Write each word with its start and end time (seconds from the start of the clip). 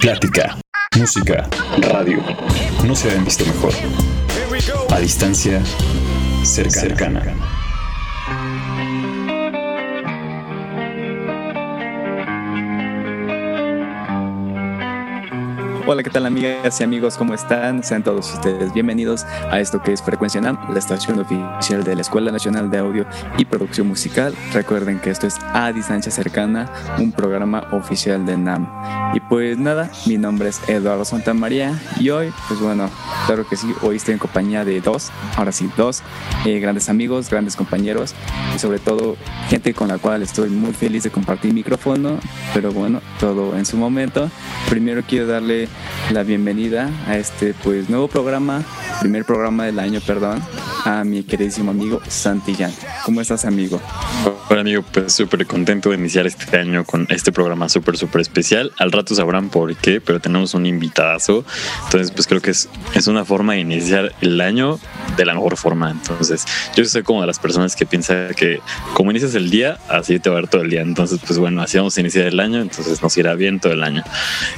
Plática, 0.00 0.56
música, 0.96 1.46
radio. 1.78 2.22
No 2.86 2.96
se 2.96 3.08
habían 3.08 3.26
visto 3.26 3.44
mejor. 3.44 3.74
A 4.90 4.98
distancia, 4.98 5.62
cercana. 6.42 7.59
Hola, 15.92 16.04
¿qué 16.04 16.10
tal 16.10 16.24
amigas 16.24 16.80
y 16.80 16.84
amigos? 16.84 17.16
¿Cómo 17.16 17.34
están? 17.34 17.82
Sean 17.82 18.04
todos 18.04 18.32
ustedes 18.32 18.72
bienvenidos 18.72 19.24
a 19.50 19.58
esto 19.58 19.82
que 19.82 19.92
es 19.92 20.00
Frecuencia 20.00 20.40
NAM, 20.40 20.56
la 20.72 20.78
estación 20.78 21.18
oficial 21.18 21.82
de 21.82 21.96
la 21.96 22.02
Escuela 22.02 22.30
Nacional 22.30 22.70
de 22.70 22.78
Audio 22.78 23.06
y 23.38 23.44
Producción 23.44 23.88
Musical. 23.88 24.32
Recuerden 24.52 25.00
que 25.00 25.10
esto 25.10 25.26
es 25.26 25.36
A 25.52 25.72
Distancia 25.72 26.12
Cercana, 26.12 26.70
un 27.00 27.10
programa 27.10 27.66
oficial 27.72 28.24
de 28.24 28.36
NAM. 28.36 28.68
Y 29.14 29.18
pues 29.18 29.58
nada, 29.58 29.90
mi 30.06 30.16
nombre 30.16 30.50
es 30.50 30.60
Eduardo 30.68 31.04
Santamaría 31.04 31.76
y 31.98 32.10
hoy, 32.10 32.32
pues 32.46 32.60
bueno, 32.60 32.88
claro 33.26 33.44
que 33.48 33.56
sí, 33.56 33.74
hoy 33.82 33.96
estoy 33.96 34.12
en 34.12 34.20
compañía 34.20 34.64
de 34.64 34.80
dos, 34.80 35.10
ahora 35.34 35.50
sí, 35.50 35.68
dos 35.76 36.04
eh, 36.46 36.60
grandes 36.60 36.88
amigos, 36.88 37.28
grandes 37.28 37.56
compañeros 37.56 38.14
y 38.54 38.60
sobre 38.60 38.78
todo 38.78 39.16
gente 39.48 39.74
con 39.74 39.88
la 39.88 39.98
cual 39.98 40.22
estoy 40.22 40.50
muy 40.50 40.72
feliz 40.72 41.02
de 41.02 41.10
compartir 41.10 41.52
micrófono, 41.52 42.20
pero 42.54 42.70
bueno, 42.70 43.00
todo 43.18 43.56
en 43.56 43.66
su 43.66 43.76
momento. 43.76 44.30
Primero 44.68 45.02
quiero 45.04 45.26
darle 45.26 45.68
la 46.12 46.22
bienvenida 46.22 46.90
a 47.06 47.16
este 47.16 47.54
pues 47.54 47.88
nuevo 47.88 48.08
programa, 48.08 48.62
primer 49.00 49.24
programa 49.24 49.66
del 49.66 49.78
año, 49.78 50.00
perdón, 50.06 50.42
a 50.84 51.04
mi 51.04 51.22
queridísimo 51.22 51.70
amigo 51.70 52.00
Santillán. 52.08 52.72
¿Cómo 53.04 53.20
estás, 53.20 53.44
amigo? 53.44 53.80
Hola, 54.48 54.62
amigo, 54.62 54.82
pues 54.92 55.12
súper 55.12 55.46
contento 55.46 55.90
de 55.90 55.96
iniciar 55.96 56.26
este 56.26 56.56
año 56.56 56.84
con 56.84 57.06
este 57.10 57.32
programa 57.32 57.68
súper, 57.68 57.96
súper 57.96 58.20
especial. 58.20 58.72
Al 58.78 58.92
rato 58.92 59.14
sabrán 59.14 59.48
por 59.48 59.74
qué, 59.76 60.00
pero 60.00 60.20
tenemos 60.20 60.54
un 60.54 60.66
invitadazo. 60.66 61.44
Entonces, 61.84 62.10
pues 62.10 62.26
creo 62.26 62.40
que 62.40 62.50
es, 62.50 62.68
es 62.94 63.06
una 63.06 63.24
forma 63.24 63.54
de 63.54 63.60
iniciar 63.60 64.12
el 64.20 64.40
año 64.40 64.78
de 65.16 65.24
la 65.24 65.34
mejor 65.34 65.56
forma. 65.56 65.90
Entonces, 65.90 66.44
yo 66.76 66.84
soy 66.84 67.02
como 67.02 67.20
de 67.20 67.26
las 67.26 67.38
personas 67.38 67.76
que 67.76 67.86
piensan 67.86 68.34
que 68.34 68.60
como 68.94 69.10
inicias 69.10 69.34
el 69.34 69.50
día, 69.50 69.78
así 69.88 70.18
te 70.18 70.30
va 70.30 70.38
a 70.38 70.40
ver 70.40 70.50
todo 70.50 70.62
el 70.62 70.70
día. 70.70 70.82
Entonces, 70.82 71.20
pues 71.26 71.38
bueno, 71.38 71.62
así 71.62 71.78
vamos 71.78 71.96
a 71.96 72.00
iniciar 72.00 72.26
el 72.26 72.40
año, 72.40 72.60
entonces 72.60 73.02
nos 73.02 73.16
irá 73.16 73.34
bien 73.34 73.60
todo 73.60 73.72
el 73.72 73.82
año. 73.82 74.02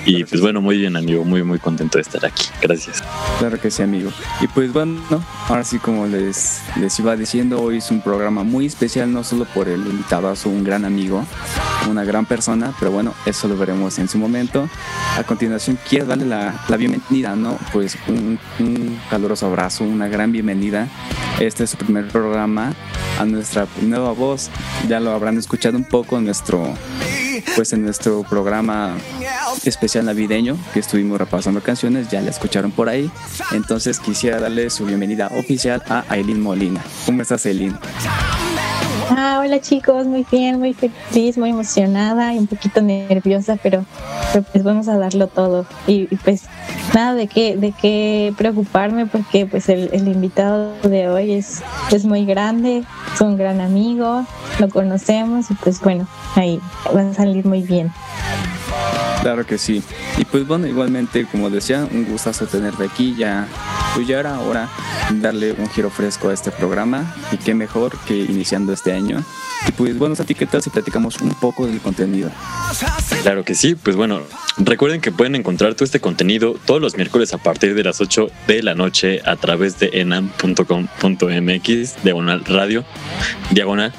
Y 0.07 0.25
pues 0.25 0.41
bueno, 0.41 0.61
muy 0.61 0.79
bien, 0.79 0.97
amigo, 0.97 1.25
muy, 1.25 1.43
muy 1.43 1.59
contento 1.59 1.99
de 1.99 2.03
estar 2.03 2.25
aquí. 2.25 2.47
Gracias. 2.61 3.03
Claro 3.39 3.61
que 3.61 3.71
sí, 3.71 3.83
amigo. 3.83 4.11
Y 4.41 4.47
pues 4.49 4.73
bueno, 4.73 5.01
ahora 5.49 5.65
sí, 5.65 5.79
como 5.79 6.07
les, 6.13 6.61
les 6.77 6.99
iba 6.99 7.17
diciendo, 7.17 7.61
hoy 7.61 7.79
es 7.79 7.91
un 7.91 8.01
programa 8.01 8.45
muy 8.45 8.67
especial, 8.67 9.13
no 9.13 9.25
solo 9.25 9.47
por 9.47 9.69
el 9.69 9.81
invitado, 9.81 10.29
a 10.29 10.35
un 10.45 10.63
gran 10.63 10.85
amigo, 10.85 11.25
una 11.91 12.05
gran 12.05 12.27
persona, 12.27 12.73
pero 12.79 12.91
bueno, 12.93 13.15
eso 13.27 13.49
lo 13.49 13.57
veremos 13.57 13.99
en 13.99 14.09
su 14.09 14.19
momento. 14.19 14.69
A 15.19 15.25
continuación, 15.25 15.79
quiero 15.89 16.07
darle 16.07 16.27
la, 16.27 16.55
la 16.69 16.77
bienvenida, 16.77 17.35
¿no? 17.35 17.59
Pues 17.73 17.97
un, 18.09 18.39
un 18.61 18.99
caluroso 19.11 19.47
abrazo, 19.47 19.85
una 19.85 20.09
gran 20.09 20.33
bienvenida. 20.33 20.89
Este 21.41 21.65
es 21.65 21.71
su 21.71 21.77
primer 21.77 22.09
programa 22.09 22.73
a 23.19 23.25
nuestra 23.25 23.67
nueva 23.81 24.13
voz. 24.13 24.51
Ya 24.89 25.01
lo 25.01 25.11
habrán 25.11 25.39
escuchado 25.39 25.77
un 25.77 25.85
poco 25.85 26.19
en 26.19 26.27
nuestro 26.27 26.75
pues 27.57 27.73
en 27.73 27.83
nuestro 27.83 28.23
programa 28.23 28.97
especial 29.65 30.07
navideño 30.07 30.57
que 30.73 30.81
estuvimos 30.81 31.19
repasando 31.19 31.63
canciones, 31.63 32.09
ya 32.09 32.21
la 32.21 32.31
escucharon 32.31 32.71
por 32.71 32.89
ahí. 32.89 33.11
Entonces 33.53 34.01
quisiera 34.01 34.41
darle 34.41 34.71
su 34.71 34.85
bienvenida 34.85 35.29
oficial 35.37 35.83
a 35.89 36.02
Aileen 36.09 36.41
Molina. 36.41 36.83
¿Cómo 37.07 37.23
estás, 37.23 37.47
Aileen? 37.47 37.77
Ah, 39.11 39.41
hola 39.45 39.61
chicos, 39.61 40.07
muy 40.07 40.25
bien, 40.31 40.59
muy 40.59 40.75
feliz, 40.75 41.37
muy 41.37 41.51
emocionada 41.51 42.33
y 42.35 42.39
un 42.39 42.47
poquito 42.47 42.81
nerviosa, 42.81 43.59
pero, 43.63 43.85
pues 44.53 44.65
vamos 44.65 44.89
a 44.89 44.97
darlo 44.97 45.27
todo. 45.27 45.67
Y, 45.87 46.07
pues 46.17 46.45
nada 46.95 47.15
de 47.15 47.27
qué, 47.27 47.57
de 47.57 47.73
qué 47.73 48.33
preocuparme 48.39 49.07
porque 49.07 49.45
pues 49.47 49.69
el, 49.69 49.91
el, 49.93 50.09
invitado 50.09 50.75
de 50.83 51.09
hoy 51.09 51.33
es, 51.33 51.63
es 51.91 52.05
muy 52.05 52.25
grande, 52.25 52.85
es 53.15 53.21
un 53.21 53.37
gran 53.37 53.61
amigo, 53.61 54.25
lo 54.59 54.69
conocemos 54.69 55.51
y 55.51 55.55
pues 55.55 55.81
bueno, 55.81 56.07
ahí 56.35 56.61
va 56.95 57.03
a 57.03 57.15
salir 57.15 57.45
muy 57.45 57.63
bien. 57.63 57.93
Claro 59.23 59.47
que 59.47 59.57
sí. 59.57 59.83
Y 60.19 60.25
pues 60.25 60.47
bueno, 60.47 60.67
igualmente, 60.67 61.27
como 61.27 61.49
decía, 61.49 61.87
un 61.91 62.05
gustazo 62.05 62.47
tenerte 62.47 62.85
aquí. 62.85 63.15
Ya, 63.17 63.47
pues 63.95 64.07
ya 64.07 64.21
era 64.21 64.39
hora 64.41 64.69
darle 65.21 65.53
un 65.53 65.69
giro 65.69 65.91
fresco 65.91 66.29
a 66.29 66.35
este 66.35 66.51
programa. 66.51 67.15
Y 67.33 67.37
qué 67.37 67.55
mejor 67.55 67.99
que 68.07 68.17
iniciando 68.17 68.73
este 68.73 68.93
año. 68.93 69.23
Y 69.69 69.73
pues 69.73 69.99
bueno, 69.99 70.17
Santi, 70.17 70.35
¿qué 70.35 70.47
tal 70.47 70.63
si 70.63 70.71
platicamos 70.71 71.21
un 71.21 71.35
poco 71.35 71.67
del 71.67 71.81
contenido? 71.81 72.31
Claro 73.23 73.45
que 73.45 73.55
sí, 73.55 73.75
pues 73.75 73.97
bueno, 73.97 74.23
recuerden 74.59 75.01
que 75.01 75.13
pueden 75.13 75.37
encontrar 75.37 75.75
todo 75.75 75.85
este 75.85 76.01
contenido 76.01 76.57
todos 76.65 76.81
los 76.81 76.97
miércoles 76.97 77.33
a 77.33 77.39
partir 77.39 77.75
de 77.75 77.85
las 77.85 78.01
8 78.01 78.31
de 78.49 78.63
la 78.63 78.75
noche 78.75 79.21
a 79.25 79.37
través 79.37 79.79
de 79.79 79.91
enam.com.mx, 79.93 82.03
diagonal 82.03 82.45
radio, 82.45 82.85
diagonal 83.51 83.93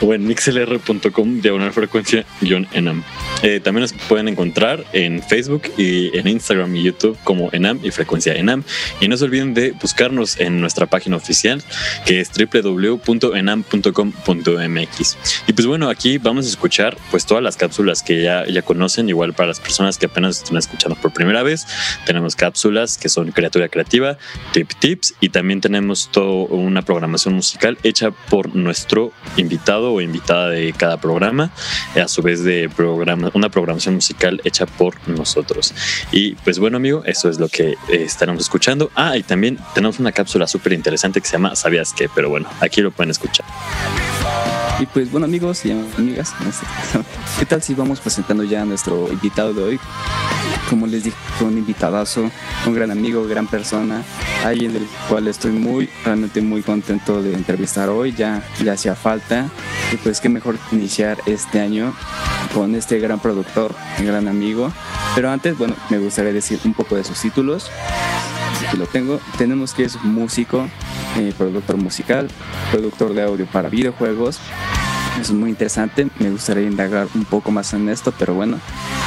o 0.00 0.14
en 0.14 0.26
mixlr.com 0.26 1.40
diagonal 1.40 1.72
frecuencia 1.72 2.24
enam. 2.72 3.02
Eh, 3.42 3.60
también 3.60 3.82
nos 3.82 3.92
pueden 3.92 4.28
encontrar 4.28 4.84
en 4.92 5.22
Facebook 5.22 5.62
y 5.76 6.16
en 6.16 6.28
Instagram 6.28 6.74
y 6.76 6.82
YouTube 6.82 7.18
como 7.24 7.50
enam 7.52 7.80
y 7.82 7.90
frecuencia 7.90 8.34
enam. 8.34 8.62
Y 9.00 9.08
no 9.08 9.16
se 9.16 9.24
olviden 9.24 9.54
de 9.54 9.72
buscarnos 9.72 10.38
en 10.40 10.60
nuestra 10.60 10.86
página 10.86 11.16
oficial 11.16 11.62
que 12.04 12.20
es 12.20 12.30
www.enam.com.mx. 12.32 15.18
Y 15.46 15.52
pues 15.52 15.66
bueno, 15.66 15.88
aquí 15.88 16.18
vamos 16.18 16.46
a 16.46 16.48
escuchar 16.48 16.96
pues 17.10 17.26
todas 17.26 17.42
las 17.42 17.56
cápsulas 17.56 18.02
que 18.02 18.22
ya, 18.22 18.46
ya 18.46 18.62
conocen, 18.62 19.08
igual 19.08 19.34
para 19.34 19.48
las 19.48 19.60
personas 19.60 19.98
que 19.98 20.06
apenas 20.06 20.38
están 20.38 20.56
escuchando 20.56 20.96
por 20.96 21.12
primera 21.12 21.42
vez. 21.42 21.66
Tenemos 22.04 22.36
cápsulas 22.36 22.98
que 22.98 23.08
son 23.08 23.32
criatura 23.32 23.68
creativa, 23.68 24.18
tip 24.52 24.70
tips 24.78 25.14
y 25.20 25.30
también 25.30 25.60
tenemos 25.60 26.10
toda 26.10 26.46
una 26.48 26.82
programación 26.82 27.34
musical 27.34 27.78
hecha 27.82 28.10
por 28.10 28.54
nuestro 28.54 29.12
invitado 29.36 29.45
o 29.66 30.00
invitada 30.00 30.50
de 30.50 30.72
cada 30.72 30.96
programa, 30.96 31.50
a 32.02 32.08
su 32.08 32.22
vez 32.22 32.44
de 32.44 32.68
programa, 32.68 33.30
una 33.34 33.48
programación 33.48 33.94
musical 33.94 34.40
hecha 34.44 34.66
por 34.66 34.96
nosotros. 35.08 35.74
Y 36.12 36.34
pues 36.36 36.58
bueno, 36.58 36.76
amigo, 36.76 37.02
eso 37.04 37.28
es 37.28 37.38
lo 37.38 37.48
que 37.48 37.70
eh, 37.70 37.76
estaremos 37.88 38.42
escuchando. 38.42 38.90
Ah, 38.94 39.16
y 39.16 39.22
también 39.22 39.58
tenemos 39.74 39.98
una 39.98 40.12
cápsula 40.12 40.46
súper 40.46 40.72
interesante 40.72 41.20
que 41.20 41.26
se 41.26 41.32
llama 41.32 41.56
¿Sabías 41.56 41.92
qué? 41.92 42.08
Pero 42.14 42.28
bueno, 42.28 42.48
aquí 42.60 42.80
lo 42.80 42.90
pueden 42.90 43.10
escuchar. 43.10 43.46
Y 44.78 44.84
pues 44.84 45.10
bueno 45.10 45.24
amigos 45.24 45.64
y 45.64 45.70
amigas, 45.70 46.34
¿qué 47.38 47.46
tal 47.46 47.62
si 47.62 47.72
vamos 47.72 47.98
presentando 47.98 48.44
ya 48.44 48.62
a 48.62 48.64
nuestro 48.66 49.10
invitado 49.10 49.54
de 49.54 49.62
hoy? 49.62 49.80
Como 50.68 50.86
les 50.86 51.04
dije, 51.04 51.16
un 51.40 51.56
invitadazo, 51.56 52.30
un 52.66 52.74
gran 52.74 52.90
amigo, 52.90 53.26
gran 53.26 53.46
persona, 53.46 54.02
alguien 54.44 54.74
del 54.74 54.86
cual 55.08 55.28
estoy 55.28 55.52
muy, 55.52 55.88
realmente 56.04 56.42
muy 56.42 56.62
contento 56.62 57.22
de 57.22 57.32
entrevistar 57.32 57.88
hoy, 57.88 58.12
ya, 58.12 58.42
ya 58.62 58.74
hacía 58.74 58.94
falta. 58.94 59.35
Y 59.92 59.96
pues 59.96 60.20
qué 60.20 60.28
mejor 60.28 60.58
iniciar 60.72 61.18
este 61.26 61.60
año 61.60 61.94
con 62.54 62.74
este 62.74 62.98
gran 62.98 63.20
productor, 63.20 63.74
un 63.98 64.06
gran 64.06 64.28
amigo. 64.28 64.72
Pero 65.14 65.30
antes, 65.30 65.56
bueno, 65.56 65.74
me 65.90 65.98
gustaría 65.98 66.32
decir 66.32 66.60
un 66.64 66.74
poco 66.74 66.96
de 66.96 67.04
sus 67.04 67.20
títulos 67.20 67.70
aquí 68.66 68.76
lo 68.76 68.86
tengo. 68.86 69.20
Tenemos 69.38 69.74
que 69.74 69.84
es 69.84 70.02
músico, 70.02 70.68
eh, 71.16 71.32
productor 71.36 71.76
musical, 71.76 72.28
productor 72.70 73.14
de 73.14 73.22
audio 73.22 73.46
para 73.46 73.68
videojuegos. 73.68 74.38
Es 75.20 75.30
muy 75.30 75.50
interesante, 75.50 76.08
me 76.18 76.30
gustaría 76.30 76.64
indagar 76.64 77.08
un 77.14 77.24
poco 77.24 77.50
más 77.50 77.72
en 77.72 77.88
esto, 77.88 78.12
pero 78.18 78.34
bueno, 78.34 78.58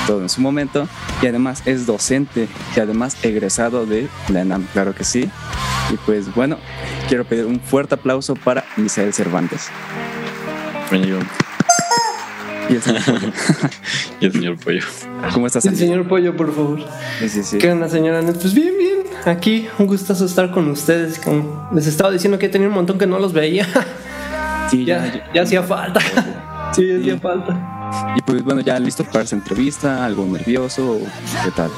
todo 0.08 0.22
en 0.22 0.30
su 0.30 0.42
momento. 0.42 0.88
Y 1.22 1.28
además 1.28 1.62
es 1.66 1.86
docente 1.86 2.48
y 2.76 2.80
además 2.80 3.18
egresado 3.24 3.86
de 3.86 4.08
la 4.30 4.42
ENAM, 4.42 4.66
claro 4.74 4.96
que 4.96 5.04
sí. 5.04 5.30
Y 5.92 5.98
pues 6.06 6.34
bueno, 6.34 6.58
quiero 7.08 7.26
pedir 7.26 7.46
un 7.46 7.60
fuerte 7.60 7.96
aplauso 7.96 8.36
para 8.36 8.66
Misael 8.78 9.14
Cervantes. 9.14 9.70
Bienvenido. 10.90 11.20
Y 12.68 12.74
el 12.74 12.82
señor 12.82 13.04
Pollo. 13.04 13.32
y 14.22 14.26
el 14.26 14.32
señor 14.32 14.58
Pollo. 14.58 14.82
¿Cómo 15.34 15.46
estás? 15.46 15.66
El 15.66 15.76
señor 15.76 16.08
Pollo, 16.08 16.36
por 16.36 16.54
favor. 16.54 16.80
Sí, 17.20 17.30
sí, 17.30 17.44
sí. 17.44 17.58
¿Qué 17.60 17.72
onda, 17.72 17.88
señora? 17.90 18.22
Pues 18.24 18.54
bien, 18.54 18.74
bien. 18.78 19.00
Aquí, 19.26 19.68
un 19.78 19.86
gustazo 19.86 20.26
estar 20.26 20.52
con 20.52 20.68
ustedes. 20.70 21.20
Como 21.20 21.70
les 21.74 21.86
estaba 21.86 22.10
diciendo 22.10 22.40
que 22.40 22.50
tenía 22.50 22.68
un 22.68 22.74
montón 22.74 22.98
que 22.98 23.06
no 23.06 23.20
los 23.20 23.34
veía. 23.34 23.68
Sí, 24.72 24.86
ya, 24.86 25.06
ya, 25.06 25.34
ya 25.34 25.42
hacía 25.44 25.64
falta. 25.64 26.00
Sí, 26.72 26.88
hacía 26.92 27.18
falta. 27.18 28.14
Y 28.16 28.22
pues 28.22 28.44
bueno, 28.44 28.62
ya 28.62 28.78
listo 28.78 29.04
para 29.04 29.24
esa 29.24 29.36
entrevista, 29.36 30.06
algo 30.06 30.24
nervioso, 30.28 31.00
¿qué 31.44 31.50
tal? 31.50 31.72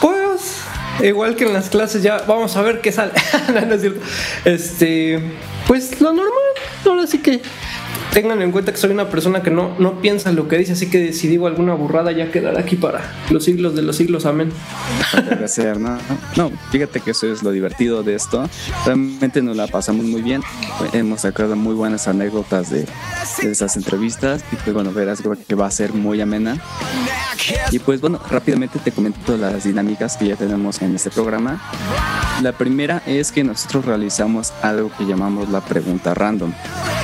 Pues, 0.00 0.62
igual 1.02 1.34
que 1.34 1.46
en 1.46 1.52
las 1.52 1.70
clases, 1.70 2.00
ya 2.00 2.18
vamos 2.18 2.54
a 2.56 2.62
ver 2.62 2.80
qué 2.80 2.92
sale. 2.92 3.12
no, 3.52 3.66
no 3.66 3.74
es 3.74 3.80
cierto. 3.80 4.00
Este, 4.44 5.20
pues 5.66 6.00
lo 6.00 6.12
normal. 6.12 6.34
Ahora 6.86 7.08
sí 7.08 7.18
que 7.18 7.42
tengan 8.12 8.42
en 8.42 8.52
cuenta 8.52 8.72
que 8.72 8.78
soy 8.78 8.90
una 8.90 9.08
persona 9.08 9.42
que 9.42 9.50
no, 9.50 9.74
no 9.78 10.00
piensa 10.00 10.32
lo 10.32 10.48
que 10.48 10.58
dice, 10.58 10.72
así 10.72 10.90
que 10.90 11.12
si 11.12 11.28
digo 11.28 11.46
alguna 11.46 11.74
burrada 11.74 12.12
ya 12.12 12.30
quedará 12.30 12.60
aquí 12.60 12.76
para 12.76 13.02
los 13.30 13.44
siglos 13.44 13.74
de 13.74 13.82
los 13.82 13.96
siglos, 13.96 14.26
amén. 14.26 14.52
¿no? 15.78 15.98
no, 16.36 16.52
fíjate 16.70 17.00
que 17.00 17.12
eso 17.12 17.32
es 17.32 17.42
lo 17.42 17.50
divertido 17.50 18.02
de 18.02 18.14
esto. 18.14 18.48
Realmente 18.84 19.42
nos 19.42 19.56
la 19.56 19.66
pasamos 19.66 20.04
muy 20.04 20.22
bien. 20.22 20.42
Hemos 20.92 21.22
sacado 21.22 21.56
muy 21.56 21.74
buenas 21.74 22.08
anécdotas 22.08 22.70
de, 22.70 22.86
esas 23.42 23.76
entrevistas 23.76 24.44
y 24.52 24.56
pues 24.56 24.74
bueno, 24.74 24.92
verás 24.92 25.22
que 25.46 25.54
va 25.54 25.66
a 25.66 25.70
ser 25.70 25.92
muy 25.92 26.20
amena. 26.20 26.60
Y 27.70 27.78
pues 27.78 28.00
bueno, 28.00 28.20
rápidamente 28.30 28.78
te 28.78 28.92
comento 28.92 29.36
las 29.36 29.64
dinámicas 29.64 30.16
que 30.16 30.28
ya 30.28 30.36
tenemos 30.36 30.82
en 30.82 30.94
este 30.94 31.10
programa. 31.10 31.60
La 32.42 32.52
primera 32.52 33.02
es 33.06 33.32
que 33.32 33.44
nosotros 33.44 33.84
realizamos 33.84 34.52
algo 34.62 34.90
que 34.96 35.04
llamamos 35.04 35.48
la 35.50 35.60
pregunta 35.60 36.14
random. 36.14 36.52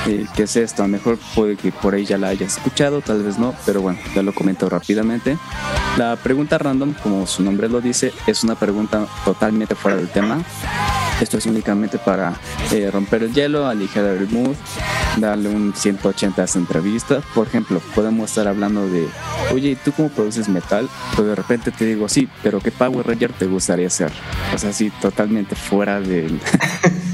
Eh, 0.07 0.25
¿Qué 0.35 0.43
es 0.43 0.55
esto? 0.55 0.83
A 0.83 0.87
lo 0.87 0.96
mejor 0.97 1.19
puede 1.35 1.55
que 1.55 1.71
por 1.71 1.93
ahí 1.93 2.05
ya 2.05 2.17
la 2.17 2.29
hayas 2.29 2.57
escuchado, 2.57 3.01
tal 3.01 3.21
vez 3.21 3.37
no, 3.37 3.53
pero 3.65 3.81
bueno, 3.81 3.99
ya 4.15 4.23
lo 4.23 4.33
comento 4.33 4.67
rápidamente. 4.67 5.37
La 5.95 6.15
pregunta 6.15 6.57
random, 6.57 6.93
como 7.03 7.27
su 7.27 7.43
nombre 7.43 7.69
lo 7.69 7.81
dice, 7.81 8.13
es 8.25 8.43
una 8.43 8.55
pregunta 8.55 9.05
totalmente 9.23 9.75
fuera 9.75 9.97
del 9.97 10.09
tema. 10.09 10.43
Esto 11.21 11.37
es 11.37 11.45
únicamente 11.45 11.97
para 11.99 12.35
eh, 12.71 12.89
romper 12.91 13.23
el 13.23 13.33
hielo, 13.33 13.67
aligerar 13.67 14.17
el 14.17 14.29
mood, 14.29 14.55
darle 15.17 15.49
un 15.49 15.73
180 15.75 16.41
a 16.41 16.45
esta 16.45 16.59
entrevista. 16.59 17.21
Por 17.33 17.47
ejemplo, 17.47 17.79
podemos 17.93 18.29
estar 18.29 18.47
hablando 18.47 18.87
de, 18.87 19.07
oye, 19.53 19.77
¿tú 19.83 19.91
cómo 19.91 20.09
produces 20.09 20.49
metal? 20.49 20.89
Pues 21.15 21.27
de 21.27 21.35
repente 21.35 21.71
te 21.71 21.85
digo, 21.85 22.09
sí, 22.09 22.27
pero 22.41 22.59
¿qué 22.59 22.71
Power 22.71 23.05
Ranger 23.05 23.33
te 23.33 23.45
gustaría 23.45 23.89
ser? 23.89 24.11
O 24.53 24.57
sea, 24.57 24.73
sí, 24.73 24.91
totalmente 25.01 25.55
fuera 25.55 25.99
del, 25.99 26.39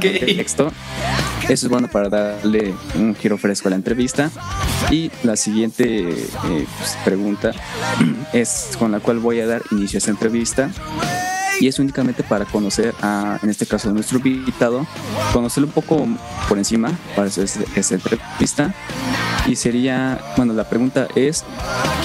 texto. 0.00 0.72
Eso 1.42 1.66
es 1.66 1.68
bueno 1.68 1.88
para 1.88 2.08
darle 2.08 2.74
un 2.96 3.14
giro 3.14 3.38
fresco 3.38 3.68
a 3.68 3.70
la 3.70 3.76
entrevista. 3.76 4.30
Y 4.90 5.10
la 5.22 5.36
siguiente 5.36 6.10
eh, 6.10 6.66
pues, 6.78 6.98
pregunta 7.04 7.52
es 8.32 8.70
con 8.78 8.92
la 8.92 9.00
cual 9.00 9.18
voy 9.18 9.40
a 9.40 9.46
dar 9.46 9.62
inicio 9.70 9.96
a 9.96 9.98
esta 9.98 10.10
entrevista 10.10 10.70
y 11.60 11.68
es 11.68 11.78
únicamente 11.78 12.22
para 12.22 12.44
conocer 12.44 12.94
a, 13.02 13.38
en 13.42 13.50
este 13.50 13.66
caso, 13.66 13.88
a 13.88 13.92
nuestro 13.92 14.18
invitado, 14.18 14.86
conocerlo 15.32 15.68
un 15.68 15.72
poco 15.72 16.06
por 16.48 16.58
encima 16.58 16.90
para 17.14 17.28
hacer 17.28 17.48
esta 17.74 17.94
entrevista. 17.94 18.74
Y 19.46 19.56
sería, 19.56 20.18
bueno, 20.36 20.52
la 20.52 20.68
pregunta 20.68 21.08
es, 21.14 21.44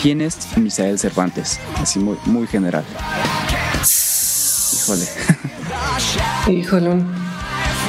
¿quién 0.01 0.21
es 0.21 0.37
Misael 0.57 0.99
Cervantes? 0.99 1.59
Así 1.77 1.99
muy, 1.99 2.17
muy 2.25 2.47
general. 2.47 2.85
Híjole. 4.73 5.07
Híjole, 6.59 7.03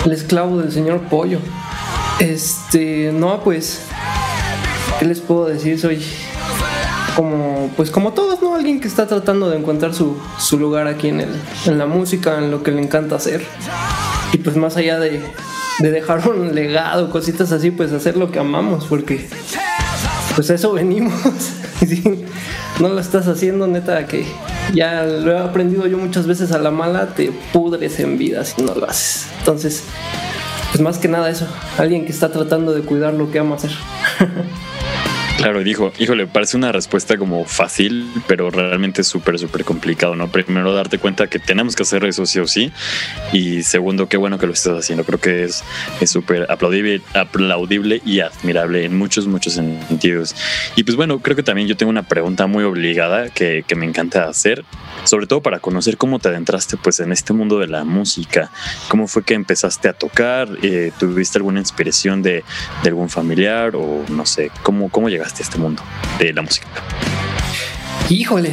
el 0.05 0.13
esclavo 0.13 0.59
del 0.59 0.73
señor 0.73 1.01
Pollo. 1.03 1.39
Este, 2.19 3.11
no, 3.13 3.43
pues, 3.43 3.83
¿qué 4.99 5.05
les 5.07 5.21
puedo 5.21 5.47
decir? 5.47 5.79
Soy 5.79 6.03
como 7.17 7.71
pues 7.77 7.91
como 7.91 8.13
todos, 8.13 8.41
¿no? 8.43 8.55
Alguien 8.55 8.81
que 8.81 8.89
está 8.89 9.07
tratando 9.07 9.51
de 9.51 9.59
encontrar 9.59 9.95
su, 9.95 10.17
su 10.39 10.59
lugar 10.59 10.87
aquí 10.87 11.09
en, 11.09 11.21
el, 11.21 11.31
en 11.67 11.79
la 11.79 11.87
música, 11.87 12.39
en 12.39 12.51
lo 12.51 12.63
que 12.63 12.73
le 12.73 12.83
encanta 12.83 13.17
hacer. 13.17 13.45
Y 14.33 14.39
pues 14.39 14.57
más 14.57 14.77
allá 14.77 14.99
de, 14.99 15.21
de 15.81 15.91
dejar 15.91 16.27
un 16.29 16.55
legado, 16.55 17.11
cositas 17.11 17.53
así, 17.53 17.71
pues 17.71 17.93
hacer 17.93 18.17
lo 18.17 18.31
que 18.31 18.39
amamos, 18.39 18.87
porque 18.87 19.29
pues 20.35 20.51
eso 20.51 20.73
venimos. 20.73 21.15
no 22.81 22.89
lo 22.89 23.01
estás 23.01 23.29
haciendo, 23.29 23.67
neta, 23.67 24.07
que 24.07 24.27
ya 24.75 25.05
lo 25.05 25.33
he 25.33 25.39
aprendido 25.39 25.87
yo 25.87 25.99
muchas 25.99 26.27
veces 26.27 26.53
a 26.53 26.59
la 26.59 26.71
mala, 26.71 27.15
te 27.15 27.33
pudres 27.53 28.01
en 28.01 28.19
vida 28.19 28.45
si 28.45 28.63
no 28.63 28.75
lo 28.75 28.89
haces. 28.89 29.27
Entonces, 29.39 29.85
pues 30.71 30.81
más 30.81 30.99
que 30.99 31.09
nada 31.09 31.29
eso, 31.29 31.47
alguien 31.79 32.05
que 32.05 32.13
está 32.13 32.31
tratando 32.31 32.73
de 32.73 32.83
cuidar 32.83 33.15
lo 33.15 33.31
que 33.31 33.39
ama 33.39 33.57
hacer. 33.57 33.73
Claro, 35.43 35.65
dijo, 35.65 35.93
híjole, 35.99 36.29
parece 36.29 36.57
una 36.57 36.71
respuesta 36.71 37.19
como 37.19 37.45
fácil, 37.45 38.09
pero 38.29 38.49
realmente 38.49 39.03
súper, 39.03 39.41
súper 39.41 39.65
complicado, 39.65 40.15
¿no? 40.15 40.29
Primero, 40.29 40.73
darte 40.73 40.99
cuenta 40.99 41.27
que 41.27 41.41
tenemos 41.41 41.75
que 41.75 41.83
hacer 41.83 42.05
eso 42.05 42.27
sí 42.27 42.39
o 42.39 42.47
sí. 42.47 42.71
Y 43.33 43.65
segundo, 43.65 44.09
qué 44.09 44.17
bueno 44.17 44.39
que 44.39 44.47
lo 44.47 44.53
estás 44.53 44.79
haciendo. 44.79 45.03
Creo 45.03 45.19
que 45.19 45.43
es 45.43 45.65
súper 46.07 46.49
aplaudible, 46.49 47.03
aplaudible 47.15 48.01
y 48.07 48.21
admirable 48.21 48.85
en 48.85 48.97
muchos, 48.97 49.27
muchos 49.27 49.55
sentidos. 49.55 50.37
Y 50.77 50.85
pues 50.85 50.97
bueno, 50.97 51.19
creo 51.19 51.35
que 51.35 51.43
también 51.43 51.67
yo 51.67 51.77
tengo 51.77 51.91
una 51.91 52.05
pregunta 52.05 52.47
muy 52.47 52.63
obligada 52.63 53.29
que, 53.29 53.65
que 53.67 53.75
me 53.75 53.85
encanta 53.85 54.29
hacer, 54.29 54.65
sobre 55.03 55.27
todo 55.27 55.43
para 55.43 55.59
conocer 55.59 55.97
cómo 55.97 56.21
te 56.21 56.29
adentraste 56.29 56.77
pues 56.77 57.01
en 57.01 57.11
este 57.11 57.33
mundo 57.33 57.59
de 57.59 57.67
la 57.67 57.83
música. 57.83 58.53
¿Cómo 58.87 59.09
fue 59.09 59.25
que 59.25 59.35
empezaste 59.35 59.89
a 59.89 59.93
tocar? 59.93 60.49
Eh, 60.63 60.93
¿Tuviste 61.01 61.39
alguna 61.39 61.59
inspiración 61.59 62.23
de, 62.23 62.45
de 62.85 62.89
algún 62.89 63.11
familiar 63.11 63.75
o 63.75 64.05
no 64.09 64.25
sé, 64.25 64.53
cómo, 64.63 64.89
cómo 64.89 65.09
llegaste? 65.09 65.32
Este 65.41 65.59
mundo 65.59 65.83
de 66.19 66.33
la 66.33 66.43
música? 66.43 66.67
Híjole, 68.09 68.53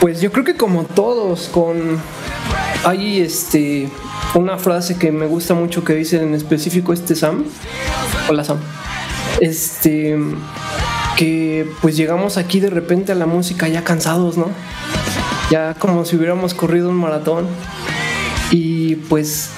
pues 0.00 0.20
yo 0.20 0.32
creo 0.32 0.44
que 0.44 0.56
como 0.56 0.84
todos, 0.84 1.48
con 1.48 2.00
hay 2.84 3.20
este 3.20 3.90
una 4.34 4.58
frase 4.58 4.96
que 4.96 5.10
me 5.10 5.26
gusta 5.26 5.54
mucho 5.54 5.84
que 5.84 5.94
dice 5.94 6.22
en 6.22 6.34
específico 6.34 6.92
este 6.92 7.14
Sam. 7.14 7.44
Hola 8.28 8.44
Sam. 8.44 8.58
Este 9.40 10.16
que 11.16 11.68
pues 11.80 11.96
llegamos 11.96 12.36
aquí 12.36 12.60
de 12.60 12.70
repente 12.70 13.12
a 13.12 13.14
la 13.14 13.26
música 13.26 13.68
ya 13.68 13.82
cansados, 13.82 14.36
¿no? 14.36 14.48
Ya 15.50 15.74
como 15.74 16.04
si 16.04 16.16
hubiéramos 16.16 16.54
corrido 16.54 16.88
un 16.90 16.96
maratón. 16.96 17.46
Y 18.50 18.96
pues 18.96 19.50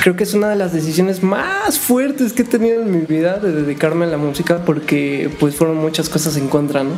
creo 0.00 0.16
que 0.16 0.24
es 0.24 0.34
una 0.34 0.48
de 0.48 0.56
las 0.56 0.72
decisiones 0.72 1.22
más 1.22 1.78
fuertes 1.78 2.32
que 2.32 2.42
he 2.42 2.44
tenido 2.44 2.82
en 2.82 2.90
mi 2.90 3.04
vida 3.04 3.38
de 3.38 3.52
dedicarme 3.52 4.06
a 4.06 4.08
la 4.08 4.16
música 4.16 4.64
porque 4.64 5.30
pues 5.38 5.54
fueron 5.54 5.76
muchas 5.76 6.08
cosas 6.08 6.36
en 6.36 6.48
contra, 6.48 6.82
¿no? 6.84 6.92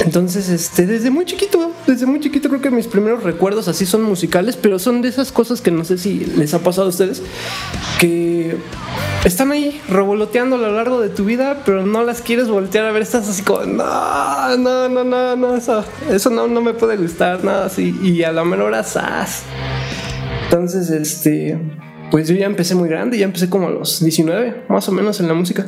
Entonces, 0.00 0.48
este, 0.48 0.86
desde 0.86 1.10
muy 1.10 1.24
chiquito, 1.24 1.72
desde 1.86 2.06
muy 2.06 2.20
chiquito 2.20 2.48
creo 2.48 2.60
que 2.60 2.70
mis 2.70 2.86
primeros 2.86 3.22
recuerdos 3.22 3.68
así 3.68 3.86
son 3.86 4.02
musicales, 4.02 4.56
pero 4.56 4.78
son 4.78 5.02
de 5.02 5.08
esas 5.08 5.30
cosas 5.30 5.60
que 5.60 5.70
no 5.70 5.84
sé 5.84 5.98
si 5.98 6.24
les 6.36 6.52
ha 6.54 6.58
pasado 6.60 6.88
a 6.88 6.90
ustedes, 6.90 7.22
que 8.00 8.56
están 9.24 9.52
ahí 9.52 9.80
revoloteando 9.88 10.56
a 10.56 10.58
lo 10.58 10.72
largo 10.72 11.00
de 11.00 11.10
tu 11.10 11.24
vida, 11.24 11.62
pero 11.64 11.86
no 11.86 12.02
las 12.02 12.22
quieres 12.22 12.48
voltear 12.48 12.86
a 12.86 12.92
ver, 12.92 13.02
estás 13.02 13.28
así 13.28 13.42
como, 13.42 13.62
no, 13.64 14.56
no, 14.56 14.88
no, 14.88 15.04
no, 15.04 15.36
no, 15.36 15.56
eso, 15.56 15.84
eso 16.10 16.30
no, 16.30 16.48
no 16.48 16.60
me 16.60 16.74
puede 16.74 16.96
gustar, 16.96 17.44
nada 17.44 17.66
así, 17.66 17.96
y 18.02 18.24
a 18.24 18.32
la 18.32 18.44
menor 18.44 18.72
hora, 18.72 18.84
Entonces, 20.44 20.90
este, 20.90 21.56
pues 22.10 22.28
yo 22.28 22.34
ya 22.34 22.46
empecé 22.46 22.74
muy 22.74 22.88
grande, 22.88 23.18
ya 23.18 23.24
empecé 23.24 23.48
como 23.48 23.68
a 23.68 23.70
los 23.70 24.02
19, 24.02 24.64
más 24.68 24.88
o 24.88 24.92
menos 24.92 25.20
en 25.20 25.28
la 25.28 25.34
música. 25.34 25.66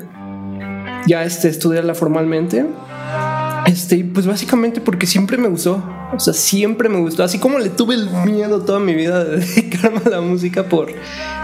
Ya 1.07 1.23
este, 1.23 1.49
estudiarla 1.49 1.95
formalmente. 1.95 2.67
Este, 3.67 4.05
pues 4.05 4.27
básicamente 4.27 4.81
porque 4.81 5.07
siempre 5.07 5.39
me 5.39 5.49
gustó. 5.49 5.83
O 6.15 6.21
sea, 6.21 6.33
siempre 6.33 6.89
me 6.89 6.99
gustó. 6.99 7.25
Así 7.25 7.39
como 7.39 7.59
le 7.59 7.69
tuve 7.69 7.95
el 7.95 8.09
miedo 8.25 8.61
toda 8.61 8.79
mi 8.79 8.95
vida 8.95 9.25
de 9.25 9.39
dedicarme 9.39 10.01
a 10.07 10.09
la 10.09 10.21
música 10.21 10.65
por, 10.65 10.89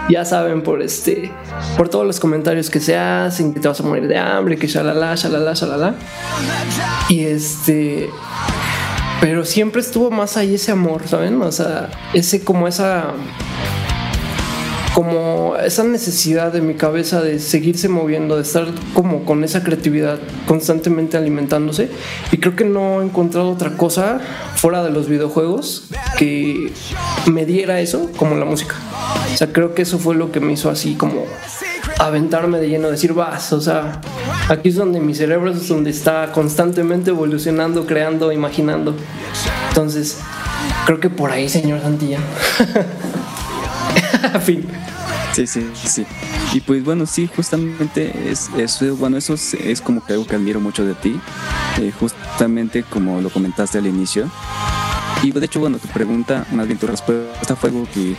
ya 0.09 0.23
saben, 0.25 0.63
por 0.63 0.81
este, 0.81 1.31
por 1.77 1.89
todos 1.89 2.05
los 2.05 2.19
comentarios 2.19 2.69
que 2.69 2.79
se 2.79 2.97
hacen, 2.97 3.53
que 3.53 3.59
te 3.59 3.67
vas 3.67 3.79
a 3.79 3.83
morir 3.83 4.07
de 4.07 4.17
hambre, 4.17 4.57
que 4.57 4.67
shalala, 4.67 5.15
shalala, 5.15 5.53
shalala. 5.53 5.95
Y 7.09 7.21
este, 7.21 8.09
pero 9.19 9.45
siempre 9.45 9.81
estuvo 9.81 10.09
más 10.11 10.37
ahí 10.37 10.55
ese 10.55 10.71
amor, 10.71 11.07
¿saben? 11.07 11.41
O 11.41 11.51
sea, 11.51 11.89
ese 12.13 12.43
como 12.43 12.67
esa 12.67 13.13
como 14.93 15.55
esa 15.57 15.83
necesidad 15.83 16.53
de 16.53 16.61
mi 16.61 16.75
cabeza 16.75 17.21
de 17.21 17.39
seguirse 17.39 17.89
moviendo, 17.89 18.35
de 18.35 18.43
estar 18.43 18.67
como 18.93 19.25
con 19.25 19.43
esa 19.43 19.63
creatividad 19.63 20.19
constantemente 20.47 21.17
alimentándose. 21.17 21.89
Y 22.31 22.37
creo 22.37 22.55
que 22.55 22.65
no 22.65 23.01
he 23.01 23.05
encontrado 23.05 23.49
otra 23.49 23.75
cosa 23.75 24.19
fuera 24.55 24.83
de 24.83 24.91
los 24.91 25.09
videojuegos 25.09 25.85
que 26.17 26.71
me 27.25 27.45
diera 27.45 27.79
eso 27.79 28.11
como 28.17 28.35
la 28.35 28.45
música. 28.45 28.75
O 29.33 29.37
sea, 29.37 29.51
creo 29.51 29.73
que 29.73 29.81
eso 29.81 29.97
fue 29.97 30.15
lo 30.15 30.31
que 30.31 30.39
me 30.39 30.53
hizo 30.53 30.69
así 30.69 30.93
como 30.93 31.25
aventarme 31.97 32.59
de 32.59 32.69
lleno, 32.69 32.89
decir, 32.89 33.13
vas, 33.13 33.51
o 33.53 33.61
sea, 33.61 34.01
aquí 34.49 34.69
es 34.69 34.75
donde 34.75 34.99
mi 34.99 35.15
cerebro 35.15 35.51
es 35.51 35.67
donde 35.67 35.89
está 35.89 36.31
constantemente 36.31 37.09
evolucionando, 37.09 37.85
creando, 37.87 38.31
imaginando. 38.31 38.95
Entonces, 39.69 40.19
creo 40.85 40.99
que 40.99 41.09
por 41.09 41.31
ahí, 41.31 41.49
señor 41.49 41.81
Santilla. 41.81 42.19
Sí, 45.33 45.47
sí, 45.47 45.67
sí. 45.73 46.05
Y 46.53 46.61
pues 46.61 46.83
bueno, 46.83 47.07
sí, 47.07 47.27
justamente 47.35 48.13
es, 48.29 48.51
bueno, 48.99 49.17
eso 49.17 49.33
es, 49.33 49.81
como 49.81 50.05
que 50.05 50.13
algo 50.13 50.27
que 50.27 50.35
admiro 50.35 50.59
mucho 50.59 50.85
de 50.85 50.93
ti, 50.93 51.19
eh, 51.79 51.91
justamente 51.99 52.83
como 52.83 53.19
lo 53.19 53.31
comentaste 53.31 53.79
al 53.79 53.87
inicio. 53.87 54.29
Y 55.23 55.31
de 55.31 55.43
hecho, 55.43 55.59
bueno, 55.59 55.79
tu 55.79 55.87
pregunta, 55.87 56.45
más 56.51 56.67
bien 56.67 56.77
tu 56.77 56.85
respuesta 56.85 57.55
fue 57.55 57.69
algo 57.71 57.87
que 57.91 58.15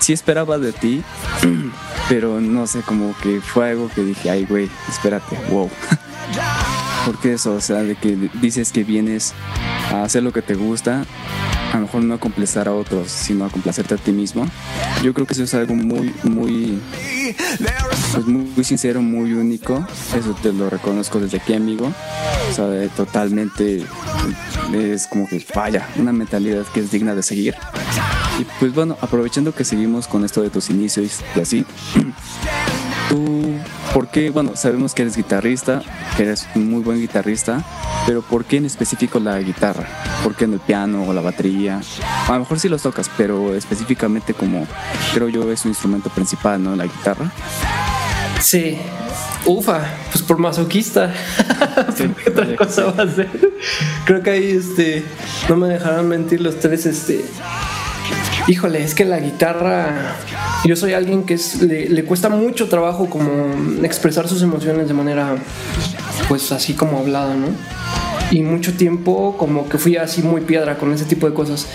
sí 0.00 0.12
esperaba 0.12 0.58
de 0.58 0.72
ti, 0.72 1.02
pero 2.10 2.38
no 2.38 2.66
sé, 2.66 2.82
como 2.82 3.14
que 3.22 3.40
fue 3.40 3.70
algo 3.70 3.88
que 3.94 4.02
dije, 4.02 4.28
ay, 4.28 4.44
güey, 4.44 4.68
espérate, 4.90 5.38
wow. 5.50 5.70
Porque 7.06 7.34
eso, 7.34 7.54
o 7.54 7.60
sea, 7.60 7.82
de 7.82 7.96
que 7.96 8.30
dices 8.40 8.72
que 8.72 8.84
vienes 8.84 9.34
a 9.90 10.02
hacer 10.02 10.22
lo 10.22 10.32
que 10.32 10.42
te 10.42 10.54
gusta, 10.54 11.04
a 11.74 11.76
lo 11.76 11.82
mejor 11.82 12.04
no 12.04 12.14
a 12.14 12.18
complacer 12.18 12.68
a 12.68 12.72
otros, 12.72 13.10
sino 13.10 13.44
a 13.44 13.50
complacerte 13.50 13.94
a 13.94 13.96
ti 13.96 14.12
mismo. 14.12 14.48
Yo 15.02 15.12
creo 15.12 15.26
que 15.26 15.32
eso 15.32 15.42
es 15.42 15.54
algo 15.54 15.74
muy, 15.74 16.14
muy, 16.22 16.80
pues 18.12 18.26
muy, 18.26 18.64
sincero, 18.64 19.02
muy 19.02 19.32
único. 19.32 19.84
Eso 20.16 20.36
te 20.40 20.52
lo 20.52 20.70
reconozco 20.70 21.18
desde 21.18 21.38
aquí, 21.38 21.52
amigo. 21.52 21.92
O 22.50 22.54
sea, 22.54 22.88
totalmente 22.90 23.84
es 24.72 25.06
como 25.08 25.28
que 25.28 25.40
falla, 25.40 25.88
una 25.96 26.12
mentalidad 26.12 26.64
que 26.72 26.80
es 26.80 26.90
digna 26.90 27.14
de 27.14 27.22
seguir. 27.22 27.54
Y 28.38 28.44
pues 28.60 28.72
bueno, 28.72 28.96
aprovechando 29.00 29.52
que 29.52 29.64
seguimos 29.64 30.06
con 30.06 30.24
esto 30.24 30.42
de 30.42 30.50
tus 30.50 30.70
inicios 30.70 31.22
y 31.34 31.40
así, 31.40 31.66
tú, 33.08 33.58
¿por 33.92 34.08
qué? 34.08 34.30
Bueno, 34.30 34.52
sabemos 34.54 34.94
que 34.94 35.02
eres 35.02 35.16
guitarrista, 35.16 35.82
que 36.16 36.24
eres 36.24 36.46
un 36.54 36.70
muy 36.70 36.82
buen 36.82 37.00
guitarrista, 37.00 37.62
pero 38.06 38.22
¿por 38.22 38.44
qué 38.44 38.58
en 38.58 38.66
específico 38.66 39.18
la 39.20 39.38
guitarra? 39.40 39.86
¿Por 40.22 40.34
qué 40.34 40.44
en 40.44 40.54
el 40.54 40.60
piano 40.60 41.04
o 41.04 41.12
la 41.12 41.20
batería? 41.20 41.80
A 42.28 42.32
lo 42.32 42.40
mejor 42.40 42.58
sí 42.58 42.68
los 42.68 42.82
tocas, 42.82 43.10
pero 43.16 43.54
específicamente 43.54 44.34
como 44.34 44.66
creo 45.12 45.28
yo 45.28 45.50
es 45.50 45.64
un 45.64 45.70
instrumento 45.70 46.10
principal, 46.10 46.62
¿no? 46.62 46.76
La 46.76 46.84
guitarra. 46.84 47.30
Sí, 48.40 48.78
ufa, 49.46 49.80
pues 50.12 50.22
por 50.22 50.38
masoquista. 50.38 51.12
¿Qué 51.96 52.30
otra 52.30 52.56
cosa 52.56 52.84
va 52.86 53.04
a 53.04 53.08
ser? 53.08 53.28
Creo 54.04 54.22
que 54.22 54.30
ahí 54.30 54.50
este, 54.50 55.04
no 55.48 55.56
me 55.56 55.68
dejarán 55.68 56.08
mentir 56.08 56.40
los 56.40 56.58
tres, 56.60 56.86
este. 56.86 57.24
Híjole, 58.46 58.82
es 58.82 58.94
que 58.94 59.04
la 59.04 59.18
guitarra, 59.20 60.16
yo 60.64 60.76
soy 60.76 60.92
alguien 60.92 61.24
que 61.24 61.34
es, 61.34 61.62
le, 61.62 62.04
cuesta 62.04 62.28
mucho 62.28 62.68
trabajo 62.68 63.08
como 63.08 63.84
expresar 63.84 64.28
sus 64.28 64.42
emociones 64.42 64.88
de 64.88 64.94
manera, 64.94 65.36
pues 66.28 66.52
así 66.52 66.74
como 66.74 66.98
hablada, 66.98 67.34
¿no? 67.34 67.48
y 68.30 68.42
mucho 68.42 68.72
tiempo 68.74 69.36
como 69.38 69.68
que 69.68 69.78
fui 69.78 69.96
así 69.96 70.22
muy 70.22 70.40
piedra 70.40 70.76
con 70.76 70.92
ese 70.92 71.04
tipo 71.04 71.28
de 71.28 71.34
cosas. 71.34 71.66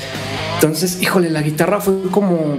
Entonces, 0.55 1.01
híjole, 1.01 1.29
la 1.29 1.41
guitarra 1.41 1.79
fue 1.79 2.03
como 2.11 2.57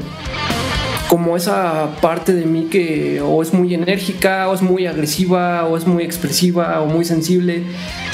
como 1.08 1.36
esa 1.36 1.88
parte 2.00 2.32
de 2.32 2.46
mí 2.46 2.68
que 2.70 3.20
o 3.20 3.42
es 3.42 3.52
muy 3.52 3.74
enérgica, 3.74 4.48
o 4.48 4.54
es 4.54 4.62
muy 4.62 4.86
agresiva, 4.86 5.66
o 5.66 5.76
es 5.76 5.84
muy 5.84 6.04
expresiva, 6.04 6.80
o 6.80 6.86
muy 6.86 7.04
sensible. 7.04 7.64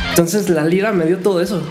Entonces 0.08 0.48
la 0.48 0.64
lira 0.64 0.92
me 0.92 1.04
dio 1.04 1.18
todo 1.18 1.42
eso. 1.42 1.62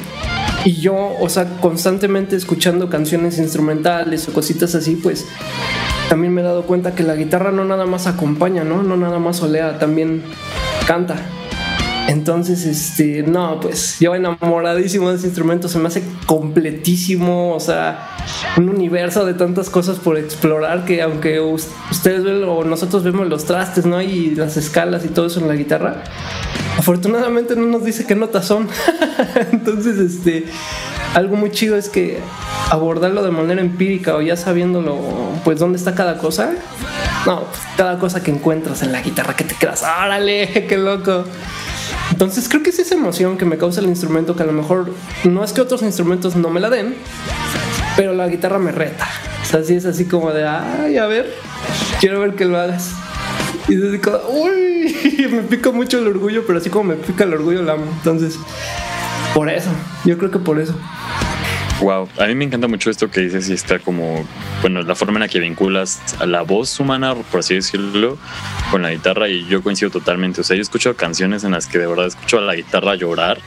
Y 0.65 0.74
yo, 0.81 1.13
o 1.19 1.29
sea, 1.29 1.45
constantemente 1.62 2.36
escuchando 2.36 2.89
canciones 2.89 3.38
instrumentales 3.38 4.27
o 4.27 4.34
cositas 4.34 4.74
así, 4.74 4.95
pues 4.95 5.27
también 6.10 6.34
me 6.34 6.41
he 6.41 6.43
dado 6.43 6.63
cuenta 6.63 6.95
que 6.95 7.03
la 7.03 7.15
guitarra 7.15 7.51
no 7.51 7.65
nada 7.65 7.86
más 7.86 8.07
acompaña, 8.07 8.63
¿no? 8.63 8.81
No 8.81 8.98
nada 8.98 9.19
más 9.19 9.43
olea, 9.43 9.77
también 9.77 10.24
canta. 10.88 11.17
Entonces, 12.07 12.65
este, 12.65 13.24
no, 13.24 13.60
pues 13.60 13.98
yo 14.00 14.15
enamoradísimo 14.15 15.10
de 15.10 15.17
ese 15.17 15.27
instrumento, 15.27 15.67
se 15.67 15.77
me 15.77 15.88
hace 15.88 16.03
completísimo, 16.25 17.53
o 17.53 17.60
sea, 17.60 18.10
un 18.57 18.69
universo 18.69 19.24
de 19.24 19.36
tantas 19.36 19.69
cosas 19.69 19.98
por 19.98 20.17
explorar 20.17 20.86
que 20.86 21.01
aunque 21.03 21.39
ustedes 21.39 22.24
ven 22.24 22.43
o 22.43 22.63
nosotros 22.63 23.03
vemos 23.03 23.27
los 23.27 23.45
trastes, 23.45 23.86
¿no? 23.86 24.01
Y 24.01 24.36
las 24.36 24.57
escalas 24.57 25.05
y 25.05 25.10
todo 25.10 25.27
eso 25.27 25.39
en 25.39 25.48
la 25.48 25.55
guitarra, 25.55 26.03
afortunadamente 26.77 27.55
no 27.55 27.65
nos 27.67 27.84
dice 27.84 28.05
qué 28.05 28.15
notas 28.15 28.46
son. 28.46 28.67
Entonces, 29.51 29.98
este, 29.98 30.46
algo 31.13 31.36
muy 31.36 31.51
chido 31.51 31.77
es 31.77 31.89
que 31.89 32.20
abordarlo 32.70 33.24
de 33.24 33.32
manera 33.32 33.62
empírica 33.62 34.15
o 34.15 34.22
ya 34.22 34.36
sabiéndolo, 34.36 35.00
pues 35.44 35.60
dónde 35.60 35.77
está 35.77 35.96
cada 35.96 36.17
cosa. 36.17 36.51
No, 37.25 37.46
pues, 37.46 37.60
cada 37.77 37.98
cosa 38.00 38.22
que 38.22 38.32
encuentras 38.32 38.82
en 38.84 38.91
la 38.91 39.01
guitarra 39.01 39.36
que 39.36 39.44
te 39.44 39.55
quedas, 39.55 39.84
órale, 39.84 40.65
qué 40.70 40.77
loco. 40.77 41.24
Entonces 42.12 42.48
creo 42.48 42.63
que 42.63 42.70
es 42.70 42.79
esa 42.79 42.96
emoción 42.96 43.38
que 43.38 43.46
me 43.46 43.58
causa 43.58 43.82
el 43.82 43.88
instrumento 43.88 44.36
que 44.36 44.44
a 44.44 44.46
lo 44.46 44.51
mejor 44.51 44.91
no 45.24 45.44
es 45.44 45.53
que 45.53 45.62
otros 45.62 45.82
instrumentos 45.82 46.36
no 46.36 46.50
me 46.50 46.60
la 46.60 46.70
den, 46.70 46.96
pero 47.96 48.13
la 48.13 48.27
guitarra 48.27 48.60
me 48.60 48.72
reta. 48.72 49.08
O 49.41 49.46
sea, 49.46 49.63
sí 49.63 49.75
es 49.75 49.86
así 49.86 50.05
como 50.05 50.32
de, 50.32 50.48
ay, 50.48 50.98
a 50.98 51.05
ver, 51.08 51.34
quiero 52.00 52.20
ver 52.20 52.36
que 52.36 52.46
lo 52.46 52.60
hagas. 52.60 52.91
Y 53.67 53.75
es 53.75 53.84
así 53.84 54.00
como, 54.00 54.17
uy, 54.29 55.27
me 55.31 55.41
pica 55.43 55.72
mucho 55.72 56.00
el 56.00 56.07
orgullo, 56.07 56.45
pero 56.45 56.60
así 56.60 56.69
como 56.69 56.86
me 56.86 56.95
pica 56.95 57.24
el 57.24 57.34
orgullo 57.34 57.63
la 57.63 57.74
amo. 57.74 57.86
Entonces, 57.98 58.38
por 59.34 59.50
eso, 59.50 59.69
yo 60.05 60.17
creo 60.17 60.31
que 60.31 60.39
por 60.39 60.60
eso. 60.60 60.75
Wow, 61.82 62.08
a 62.20 62.27
mí 62.27 62.36
me 62.36 62.46
encanta 62.46 62.67
mucho 62.67 62.89
esto 62.89 63.12
que 63.12 63.22
dices 63.22 63.50
y 63.50 63.53
está 63.53 63.79
como, 63.79 64.25
bueno, 64.62 64.82
la 64.82 64.96
forma 64.96 65.15
en 65.17 65.22
la 65.22 65.27
que 65.27 65.39
vinculas 65.39 66.15
a 66.20 66.25
la 66.25 66.41
voz 66.41 66.79
humana, 66.79 67.13
por 67.15 67.41
así 67.41 67.55
decirlo, 67.55 68.17
con 68.72 68.82
la 68.82 68.91
guitarra 68.91 69.27
y 69.27 69.46
yo 69.48 69.62
coincido 69.62 69.91
totalmente. 69.91 70.39
O 70.39 70.44
sea, 70.46 70.55
yo 70.55 70.62
escucho 70.62 70.96
canciones 70.96 71.44
en 71.44 71.51
las 71.51 71.67
que 71.67 71.77
de 71.77 71.88
verdad 71.88 72.08
escucho 72.08 72.38
a 72.38 72.41
la 72.41 72.55
guitarra 72.55 72.96
llorar 72.96 73.39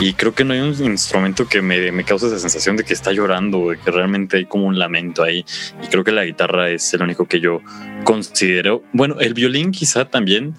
y 0.00 0.14
creo 0.14 0.34
que 0.34 0.44
no 0.44 0.54
hay 0.54 0.60
un 0.60 0.74
instrumento 0.84 1.46
que 1.46 1.62
me, 1.62 1.92
me 1.92 2.02
cause 2.04 2.26
esa 2.26 2.38
sensación 2.40 2.76
de 2.76 2.84
que 2.84 2.92
está 2.92 3.12
llorando, 3.12 3.70
de 3.70 3.78
que 3.78 3.90
realmente 3.92 4.38
hay 4.38 4.46
como 4.46 4.66
un 4.66 4.76
lamento 4.78 5.22
ahí. 5.22 5.44
Y 5.82 5.86
creo 5.86 6.02
que 6.02 6.10
la 6.10 6.24
guitarra 6.24 6.70
es 6.70 6.92
el 6.94 7.02
único 7.02 7.26
que 7.26 7.38
yo 7.38 7.60
considero. 8.02 8.82
Bueno, 8.92 9.20
el 9.20 9.34
violín 9.34 9.70
quizá 9.70 10.04
también 10.04 10.56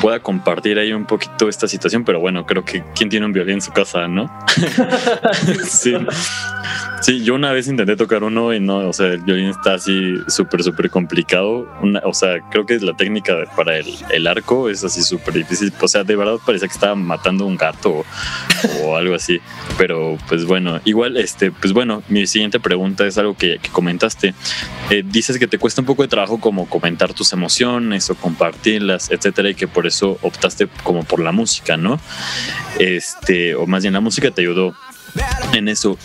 pueda 0.00 0.20
compartir 0.20 0.78
ahí 0.78 0.94
un 0.94 1.04
poquito 1.04 1.48
esta 1.50 1.68
situación, 1.68 2.04
pero 2.04 2.20
bueno, 2.20 2.46
creo 2.46 2.64
que 2.64 2.82
¿quién 2.94 3.10
tiene 3.10 3.26
un 3.26 3.32
violín 3.32 3.56
en 3.56 3.62
su 3.62 3.72
casa, 3.72 4.08
no? 4.08 4.32
sí. 5.64 5.94
Sí, 7.00 7.22
yo 7.22 7.36
una 7.36 7.52
vez 7.52 7.68
intenté 7.68 7.94
tocar 7.96 8.24
uno 8.24 8.52
y 8.52 8.58
no, 8.58 8.78
o 8.88 8.92
sea, 8.92 9.06
el 9.06 9.20
violín 9.20 9.50
está 9.50 9.74
así 9.74 10.16
súper, 10.26 10.64
súper 10.64 10.90
complicado. 10.90 11.66
o 12.04 12.14
sea, 12.14 12.40
creo 12.50 12.66
que 12.66 12.78
la 12.80 12.94
técnica 12.94 13.34
para 13.56 13.78
el, 13.78 13.86
el 14.10 14.26
arco 14.26 14.68
es 14.68 14.82
así 14.82 15.02
súper 15.02 15.34
difícil. 15.34 15.72
O 15.80 15.86
sea, 15.86 16.02
de 16.02 16.16
verdad 16.16 16.38
parecía 16.44 16.66
que 16.66 16.74
estaba 16.74 16.96
matando 16.96 17.46
un 17.46 17.56
gato 17.56 18.04
o, 18.82 18.96
algo 18.96 19.14
así. 19.14 19.40
Pero 19.76 20.18
pues 20.28 20.44
bueno, 20.44 20.80
igual, 20.84 21.16
este, 21.16 21.52
pues 21.52 21.72
bueno, 21.72 22.02
mi 22.08 22.26
siguiente 22.26 22.58
pregunta 22.58 23.06
es 23.06 23.16
algo 23.16 23.34
que, 23.36 23.60
comentaste. 23.70 24.34
Eh, 24.90 25.04
dices 25.04 25.38
que 25.38 25.46
te 25.46 25.58
cuesta 25.58 25.80
un 25.80 25.86
poco 25.86 26.02
de 26.02 26.08
trabajo 26.08 26.40
como 26.40 26.68
comentar 26.68 27.14
tus 27.14 27.32
emociones 27.32 28.10
o 28.10 28.16
compartirlas, 28.16 29.10
etcétera, 29.10 29.50
y 29.50 29.54
que 29.54 29.68
por 29.68 29.86
eso 29.86 30.18
optaste 30.22 30.68
como 30.82 31.04
por 31.04 31.20
la 31.20 31.30
música, 31.30 31.76
¿no? 31.76 32.00
Este, 32.78 33.54
o 33.54 33.66
más 33.66 33.82
bien 33.82 33.94
la 33.94 34.00
música 34.00 34.30
te 34.30 34.42
ayudó 34.42 34.74
en 35.52 35.68
eso. 35.68 35.98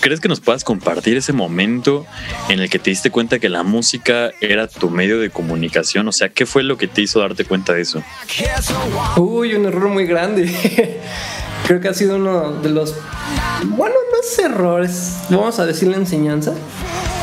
¿Crees 0.00 0.20
que 0.20 0.28
nos 0.28 0.40
puedas 0.40 0.64
compartir 0.64 1.16
ese 1.16 1.32
momento 1.32 2.06
en 2.48 2.60
el 2.60 2.70
que 2.70 2.78
te 2.78 2.90
diste 2.90 3.10
cuenta 3.10 3.38
que 3.38 3.48
la 3.48 3.62
música 3.62 4.30
era 4.40 4.66
tu 4.66 4.90
medio 4.90 5.18
de 5.18 5.30
comunicación? 5.30 6.08
O 6.08 6.12
sea, 6.12 6.28
¿qué 6.28 6.46
fue 6.46 6.62
lo 6.62 6.76
que 6.76 6.86
te 6.86 7.02
hizo 7.02 7.20
darte 7.20 7.44
cuenta 7.44 7.72
de 7.72 7.82
eso? 7.82 8.02
Uy, 9.16 9.54
un 9.54 9.66
error 9.66 9.88
muy 9.88 10.06
grande. 10.06 10.50
Creo 11.66 11.80
que 11.80 11.88
ha 11.88 11.94
sido 11.94 12.16
uno 12.16 12.52
de 12.52 12.70
los, 12.70 12.94
bueno, 13.64 13.94
no 14.12 14.20
es 14.20 14.38
errores, 14.38 15.16
vamos 15.28 15.58
a 15.58 15.66
decir 15.66 15.88
la 15.88 15.96
enseñanza, 15.96 16.52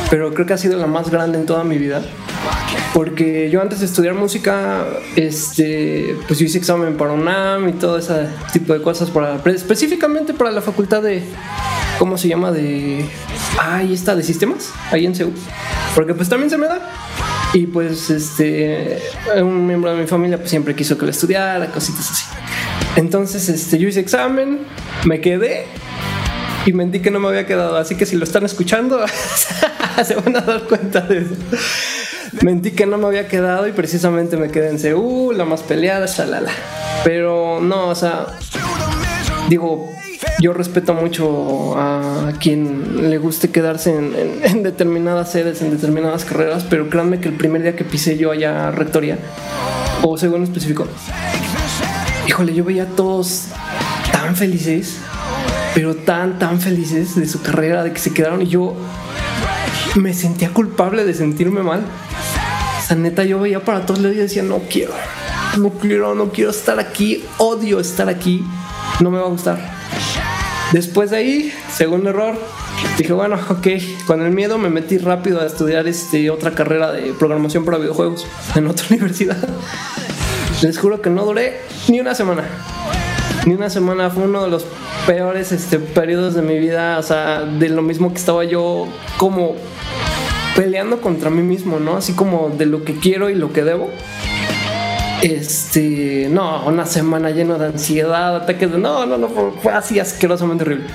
pero 0.09 0.33
creo 0.33 0.45
que 0.45 0.53
ha 0.53 0.57
sido 0.57 0.77
la 0.77 0.87
más 0.87 1.09
grande 1.09 1.37
en 1.37 1.45
toda 1.45 1.63
mi 1.63 1.77
vida 1.77 2.01
porque 2.93 3.49
yo 3.51 3.61
antes 3.61 3.79
de 3.79 3.85
estudiar 3.85 4.15
música, 4.15 4.85
este, 5.15 6.15
pues 6.27 6.39
yo 6.39 6.45
hice 6.45 6.57
examen 6.57 6.97
para 6.97 7.11
UNAM 7.11 7.69
y 7.69 7.73
todo 7.73 7.97
ese 7.99 8.27
tipo 8.51 8.73
de 8.73 8.81
cosas, 8.81 9.11
para, 9.11 9.39
específicamente 9.51 10.33
para 10.33 10.51
la 10.51 10.61
facultad 10.61 11.03
de, 11.03 11.23
¿cómo 11.99 12.17
se 12.17 12.27
llama? 12.27 12.51
De, 12.51 13.05
ahí 13.59 13.93
está, 13.93 14.15
de 14.15 14.23
sistemas, 14.23 14.71
ahí 14.91 15.05
en 15.05 15.13
CEU, 15.13 15.31
porque 15.93 16.13
pues 16.13 16.27
también 16.27 16.49
se 16.49 16.57
me 16.57 16.67
da. 16.67 16.91
Y 17.53 17.67
pues 17.67 18.09
este, 18.09 18.99
un 19.37 19.65
miembro 19.67 19.91
de 19.91 20.01
mi 20.01 20.07
familia 20.07 20.37
pues 20.37 20.49
siempre 20.49 20.75
quiso 20.75 20.97
que 20.97 21.05
lo 21.05 21.11
estudiara, 21.11 21.67
cositas 21.67 22.09
así. 22.11 22.25
Entonces, 22.97 23.47
este, 23.47 23.77
yo 23.77 23.87
hice 23.87 23.99
examen, 23.99 24.59
me 25.05 25.21
quedé 25.21 25.65
y 26.65 26.73
mentí 26.73 26.99
que 26.99 27.11
no 27.11 27.19
me 27.19 27.27
había 27.27 27.45
quedado. 27.45 27.77
Así 27.77 27.95
que 27.95 28.07
si 28.07 28.15
lo 28.15 28.23
están 28.23 28.43
escuchando, 28.43 28.99
se 30.03 30.15
van 30.15 30.35
a 30.35 30.41
dar 30.41 30.63
cuenta 30.63 31.01
de 31.01 31.19
eso. 31.19 31.35
Mentí 32.41 32.71
que 32.71 32.87
no 32.87 32.97
me 32.97 33.05
había 33.05 33.27
quedado 33.27 33.67
y 33.67 33.71
precisamente 33.71 34.35
me 34.35 34.49
quedé 34.49 34.71
en 34.71 34.79
Seúl, 34.79 35.37
la 35.37 35.45
más 35.45 35.61
peleada, 35.61 36.07
shalala. 36.07 36.51
Pero 37.03 37.59
no, 37.61 37.89
o 37.89 37.95
sea, 37.95 38.25
digo, 39.47 39.87
yo 40.39 40.53
respeto 40.53 40.95
mucho 40.95 41.77
a 41.77 42.33
quien 42.39 43.09
le 43.11 43.19
guste 43.19 43.49
quedarse 43.49 43.95
en, 44.43 44.63
determinadas 44.63 45.31
sedes, 45.31 45.61
en 45.61 45.69
determinadas 45.69 46.25
carreras, 46.25 46.65
pero 46.67 46.89
créanme 46.89 47.19
que 47.19 47.29
el 47.29 47.35
primer 47.35 47.61
día 47.61 47.75
que 47.75 47.83
pisé 47.83 48.17
yo 48.17 48.31
allá 48.31 48.71
Rectoría, 48.71 49.19
o 50.01 50.17
según 50.17 50.43
específico, 50.43 50.87
híjole, 52.27 52.53
yo 52.53 52.63
veía 52.63 52.83
a 52.83 52.87
todos 52.87 53.45
tan 54.11 54.35
felices, 54.35 54.97
pero 55.73 55.95
tan, 55.95 56.37
tan 56.39 56.59
felices 56.59 57.15
de 57.15 57.27
su 57.27 57.41
carrera, 57.41 57.83
de 57.83 57.93
que 57.93 57.99
se 57.99 58.13
quedaron 58.13 58.41
y 58.41 58.47
yo 58.47 58.75
me 59.95 60.13
sentía 60.13 60.53
culpable 60.53 61.05
de 61.05 61.13
sentirme 61.13 61.63
mal 61.63 61.83
sea, 62.87 62.95
neta, 62.95 63.23
yo 63.25 63.39
veía 63.39 63.59
para 63.59 63.85
todos 63.85 63.99
lados 63.99 64.15
y 64.15 64.21
decía, 64.21 64.43
no 64.43 64.61
quiero, 64.69 64.93
no 65.57 65.71
quiero, 65.71 66.15
no 66.15 66.31
quiero 66.31 66.51
estar 66.51 66.79
aquí, 66.79 67.23
odio 67.37 67.79
estar 67.79 68.07
aquí, 68.07 68.45
no 69.01 69.11
me 69.11 69.19
va 69.19 69.25
a 69.25 69.29
gustar. 69.29 69.59
Después 70.71 71.11
de 71.11 71.17
ahí, 71.17 71.53
segundo 71.73 72.11
error, 72.11 72.39
dije, 72.97 73.11
bueno, 73.11 73.37
ok, 73.49 73.67
con 74.05 74.21
el 74.21 74.31
miedo 74.31 74.57
me 74.57 74.69
metí 74.69 74.97
rápido 74.97 75.41
a 75.41 75.45
estudiar 75.45 75.87
este, 75.87 76.29
otra 76.29 76.51
carrera 76.51 76.91
de 76.91 77.13
programación 77.13 77.65
para 77.65 77.77
videojuegos 77.77 78.25
en 78.55 78.67
otra 78.67 78.85
universidad. 78.89 79.37
Les 80.61 80.77
juro 80.77 81.01
que 81.01 81.09
no 81.09 81.23
duré 81.23 81.59
ni 81.87 81.99
una 81.99 82.15
semana. 82.15 82.43
ni 83.45 83.53
una 83.53 83.69
semana 83.69 84.09
fue 84.09 84.23
uno 84.23 84.43
de 84.43 84.49
los 84.49 84.65
peores 85.05 85.51
este, 85.51 85.79
periodos 85.79 86.33
de 86.33 86.41
mi 86.41 86.57
vida, 86.57 86.97
o 86.97 87.03
sea, 87.03 87.41
de 87.41 87.69
lo 87.69 87.81
mismo 87.81 88.11
que 88.11 88.17
estaba 88.17 88.43
yo 88.43 88.87
como 89.17 89.55
peleando 90.55 90.99
contra 90.99 91.29
mí 91.29 91.43
mismo, 91.43 91.79
¿no? 91.79 91.97
Así 91.97 92.13
como 92.13 92.49
de 92.49 92.65
lo 92.65 92.83
que 92.83 92.99
quiero 92.99 93.29
y 93.29 93.35
lo 93.35 93.53
que 93.53 93.63
debo. 93.63 93.89
Este, 95.21 96.27
no, 96.31 96.65
una 96.65 96.85
semana 96.85 97.29
lleno 97.29 97.57
de 97.57 97.67
ansiedad, 97.67 98.35
ataques 98.35 98.71
de 98.71 98.79
no, 98.79 99.05
no, 99.05 99.17
no, 99.17 99.29
fue 99.29 99.71
así 99.71 99.99
asquerosamente 99.99 100.63
horrible. 100.63 100.87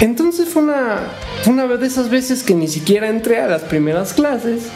Entonces 0.00 0.48
fue 0.48 0.62
una, 0.62 0.98
una 1.46 1.66
vez 1.66 1.80
de 1.80 1.86
esas 1.88 2.08
veces 2.08 2.42
que 2.42 2.54
ni 2.54 2.68
siquiera 2.68 3.08
entré 3.08 3.40
a 3.40 3.48
las 3.48 3.62
primeras 3.62 4.14
clases, 4.14 4.68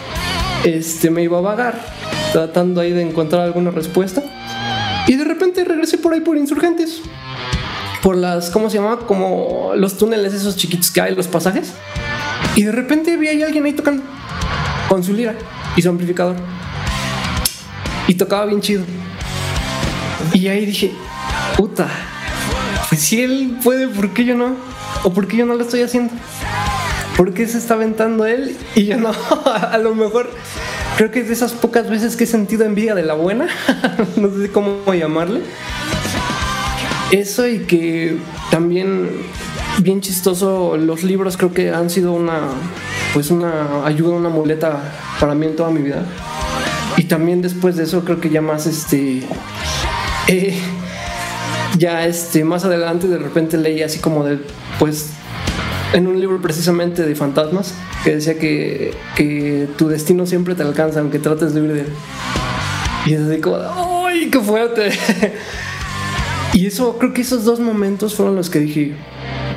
este, 0.64 1.10
me 1.10 1.22
iba 1.22 1.38
a 1.38 1.40
vagar, 1.40 1.80
tratando 2.34 2.80
ahí 2.80 2.90
de 2.90 3.00
encontrar 3.00 3.42
alguna 3.42 3.70
respuesta. 3.70 4.20
Y 5.06 5.14
de 5.14 5.22
repente 5.22 5.62
regresé 5.62 5.98
por 5.98 6.12
ahí 6.12 6.20
por 6.20 6.36
insurgentes. 6.36 7.00
Por 8.02 8.16
las, 8.16 8.50
¿cómo 8.50 8.68
se 8.68 8.78
llama? 8.78 8.98
Como 9.06 9.70
los 9.76 9.96
túneles 9.96 10.34
esos 10.34 10.56
chiquitos 10.56 10.90
que 10.90 11.00
hay, 11.00 11.14
los 11.14 11.28
pasajes. 11.28 11.72
Y 12.56 12.64
de 12.64 12.72
repente 12.72 13.16
vi 13.16 13.28
ahí 13.28 13.42
a 13.42 13.46
alguien 13.46 13.64
ahí 13.64 13.72
tocando 13.72 14.02
con 14.88 15.04
su 15.04 15.12
lira 15.12 15.36
y 15.76 15.82
su 15.82 15.88
amplificador. 15.88 16.34
Y 18.08 18.14
tocaba 18.14 18.46
bien 18.46 18.60
chido. 18.60 18.82
Y 20.32 20.48
ahí 20.48 20.66
dije, 20.66 20.90
puta, 21.56 21.88
pues 22.88 23.00
si 23.00 23.22
él 23.22 23.58
puede, 23.62 23.86
¿por 23.86 24.12
qué 24.12 24.24
yo 24.24 24.34
no? 24.34 24.56
¿O 25.04 25.12
por 25.12 25.28
qué 25.28 25.36
yo 25.36 25.46
no 25.46 25.54
lo 25.54 25.62
estoy 25.62 25.82
haciendo? 25.82 26.12
¿Por 27.16 27.32
qué 27.32 27.46
se 27.46 27.58
está 27.58 27.74
aventando 27.74 28.26
él 28.26 28.56
y 28.74 28.86
yo 28.86 28.96
no? 28.96 29.12
a 29.44 29.78
lo 29.78 29.94
mejor 29.94 30.30
creo 30.96 31.10
que 31.10 31.20
es 31.20 31.28
de 31.28 31.34
esas 31.34 31.52
pocas 31.52 31.88
veces 31.88 32.16
que 32.16 32.24
he 32.24 32.26
sentido 32.26 32.64
envidia 32.64 32.94
de 32.94 33.02
la 33.02 33.14
buena. 33.14 33.48
no 34.16 34.30
sé 34.30 34.50
cómo 34.50 34.92
llamarle. 34.94 35.40
Eso 37.10 37.46
y 37.46 37.60
que 37.60 38.16
también 38.50 39.08
bien 39.78 40.00
chistoso 40.00 40.76
los 40.76 41.02
libros 41.02 41.36
creo 41.36 41.52
que 41.52 41.70
han 41.70 41.90
sido 41.90 42.12
una 42.12 42.40
pues 43.12 43.30
una 43.30 43.84
ayuda, 43.84 44.14
una 44.14 44.28
muleta 44.28 44.80
para 45.20 45.34
mí 45.34 45.46
en 45.46 45.56
toda 45.56 45.70
mi 45.70 45.82
vida. 45.82 46.04
Y 46.96 47.04
también 47.04 47.42
después 47.42 47.76
de 47.76 47.84
eso 47.84 48.04
creo 48.04 48.20
que 48.20 48.30
ya 48.30 48.40
más 48.40 48.66
este 48.66 49.22
eh, 50.28 50.58
ya 51.78 52.06
este 52.06 52.44
más 52.44 52.64
adelante 52.64 53.08
de 53.08 53.18
repente 53.18 53.56
leí 53.56 53.82
así 53.82 53.98
como 53.98 54.24
de 54.24 54.38
pues 54.78 55.10
en 55.94 56.08
un 56.08 56.20
libro 56.20 56.42
precisamente 56.42 57.06
de 57.06 57.14
fantasmas 57.14 57.72
que 58.02 58.16
decía 58.16 58.36
que, 58.36 58.92
que 59.14 59.68
tu 59.78 59.88
destino 59.88 60.26
siempre 60.26 60.56
te 60.56 60.62
alcanza 60.62 61.00
aunque 61.00 61.20
trates 61.20 61.54
de 61.54 61.62
huir 61.62 61.72
de 61.72 61.80
él. 61.82 61.92
Y 63.06 63.14
es 63.14 63.20
así 63.20 63.40
como, 63.40 63.58
¡ay, 64.04 64.28
qué 64.28 64.40
fuerte! 64.40 64.90
y 66.52 66.66
eso, 66.66 66.98
creo 66.98 67.14
que 67.14 67.20
esos 67.22 67.44
dos 67.44 67.60
momentos 67.60 68.14
fueron 68.14 68.34
los 68.34 68.50
que 68.50 68.58
dije, 68.58 68.96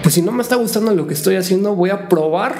pues 0.03 0.13
si 0.13 0.22
no 0.22 0.32
me 0.32 0.44
está 0.44 0.56
gustando 0.58 0.94
lo 0.94 1.08
que 1.08 1.15
estoy 1.15 1.38
haciendo, 1.38 1.74
voy 1.74 1.89
a 1.89 2.08
probar 2.08 2.56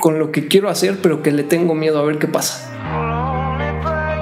con 0.00 0.20
lo 0.20 0.30
que 0.30 0.46
quiero 0.46 0.68
hacer, 0.68 0.98
pero 1.02 1.22
que 1.22 1.32
le 1.32 1.42
tengo 1.42 1.74
miedo 1.74 1.98
a 1.98 2.04
ver 2.04 2.18
qué 2.18 2.28
pasa. 2.28 2.70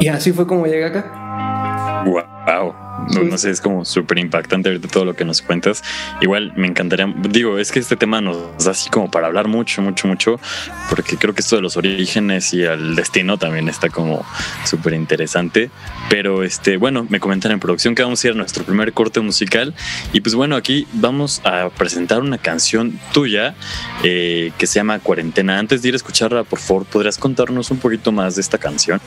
Y 0.00 0.08
así 0.08 0.32
fue 0.32 0.46
como 0.46 0.66
llegué 0.66 0.86
acá. 0.86 2.04
Wow. 2.06 2.83
No, 3.10 3.38
sé, 3.38 3.50
es 3.50 3.60
como 3.60 3.84
súper 3.84 4.18
impactante 4.18 4.68
ahorita 4.68 4.88
todo 4.88 5.04
lo 5.04 5.14
que 5.14 5.24
nos 5.24 5.42
cuentas. 5.42 5.82
Igual 6.20 6.52
me 6.56 6.66
encantaría, 6.66 7.12
digo, 7.28 7.58
es 7.58 7.70
que 7.70 7.78
este 7.78 7.96
tema 7.96 8.20
nos 8.20 8.64
da 8.64 8.70
así 8.72 8.90
como 8.90 9.10
para 9.10 9.26
hablar 9.26 9.48
mucho, 9.48 9.82
mucho, 9.82 10.08
mucho, 10.08 10.40
porque 10.88 11.16
creo 11.16 11.34
que 11.34 11.40
esto 11.40 11.56
de 11.56 11.62
los 11.62 11.76
orígenes 11.76 12.52
y 12.54 12.62
el 12.62 12.96
destino 12.96 13.38
también 13.38 13.68
está 13.68 13.88
como 13.88 14.24
súper 14.64 14.94
interesante. 14.94 15.70
Pero 16.08 16.42
este, 16.42 16.76
bueno, 16.76 17.06
me 17.08 17.20
comentan 17.20 17.52
en 17.52 17.60
producción 17.60 17.94
que 17.94 18.02
vamos 18.02 18.22
a 18.24 18.28
ir 18.28 18.32
a 18.32 18.36
nuestro 18.36 18.64
primer 18.64 18.92
corte 18.92 19.20
musical. 19.20 19.74
Y 20.12 20.20
pues 20.20 20.34
bueno, 20.34 20.56
aquí 20.56 20.86
vamos 20.92 21.40
a 21.44 21.68
presentar 21.70 22.20
una 22.20 22.38
canción 22.38 22.98
tuya 23.12 23.54
eh, 24.02 24.52
que 24.58 24.66
se 24.66 24.76
llama 24.76 24.98
Cuarentena. 24.98 25.58
Antes 25.58 25.82
de 25.82 25.88
ir 25.88 25.94
a 25.94 25.96
escucharla, 25.96 26.44
por 26.44 26.58
favor, 26.58 26.84
¿podrías 26.84 27.18
contarnos 27.18 27.70
un 27.70 27.78
poquito 27.78 28.12
más 28.12 28.36
de 28.36 28.40
esta 28.40 28.58
canción? 28.58 29.00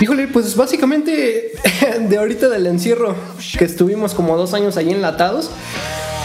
Híjole, 0.00 0.28
pues 0.28 0.54
básicamente 0.56 1.52
de 2.00 2.18
ahorita 2.18 2.48
del 2.48 2.66
encierro 2.66 3.14
que 3.58 3.64
estuvimos 3.64 4.12
como 4.12 4.36
dos 4.36 4.52
años 4.52 4.76
ahí 4.76 4.90
enlatados, 4.90 5.50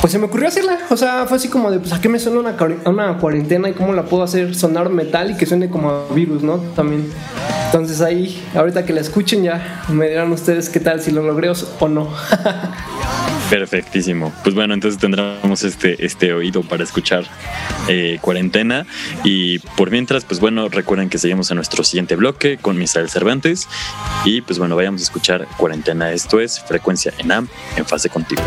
pues 0.02 0.12
se 0.12 0.20
me 0.20 0.26
ocurrió 0.26 0.50
hacerla. 0.50 0.78
O 0.90 0.98
sea, 0.98 1.26
fue 1.26 1.38
así 1.38 1.48
como 1.48 1.72
de, 1.72 1.80
pues, 1.80 1.94
¿a 1.94 2.02
qué 2.02 2.10
me 2.10 2.20
suena 2.20 2.40
una, 2.86 3.18
cuarentena 3.18 3.70
y 3.70 3.74
cómo 3.74 3.94
la 3.94 4.04
puedo 4.04 4.24
hacer 4.24 4.56
sonar 4.56 4.90
metal 4.90 5.32
y 5.32 5.38
que 5.38 5.46
suene 5.46 5.70
como 5.70 6.08
virus, 6.10 6.44
¿no? 6.44 6.58
También. 6.76 7.08
Entonces 7.68 8.02
ahí, 8.02 8.44
ahorita 8.54 8.86
que 8.86 8.92
la 8.92 9.00
escuchen 9.00 9.44
ya 9.44 9.84
me 9.88 10.10
dirán 10.10 10.32
ustedes 10.34 10.68
qué 10.68 10.82
tal, 10.82 11.02
si 11.02 11.12
lo 11.12 11.24
logré 11.24 11.50
o 11.50 11.88
no. 11.88 12.10
Perfectísimo. 13.52 14.34
Pues 14.44 14.56
bueno, 14.56 14.74
entonces 14.74 14.98
tendremos 14.98 15.64
este, 15.64 16.06
este 16.06 16.32
oído 16.32 16.64
para 16.64 16.86
escuchar 16.86 17.26
eh, 17.90 18.18
cuarentena. 18.22 18.86
Y 19.26 19.60
por 19.60 19.92
mientras, 19.92 20.24
pues 20.24 20.40
bueno, 20.40 20.70
recuerden 20.70 21.10
que 21.10 21.18
seguimos 21.18 21.52
en 21.52 21.56
nuestro 21.56 21.84
siguiente 21.84 22.16
bloque 22.16 22.58
con 22.58 22.78
Misael 22.78 23.10
Cervantes. 23.10 23.68
Y 24.24 24.40
pues 24.40 24.58
bueno, 24.58 24.78
vayamos 24.78 25.02
a 25.02 25.04
escuchar 25.04 25.50
cuarentena. 25.58 26.14
Esto 26.14 26.40
es 26.40 26.62
Frecuencia 26.62 27.12
ENAM 27.18 27.50
en 27.76 27.86
fase 27.86 28.10
contigo. 28.10 28.42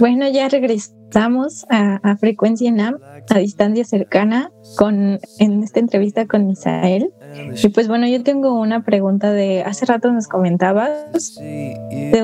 Bueno, 0.00 0.28
ya 0.28 0.48
regresamos 0.48 1.66
a, 1.70 2.16
Frecuencia 2.16 2.70
NAM, 2.70 2.98
a 3.28 3.38
distancia 3.38 3.84
cercana, 3.84 4.50
con, 4.76 5.18
en 5.38 5.62
esta 5.62 5.80
entrevista 5.80 6.26
con 6.26 6.46
Misael. 6.46 7.10
Y 7.62 7.68
pues 7.68 7.88
bueno, 7.88 8.06
yo 8.06 8.22
tengo 8.22 8.58
una 8.58 8.84
pregunta 8.84 9.32
de 9.32 9.62
hace 9.62 9.86
rato 9.86 10.12
nos 10.12 10.28
comentabas 10.28 11.36
de 11.36 12.22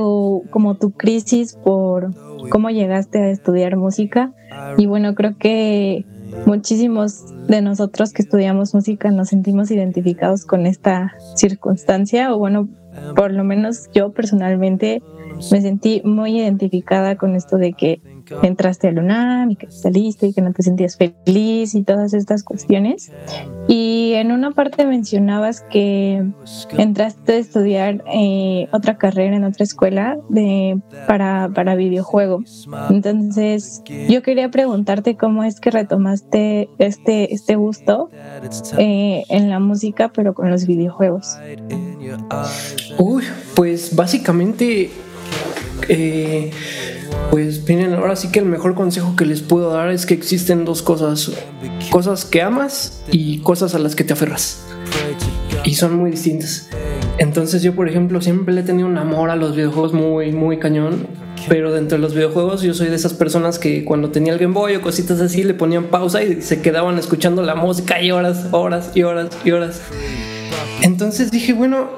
como 0.51 0.77
tu 0.77 0.93
crisis 0.93 1.57
por 1.63 2.11
cómo 2.51 2.71
llegaste 2.71 3.19
a 3.19 3.31
estudiar 3.31 3.77
música 3.77 4.33
y 4.77 4.87
bueno, 4.87 5.15
creo 5.15 5.37
que 5.39 6.05
muchísimos 6.47 7.25
de 7.47 7.63
nosotros 7.63 8.13
que 8.13 8.23
estudiamos 8.23 8.75
música 8.75 9.11
nos 9.11 9.29
sentimos 9.29 9.71
identificados 9.71 10.45
con 10.45 10.67
esta 10.67 11.15
circunstancia 11.37 12.35
o 12.35 12.39
bueno, 12.39 12.69
por 13.17 13.33
lo 13.33 13.45
menos 13.45 13.89
yo 13.93 14.13
personalmente 14.13 15.03
me 15.51 15.61
sentí 15.61 16.03
muy 16.05 16.39
identificada 16.41 17.17
con 17.17 17.35
esto 17.35 17.57
de 17.57 17.73
que 17.73 18.01
entraste 18.43 18.89
al 18.89 18.99
UNAM 18.99 19.51
y 19.51 19.57
que 19.57 19.71
saliste 19.71 20.29
y 20.29 20.33
que 20.33 20.41
no 20.41 20.53
te 20.53 20.63
sentías 20.63 20.97
feliz 20.97 21.75
y 21.75 21.83
todas 21.83 22.15
estas 22.15 22.43
cuestiones. 22.43 23.13
Y 23.69 24.13
en 24.15 24.33
una 24.33 24.53
parte 24.53 24.87
mencionabas 24.87 25.63
que 25.71 26.25
entraste 26.77 27.33
a 27.33 27.37
estudiar 27.37 28.05
eh, 28.13 28.69
otra 28.73 28.97
carrera 28.97 29.37
en 29.37 29.45
otra 29.45 29.65
escuela 29.65 30.19
de, 30.29 30.81
para, 31.07 31.51
para 31.55 31.75
videojuegos. 31.75 32.69
Entonces, 32.91 33.83
yo 34.09 34.23
quería 34.23 34.51
preguntarte 34.51 35.17
cómo 35.17 35.45
es 35.45 35.61
que 35.61 35.71
retomaste 35.71 36.69
este, 36.79 37.33
este 37.35 37.57
gusto 37.57 38.11
eh, 38.79 39.25
en 39.29 39.51
la 39.51 39.61
música, 39.61 40.11
pero 40.13 40.35
con 40.35 40.51
los 40.51 40.67
videojuegos. 40.67 41.37
Uy, 42.99 43.25
pues 43.55 43.95
básicamente... 43.95 44.91
Eh, 45.89 46.51
pues 47.31 47.67
miren, 47.69 47.95
ahora 47.95 48.17
sí 48.17 48.31
que 48.31 48.39
el 48.39 48.47
mejor 48.47 48.75
consejo 48.75 49.17
que 49.17 49.27
les 49.27 49.43
puedo 49.43 49.71
dar 49.71 49.91
es 49.91 50.07
que 50.07 50.15
existen 50.15 50.65
dos 50.65 50.83
cosas. 50.83 51.33
Cosas 51.91 52.25
que 52.25 52.43
amas 52.43 53.03
y 53.11 53.39
cosas 53.39 53.75
a 53.75 53.79
las 53.79 53.95
que 53.95 54.05
te 54.05 54.13
aferras. 54.13 54.65
Y 55.65 55.75
son 55.75 55.97
muy 55.97 56.11
distintas. 56.11 56.69
Entonces 57.19 57.63
yo, 57.63 57.75
por 57.75 57.89
ejemplo, 57.89 58.21
siempre 58.21 58.55
le 58.55 58.63
he 58.63 58.65
tenido 58.65 58.89
un 58.89 58.99
amor 58.99 59.31
a 59.31 59.37
los 59.37 59.57
videojuegos 59.57 59.93
muy, 59.93 60.33
muy 60.33 60.59
cañón. 60.59 61.07
Pero 61.49 61.73
dentro 61.73 61.99
de 61.99 62.03
los 62.03 62.15
videojuegos 62.15 62.63
yo 62.63 62.73
soy 62.73 62.89
de 62.89 62.97
esas 62.97 63.13
personas 63.13 63.59
que 63.59 63.85
cuando 63.85 64.11
tenía 64.11 64.33
el 64.33 64.39
Game 64.39 64.55
Boy 64.55 64.77
o 64.77 64.81
cositas 64.81 65.21
así 65.21 65.43
le 65.43 65.53
ponían 65.53 65.85
pausa 65.85 66.23
y 66.23 66.41
se 66.41 66.63
quedaban 66.63 66.99
escuchando 66.99 67.43
la 67.43 67.55
música 67.55 68.01
y 68.01 68.11
horas, 68.11 68.47
horas 68.53 68.93
y 68.95 69.03
horas 69.03 69.29
y 69.45 69.51
horas. 69.51 69.83
Entonces 70.81 71.31
dije, 71.31 71.53
bueno, 71.53 71.89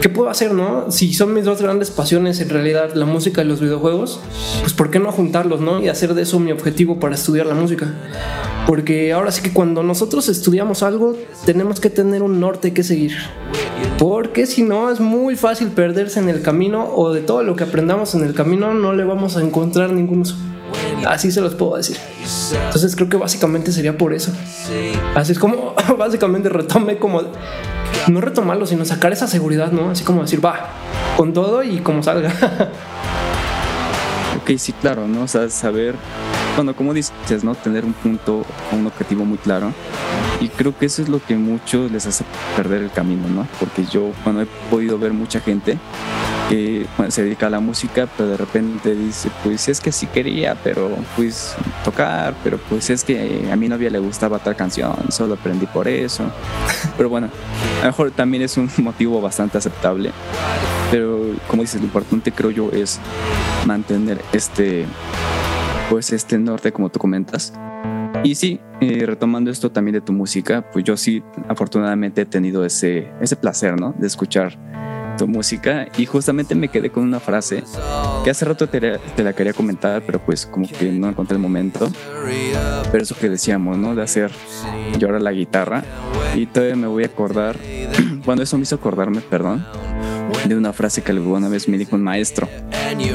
¿qué 0.00 0.08
puedo 0.08 0.30
hacer, 0.30 0.52
no? 0.52 0.90
Si 0.90 1.12
son 1.14 1.34
mis 1.34 1.44
dos 1.44 1.60
grandes 1.60 1.90
pasiones 1.90 2.40
en 2.40 2.48
realidad, 2.48 2.94
la 2.94 3.06
música 3.06 3.42
y 3.42 3.46
los 3.46 3.60
videojuegos, 3.60 4.20
pues 4.60 4.72
¿por 4.72 4.90
qué 4.90 4.98
no 4.98 5.12
juntarlos, 5.12 5.60
no? 5.60 5.82
Y 5.82 5.88
hacer 5.88 6.14
de 6.14 6.22
eso 6.22 6.38
mi 6.38 6.52
objetivo 6.52 6.98
para 6.98 7.14
estudiar 7.14 7.46
la 7.46 7.54
música. 7.54 7.94
Porque 8.66 9.12
ahora 9.12 9.30
sí 9.30 9.42
que 9.42 9.52
cuando 9.52 9.82
nosotros 9.82 10.28
estudiamos 10.28 10.82
algo, 10.82 11.16
tenemos 11.44 11.80
que 11.80 11.90
tener 11.90 12.22
un 12.22 12.40
norte 12.40 12.72
que 12.72 12.82
seguir. 12.82 13.12
Porque 13.98 14.46
si 14.46 14.62
no, 14.62 14.90
es 14.90 15.00
muy 15.00 15.36
fácil 15.36 15.68
perderse 15.68 16.20
en 16.20 16.28
el 16.28 16.42
camino 16.42 16.92
o 16.94 17.12
de 17.12 17.20
todo 17.20 17.42
lo 17.42 17.56
que 17.56 17.64
aprendamos 17.64 18.14
en 18.14 18.24
el 18.24 18.34
camino 18.34 18.74
no 18.74 18.92
le 18.92 19.04
vamos 19.04 19.36
a 19.36 19.42
encontrar 19.42 19.92
ningún 19.92 20.20
uso. 20.20 20.36
Así 21.06 21.30
se 21.30 21.40
los 21.40 21.54
puedo 21.54 21.76
decir. 21.76 21.96
Entonces 22.52 22.96
creo 22.96 23.08
que 23.08 23.16
básicamente 23.16 23.72
sería 23.72 23.96
por 23.96 24.12
eso. 24.12 24.32
Así 25.14 25.32
es 25.32 25.38
como 25.38 25.74
básicamente 25.98 26.48
retome 26.48 26.98
como 26.98 27.22
no 28.08 28.20
retomarlo, 28.20 28.66
sino 28.66 28.84
sacar 28.84 29.12
esa 29.12 29.26
seguridad, 29.26 29.72
¿no? 29.72 29.90
Así 29.90 30.04
como 30.04 30.22
decir, 30.22 30.44
va, 30.44 30.70
con 31.16 31.32
todo 31.32 31.62
y 31.62 31.78
como 31.78 32.02
salga. 32.02 32.32
ok, 34.40 34.50
sí, 34.58 34.72
claro, 34.72 35.08
¿no? 35.08 35.22
O 35.22 35.28
sea, 35.28 35.48
saber, 35.48 35.94
bueno, 36.54 36.74
como 36.74 36.94
dices, 36.94 37.42
¿no? 37.42 37.54
Tener 37.54 37.84
un 37.84 37.92
punto 37.92 38.44
un 38.72 38.86
objetivo 38.86 39.24
muy 39.24 39.38
claro. 39.38 39.72
Y 40.46 40.48
creo 40.48 40.78
que 40.78 40.86
eso 40.86 41.02
es 41.02 41.08
lo 41.08 41.20
que 41.20 41.34
muchos 41.34 41.90
les 41.90 42.06
hace 42.06 42.24
perder 42.56 42.84
el 42.84 42.92
camino, 42.92 43.26
¿no? 43.26 43.48
Porque 43.58 43.84
yo, 43.84 44.12
bueno, 44.22 44.42
he 44.42 44.46
podido 44.70 44.96
ver 44.96 45.12
mucha 45.12 45.40
gente 45.40 45.76
que 46.48 46.86
se 47.08 47.24
dedica 47.24 47.48
a 47.48 47.50
la 47.50 47.58
música, 47.58 48.08
pero 48.16 48.28
de 48.28 48.36
repente 48.36 48.94
dice, 48.94 49.28
pues 49.42 49.68
es 49.68 49.80
que 49.80 49.90
sí 49.90 50.06
quería, 50.06 50.54
pero 50.62 50.88
pues 51.16 51.56
tocar, 51.84 52.36
pero 52.44 52.58
pues 52.58 52.90
es 52.90 53.02
que 53.02 53.48
a 53.50 53.56
mi 53.56 53.68
novia 53.68 53.90
le 53.90 53.98
gustaba 53.98 54.38
tal 54.38 54.54
canción, 54.54 54.94
solo 55.10 55.34
aprendí 55.34 55.66
por 55.66 55.88
eso. 55.88 56.22
Pero 56.96 57.08
bueno, 57.08 57.28
a 57.78 57.80
lo 57.80 57.86
mejor 57.86 58.12
también 58.12 58.44
es 58.44 58.56
un 58.56 58.70
motivo 58.78 59.20
bastante 59.20 59.58
aceptable. 59.58 60.12
Pero 60.92 61.34
como 61.48 61.62
dices, 61.62 61.80
lo 61.80 61.86
importante 61.88 62.30
creo 62.30 62.52
yo 62.52 62.70
es 62.70 63.00
mantener 63.66 64.22
este, 64.32 64.86
pues 65.90 66.12
este 66.12 66.38
norte 66.38 66.70
como 66.70 66.88
tú 66.88 67.00
comentas. 67.00 67.52
Y 68.22 68.34
sí, 68.34 68.60
eh, 68.80 69.04
retomando 69.06 69.50
esto 69.50 69.70
también 69.70 69.94
de 69.94 70.00
tu 70.00 70.12
música, 70.12 70.70
pues 70.70 70.84
yo 70.84 70.96
sí 70.96 71.22
afortunadamente 71.48 72.22
he 72.22 72.26
tenido 72.26 72.64
ese, 72.64 73.12
ese 73.20 73.36
placer, 73.36 73.80
¿no? 73.80 73.94
De 73.98 74.06
escuchar 74.06 74.58
tu 75.16 75.26
música 75.26 75.88
y 75.96 76.06
justamente 76.06 76.54
me 76.54 76.68
quedé 76.68 76.90
con 76.90 77.02
una 77.02 77.20
frase 77.20 77.64
que 78.22 78.30
hace 78.30 78.44
rato 78.44 78.68
te, 78.68 79.00
la 79.22 79.32
quería 79.32 79.52
comentar, 79.52 80.02
pero 80.04 80.18
pues 80.18 80.46
como 80.46 80.68
que 80.68 80.92
no 80.92 81.08
encontré 81.08 81.36
el 81.36 81.42
momento. 81.42 81.90
Pero 82.92 83.02
eso 83.02 83.16
que 83.18 83.28
decíamos, 83.28 83.78
¿no? 83.78 83.94
De 83.94 84.02
hacer 84.02 84.30
llorar 84.98 85.22
la 85.22 85.32
guitarra. 85.32 85.82
Y 86.34 86.46
todavía 86.46 86.76
me 86.76 86.86
voy 86.86 87.04
a 87.04 87.06
acordar, 87.06 87.56
bueno, 88.24 88.42
eso 88.42 88.56
me 88.56 88.64
hizo 88.64 88.74
acordarme, 88.74 89.20
perdón, 89.20 89.64
de 90.46 90.56
una 90.56 90.72
frase 90.72 91.02
que 91.02 91.12
alguna 91.12 91.48
vez 91.48 91.68
me 91.68 91.78
dijo 91.78 91.96
un 91.96 92.02
maestro, 92.02 92.48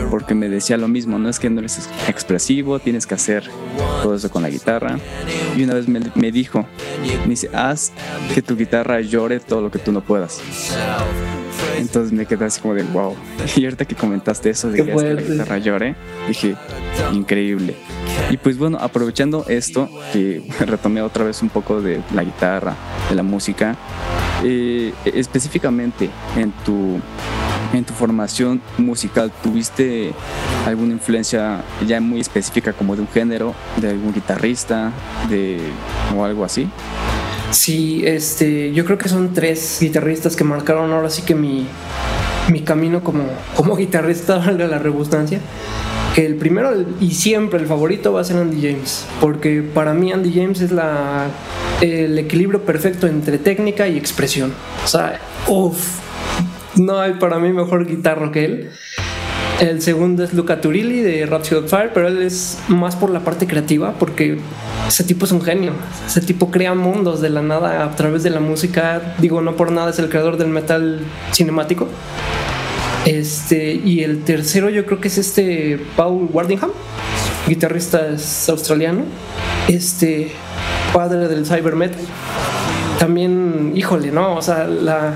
porque 0.10 0.36
me 0.36 0.50
decía 0.50 0.78
lo 0.78 0.88
mismo, 0.88 1.18
no 1.18 1.30
es 1.30 1.40
que 1.40 1.50
no 1.50 1.60
eres 1.60 1.90
expresivo, 2.08 2.80
tienes 2.80 3.06
que 3.06 3.16
hacer 3.16 3.44
todo 4.02 4.16
eso 4.16 4.30
con 4.30 4.44
la 4.44 4.50
guitarra. 4.50 4.98
Y 5.56 5.64
una 5.64 5.74
vez 5.74 5.88
me, 5.88 6.02
me 6.16 6.32
dijo, 6.32 6.66
me 7.24 7.30
dice, 7.30 7.50
haz 7.54 7.92
que 8.34 8.42
tu 8.42 8.56
guitarra 8.56 9.02
llore 9.02 9.40
todo 9.40 9.62
lo 9.62 9.72
que 9.72 9.80
tú 9.80 9.92
no 9.92 10.02
puedas. 10.02 10.42
Entonces 11.78 12.12
me 12.12 12.26
quedé 12.26 12.46
así 12.46 12.62
como 12.62 12.74
de 12.74 12.84
wow. 12.84 13.16
Y 13.56 13.66
ahorita 13.66 13.86
que 13.86 13.96
comentaste 13.96 14.50
eso 14.50 14.70
de 14.70 14.84
que 14.84 14.94
la 14.94 15.22
guitarra 15.22 15.58
llore, 15.58 15.96
dije, 16.28 16.56
increíble. 17.12 17.76
Y 18.30 18.38
pues 18.38 18.58
bueno, 18.58 18.78
aprovechando 18.80 19.46
esto, 19.48 19.90
que 20.14 20.44
retomé 20.60 21.02
otra 21.02 21.24
vez 21.24 21.42
un 21.42 21.50
poco 21.50 21.82
de 21.82 22.02
la 22.14 22.24
guitarra, 22.24 22.76
de 23.10 23.16
la 23.16 23.24
música, 23.24 23.76
eh, 24.44 24.94
específicamente 25.06 26.10
en 26.36 26.52
tu, 26.64 27.00
en 27.74 27.84
tu 27.84 27.94
formación 27.94 28.62
musical, 28.78 29.32
¿tuviste 29.44 30.14
alguna 30.66 30.94
influencia 30.94 31.64
ya 31.88 32.02
muy 32.02 32.20
específica 32.20 32.74
como 32.74 32.96
de 32.96 33.02
un 33.02 33.08
género, 33.08 33.54
de 33.78 33.90
algún 33.90 34.14
guitarrista, 34.14 34.92
de, 35.30 35.60
o 36.16 36.24
algo 36.24 36.44
así? 36.44 36.70
Sí, 37.52 38.04
este, 38.06 38.72
yo 38.72 38.86
creo 38.86 38.98
que 38.98 39.10
son 39.10 39.34
tres 39.34 39.78
guitarristas 39.82 40.36
que 40.36 40.44
marcaron 40.44 40.92
ahora 40.92 41.10
sí 41.10 41.22
que 41.22 41.36
mi, 41.36 41.68
mi 42.50 42.62
camino 42.62 43.04
como, 43.04 43.26
como 43.56 43.76
guitarrista, 43.76 44.38
valga 44.46 44.68
la 44.68 44.80
redundancia. 44.80 45.40
Que 46.16 46.26
el 46.26 46.36
primero 46.36 46.74
y 47.00 47.12
siempre 47.12 47.60
el 47.60 47.68
favorito 47.68 48.12
va 48.12 48.22
a 48.22 48.24
ser 48.24 48.38
Andy 48.38 48.62
James, 48.62 49.06
porque 49.22 49.62
para 49.62 49.94
mí 49.94 50.12
Andy 50.12 50.34
James 50.34 50.60
es 50.60 50.72
la, 50.72 51.28
el 51.80 52.20
equilibrio 52.20 52.64
perfecto 52.64 53.08
entre 53.08 53.38
técnica 53.38 53.88
y 53.88 53.98
expresión. 53.98 54.54
O 54.84 54.88
sea, 54.88 55.22
uff, 55.48 56.00
no 56.76 57.00
hay 57.00 57.14
para 57.14 57.40
mí 57.40 57.54
mejor 57.54 57.88
guitarro 57.88 58.32
que 58.32 58.46
él. 58.46 58.70
El 59.62 59.80
segundo 59.80 60.24
es 60.24 60.34
Luca 60.34 60.60
Turilli 60.60 61.02
de 61.02 61.26
Red 61.28 61.68
Fire, 61.68 61.92
pero 61.94 62.08
él 62.08 62.24
es 62.24 62.58
más 62.68 62.96
por 62.96 63.12
la 63.12 63.20
parte 63.20 63.46
creativa 63.46 63.94
porque 64.00 64.40
ese 64.88 65.04
tipo 65.04 65.26
es 65.26 65.32
un 65.32 65.42
genio. 65.42 65.74
Ese 66.08 66.22
tipo 66.22 66.50
crea 66.50 66.74
mundos 66.74 67.22
de 67.22 67.30
la 67.30 67.44
nada 67.44 67.86
a 67.86 67.96
través 67.96 68.24
de 68.24 68.32
la 68.32 68.40
música. 68.40 69.16
Digo, 69.20 69.40
no 69.42 69.56
por 69.56 69.72
nada 69.72 69.92
es 69.92 70.00
el 70.00 70.10
creador 70.10 70.38
del 70.38 70.48
metal 70.48 71.02
cinemático. 71.32 71.88
Este, 73.06 73.74
y 73.74 74.04
el 74.04 74.24
tercero 74.24 74.70
yo 74.70 74.86
creo 74.86 75.02
que 75.02 75.08
es 75.08 75.18
este 75.18 75.80
Paul 75.96 76.30
Wardingham, 76.32 76.72
guitarrista 77.48 78.10
australiano, 78.50 79.04
este 79.68 80.32
padre 80.94 81.28
del 81.28 81.46
cyber 81.46 81.76
metal. 81.76 82.02
También, 83.00 83.74
híjole, 83.76 84.12
no, 84.12 84.36
o 84.36 84.42
sea, 84.42 84.68
la, 84.68 85.16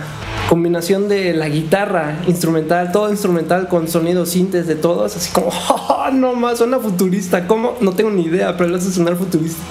combinación 0.50 1.10
de 1.10 1.34
la 1.34 1.50
guitarra 1.50 2.19
instrumental, 2.28 2.91
todo 2.91 3.10
instrumental 3.10 3.67
con 3.67 3.88
sonidos 3.88 4.30
sintes 4.30 4.67
de 4.67 4.76
todos, 4.76 5.15
así 5.15 5.32
como, 5.32 5.48
oh, 5.48 6.10
no 6.13 6.34
más, 6.34 6.60
suena 6.60 6.80
futurista, 6.80 7.48
¿cómo? 7.48 7.76
No 7.82 7.93
tengo 7.93 8.12
ni 8.12 8.24
idea, 8.24 8.56
pero 8.58 8.69
lo 8.69 8.78
hace 8.78 8.91
sonar 8.91 9.15
futurista. 9.15 9.62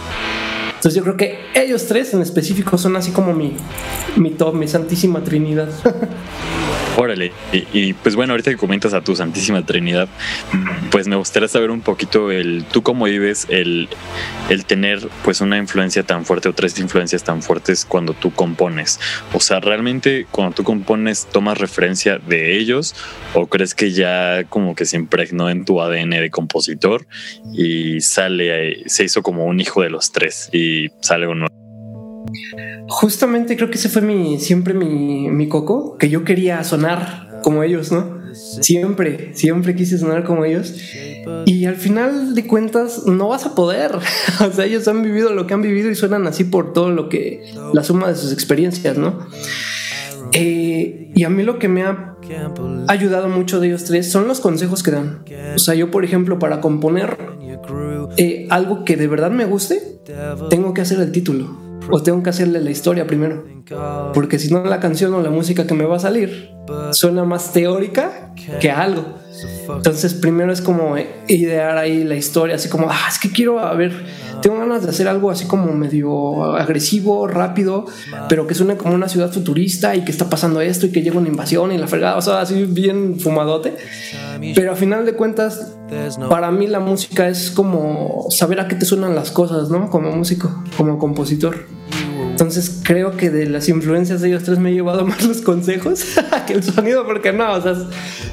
Entonces 0.68 0.94
yo 0.94 1.02
creo 1.02 1.16
que 1.16 1.38
ellos 1.54 1.86
tres 1.86 2.12
en 2.12 2.20
específico 2.20 2.76
son 2.76 2.96
así 2.96 3.10
como 3.10 3.32
mi, 3.32 3.56
mi 4.16 4.30
top, 4.30 4.54
mi 4.54 4.68
santísima 4.68 5.22
trinidad. 5.22 5.68
Órale, 6.96 7.32
y, 7.52 7.92
pues 7.92 8.14
bueno, 8.14 8.34
ahorita 8.34 8.52
que 8.52 8.56
comentas 8.56 8.94
a 8.94 9.00
tu 9.00 9.16
Santísima 9.16 9.66
Trinidad, 9.66 10.08
pues 10.92 11.08
me 11.08 11.16
gustaría 11.16 11.48
saber 11.48 11.72
un 11.72 11.80
poquito 11.80 12.30
el 12.30 12.64
tú 12.70 12.84
cómo 12.84 13.06
vives 13.06 13.46
el, 13.50 13.88
el 14.48 14.64
tener 14.64 15.08
pues 15.24 15.40
una 15.40 15.58
influencia 15.58 16.04
tan 16.04 16.24
fuerte 16.24 16.48
o 16.48 16.52
tres 16.52 16.78
influencias 16.78 17.24
tan 17.24 17.42
fuertes 17.42 17.84
cuando 17.84 18.12
tú 18.12 18.32
compones. 18.32 19.00
O 19.32 19.40
sea, 19.40 19.58
realmente 19.58 20.26
cuando 20.30 20.54
tú 20.54 20.62
compones 20.62 21.26
tomas 21.26 21.58
referencia 21.58 22.18
de 22.18 22.56
ellos 22.56 22.94
o 23.34 23.48
crees 23.48 23.74
que 23.74 23.90
ya 23.90 24.44
como 24.44 24.76
que 24.76 24.84
se 24.84 24.96
impregnó 24.96 25.50
en 25.50 25.64
tu 25.64 25.80
ADN 25.80 26.10
de 26.10 26.30
compositor 26.30 27.08
y 27.52 28.00
sale, 28.02 28.88
se 28.88 29.04
hizo 29.04 29.22
como 29.22 29.46
un 29.46 29.58
hijo 29.58 29.82
de 29.82 29.90
los 29.90 30.12
tres 30.12 30.48
y 30.52 30.90
sale 31.00 31.26
uno. 31.26 31.48
Justamente 32.88 33.56
creo 33.56 33.70
que 33.70 33.78
ese 33.78 33.88
fue 33.88 34.02
mi, 34.02 34.38
siempre 34.38 34.74
mi, 34.74 35.28
mi 35.30 35.48
coco, 35.48 35.96
que 35.98 36.08
yo 36.08 36.24
quería 36.24 36.62
sonar 36.64 37.40
como 37.42 37.62
ellos, 37.62 37.92
¿no? 37.92 38.24
Siempre, 38.34 39.30
siempre 39.34 39.76
quise 39.76 39.98
sonar 39.98 40.24
como 40.24 40.44
ellos. 40.44 40.74
Y 41.46 41.66
al 41.66 41.76
final 41.76 42.34
de 42.34 42.46
cuentas 42.46 43.06
no 43.06 43.28
vas 43.28 43.46
a 43.46 43.54
poder. 43.54 43.92
o 44.40 44.52
sea, 44.52 44.64
ellos 44.64 44.88
han 44.88 45.02
vivido 45.02 45.32
lo 45.32 45.46
que 45.46 45.54
han 45.54 45.62
vivido 45.62 45.90
y 45.90 45.94
suenan 45.94 46.26
así 46.26 46.44
por 46.44 46.72
todo 46.72 46.90
lo 46.90 47.08
que, 47.08 47.54
la 47.72 47.84
suma 47.84 48.08
de 48.08 48.16
sus 48.16 48.32
experiencias, 48.32 48.98
¿no? 48.98 49.26
Eh, 50.32 51.12
y 51.14 51.22
a 51.22 51.30
mí 51.30 51.44
lo 51.44 51.58
que 51.58 51.68
me 51.68 51.84
ha 51.84 52.16
ayudado 52.88 53.28
mucho 53.28 53.60
de 53.60 53.68
ellos 53.68 53.84
tres 53.84 54.10
son 54.10 54.26
los 54.26 54.40
consejos 54.40 54.82
que 54.82 54.90
dan. 54.90 55.24
O 55.54 55.58
sea, 55.58 55.74
yo 55.74 55.90
por 55.90 56.04
ejemplo 56.04 56.38
para 56.38 56.60
componer 56.60 57.16
eh, 58.16 58.48
algo 58.50 58.84
que 58.84 58.96
de 58.96 59.06
verdad 59.06 59.30
me 59.30 59.44
guste, 59.44 60.00
tengo 60.50 60.74
que 60.74 60.80
hacer 60.80 60.98
el 60.98 61.12
título 61.12 61.63
o 61.90 62.02
tengo 62.02 62.22
que 62.22 62.30
hacerle 62.30 62.60
la 62.60 62.70
historia 62.70 63.06
primero. 63.06 63.44
Porque 64.12 64.38
si 64.38 64.52
no 64.52 64.64
la 64.64 64.80
canción 64.80 65.14
o 65.14 65.22
la 65.22 65.30
música 65.30 65.66
que 65.66 65.74
me 65.74 65.84
va 65.84 65.96
a 65.96 66.00
salir 66.00 66.50
suena 66.92 67.24
más 67.24 67.52
teórica 67.52 68.32
que 68.60 68.70
algo. 68.70 69.04
Entonces 69.68 70.14
primero 70.14 70.52
es 70.52 70.60
como 70.60 70.96
idear 71.26 71.76
ahí 71.76 72.04
la 72.04 72.14
historia, 72.14 72.56
así 72.56 72.68
como, 72.68 72.88
ah, 72.88 73.06
es 73.08 73.18
que 73.18 73.30
quiero, 73.30 73.58
a 73.58 73.74
ver, 73.74 73.92
tengo 74.42 74.58
ganas 74.58 74.82
de 74.82 74.90
hacer 74.90 75.08
algo 75.08 75.30
así 75.30 75.46
como 75.46 75.72
medio 75.72 76.54
agresivo, 76.54 77.26
rápido, 77.26 77.86
pero 78.28 78.46
que 78.46 78.54
suene 78.54 78.76
como 78.76 78.94
una 78.94 79.08
ciudad 79.08 79.32
futurista 79.32 79.96
y 79.96 80.04
que 80.04 80.12
está 80.12 80.30
pasando 80.30 80.60
esto 80.60 80.86
y 80.86 80.92
que 80.92 81.02
llega 81.02 81.18
una 81.18 81.28
invasión 81.28 81.72
y 81.72 81.78
la 81.78 81.86
fregada, 81.86 82.16
o 82.16 82.22
sea, 82.22 82.40
así 82.40 82.64
bien 82.64 83.18
fumadote. 83.18 83.74
Pero 84.54 84.72
a 84.72 84.76
final 84.76 85.04
de 85.04 85.14
cuentas, 85.14 85.76
para 86.28 86.50
mí 86.50 86.66
la 86.66 86.80
música 86.80 87.28
es 87.28 87.50
como 87.50 88.26
saber 88.30 88.60
a 88.60 88.68
qué 88.68 88.76
te 88.76 88.84
suenan 88.84 89.14
las 89.14 89.30
cosas, 89.30 89.70
¿no? 89.70 89.90
Como 89.90 90.10
músico, 90.12 90.62
como 90.76 90.98
compositor. 90.98 91.66
Entonces 92.34 92.80
creo 92.82 93.16
que 93.16 93.30
de 93.30 93.46
las 93.46 93.68
influencias 93.68 94.20
de 94.20 94.26
ellos 94.26 94.42
tres 94.42 94.58
me 94.58 94.70
he 94.70 94.74
llevado 94.74 95.06
más 95.06 95.22
los 95.22 95.40
consejos 95.40 96.04
que 96.48 96.54
el 96.54 96.64
sonido, 96.64 97.06
porque 97.06 97.32
no, 97.32 97.52
o 97.52 97.62
sea, 97.62 97.76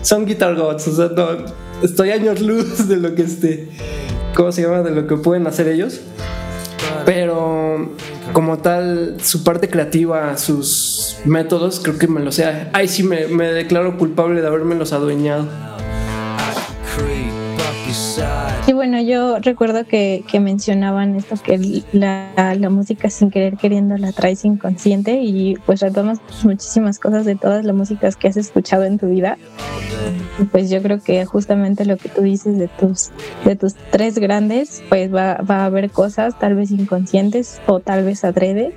son 0.01 0.25
guitar 0.25 0.55
gods, 0.55 0.87
o 0.87 0.95
sea, 0.95 1.09
no, 1.15 1.45
estoy 1.83 2.09
años 2.09 2.41
luz 2.41 2.87
de 2.87 2.97
lo 2.97 3.13
que 3.13 3.21
este, 3.21 3.69
¿cómo 4.33 4.51
se 4.51 4.63
llama? 4.63 4.81
De 4.81 4.89
lo 4.89 5.05
que 5.05 5.17
pueden 5.17 5.45
hacer 5.45 5.67
ellos. 5.67 6.01
Pero 7.05 7.91
como 8.33 8.57
tal, 8.57 9.17
su 9.21 9.43
parte 9.43 9.69
creativa, 9.69 10.35
sus 10.35 11.17
métodos, 11.25 11.79
creo 11.79 11.99
que 11.99 12.07
me 12.07 12.21
lo 12.21 12.31
sea. 12.31 12.71
Ay, 12.73 12.87
sí, 12.87 13.03
me, 13.03 13.27
me 13.27 13.53
declaro 13.53 13.99
culpable 13.99 14.41
de 14.41 14.47
haberme 14.47 14.73
los 14.73 14.93
adueñado. 14.93 15.47
Y 18.67 18.73
bueno, 18.73 19.01
yo 19.01 19.39
recuerdo 19.39 19.85
que, 19.85 20.23
mencionaban 20.33 21.15
esto, 21.15 21.35
que 21.41 21.83
la, 21.91 22.55
la, 22.57 22.69
música 22.69 23.09
sin 23.09 23.29
querer 23.29 23.57
queriendo 23.57 23.97
la 23.97 24.11
traes 24.11 24.45
inconsciente 24.45 25.21
y 25.21 25.55
pues 25.65 25.81
retomas 25.81 26.19
muchísimas 26.43 26.99
cosas 26.99 27.25
de 27.25 27.35
todas 27.35 27.65
las 27.65 27.75
músicas 27.75 28.15
que 28.15 28.27
has 28.27 28.37
escuchado 28.37 28.83
en 28.83 28.97
tu 28.97 29.07
vida. 29.07 29.37
Y 30.39 30.45
pues 30.45 30.69
yo 30.69 30.81
creo 30.81 31.01
que 31.01 31.25
justamente 31.25 31.85
lo 31.85 31.97
que 31.97 32.09
tú 32.09 32.21
dices 32.21 32.57
de 32.57 32.67
tus, 32.67 33.11
de 33.45 33.55
tus 33.55 33.75
tres 33.91 34.17
grandes, 34.17 34.81
pues 34.89 35.13
va, 35.13 35.35
va 35.35 35.57
a 35.57 35.65
haber 35.65 35.91
cosas 35.91 36.37
tal 36.39 36.55
vez 36.55 36.71
inconscientes 36.71 37.61
o 37.67 37.79
tal 37.79 38.03
vez 38.03 38.23
adrede. 38.23 38.75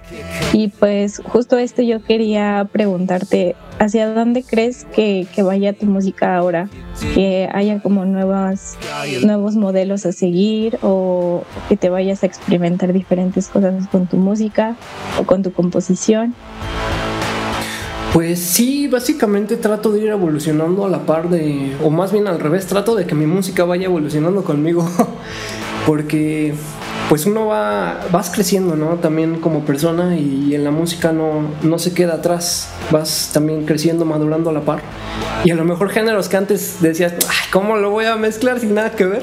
Y 0.53 0.69
pues 0.69 1.23
justo 1.25 1.57
esto 1.59 1.83
yo 1.83 2.03
quería 2.03 2.69
preguntarte, 2.71 3.57
¿hacia 3.79 4.13
dónde 4.13 4.43
crees 4.43 4.87
que, 4.95 5.27
que 5.35 5.43
vaya 5.43 5.73
tu 5.73 5.87
música 5.87 6.37
ahora? 6.37 6.69
Que 7.15 7.49
haya 7.53 7.81
como 7.81 8.05
nuevas, 8.05 8.79
nuevos 9.25 9.57
modelos 9.57 10.07
a 10.07 10.13
seguir 10.13 10.79
o 10.83 11.45
que 11.69 11.77
te 11.77 11.91
vayas 11.91 12.23
a 12.23 12.27
experimentar 12.27 12.93
diferentes 12.93 13.49
cosas 13.49 13.87
con 13.89 14.07
tu 14.07 14.17
música 14.17 14.77
o 15.19 15.25
con 15.25 15.43
tu 15.43 15.53
composición? 15.53 16.35
Pues 18.13 18.39
sí, 18.39 18.87
básicamente 18.87 19.57
trato 19.57 19.91
de 19.91 20.03
ir 20.03 20.09
evolucionando 20.09 20.87
a 20.87 20.89
la 20.89 21.05
par 21.05 21.31
de, 21.31 21.77
o 21.83 21.91
más 21.91 22.13
bien 22.13 22.29
al 22.29 22.39
revés, 22.39 22.67
trato 22.67 22.95
de 22.95 23.07
que 23.07 23.17
mi 23.17 23.27
música 23.27 23.65
vaya 23.65 23.87
evolucionando 23.87 24.45
conmigo, 24.45 24.89
porque 25.87 26.55
pues 27.09 27.27
uno 27.27 27.47
va, 27.47 28.01
vas 28.11 28.31
creciendo, 28.31 28.77
¿no? 28.77 28.97
También 28.97 29.41
como 29.41 29.65
persona 29.65 30.17
y 30.17 30.55
en 30.55 30.65
la 30.65 30.71
música 30.71 31.13
no, 31.13 31.43
no 31.63 31.79
se 31.79 31.93
queda 31.93 32.15
atrás, 32.15 32.71
vas 32.91 33.31
también 33.33 33.67
creciendo, 33.67 34.05
madurando 34.05 34.51
a 34.51 34.53
la 34.53 34.61
par. 34.63 34.81
Y 35.45 35.51
a 35.51 35.55
lo 35.55 35.65
mejor 35.65 35.91
géneros 35.91 36.29
que 36.29 36.37
antes 36.37 36.77
decías, 36.81 37.15
ay, 37.29 37.37
¿cómo 37.53 37.77
lo 37.77 37.91
voy 37.91 38.07
a 38.07 38.17
mezclar 38.17 38.59
sin 38.59 38.75
nada 38.75 38.93
que 38.93 39.05
ver? 39.05 39.23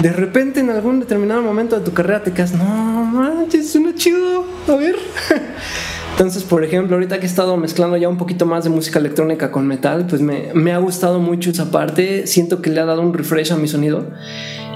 De 0.00 0.12
repente 0.12 0.60
en 0.60 0.70
algún 0.70 1.00
determinado 1.00 1.42
momento 1.42 1.78
de 1.78 1.84
tu 1.84 1.92
carrera 1.92 2.22
te 2.22 2.32
quedas, 2.32 2.52
no 2.52 2.64
manches, 2.64 3.70
suena 3.70 3.94
chido, 3.94 4.44
a 4.66 4.74
ver. 4.74 4.96
Entonces, 6.12 6.42
por 6.42 6.64
ejemplo, 6.64 6.96
ahorita 6.96 7.18
que 7.18 7.26
he 7.26 7.28
estado 7.28 7.56
mezclando 7.56 7.96
ya 7.96 8.08
un 8.08 8.18
poquito 8.18 8.44
más 8.44 8.64
de 8.64 8.70
música 8.70 8.98
electrónica 8.98 9.50
con 9.50 9.66
metal, 9.66 10.06
pues 10.06 10.20
me, 10.20 10.50
me 10.54 10.72
ha 10.72 10.78
gustado 10.78 11.18
mucho 11.18 11.50
esa 11.50 11.70
parte, 11.70 12.26
siento 12.26 12.60
que 12.60 12.70
le 12.70 12.80
ha 12.80 12.84
dado 12.84 13.00
un 13.00 13.14
refresh 13.14 13.52
a 13.52 13.56
mi 13.56 13.68
sonido 13.68 14.06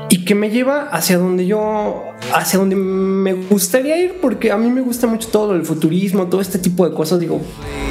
y 0.08 0.24
que 0.24 0.34
me 0.34 0.50
lleva 0.50 0.88
hacia 0.88 1.18
donde 1.18 1.46
yo, 1.46 2.04
hacia 2.34 2.58
donde 2.58 2.76
me 2.76 3.32
gustaría 3.32 3.98
ir, 3.98 4.18
porque 4.20 4.52
a 4.52 4.56
mí 4.56 4.70
me 4.70 4.80
gusta 4.80 5.06
mucho 5.06 5.28
todo 5.28 5.54
el 5.54 5.64
futurismo, 5.64 6.26
todo 6.26 6.40
este 6.40 6.58
tipo 6.58 6.88
de 6.88 6.94
cosas. 6.94 7.20
Digo, 7.20 7.40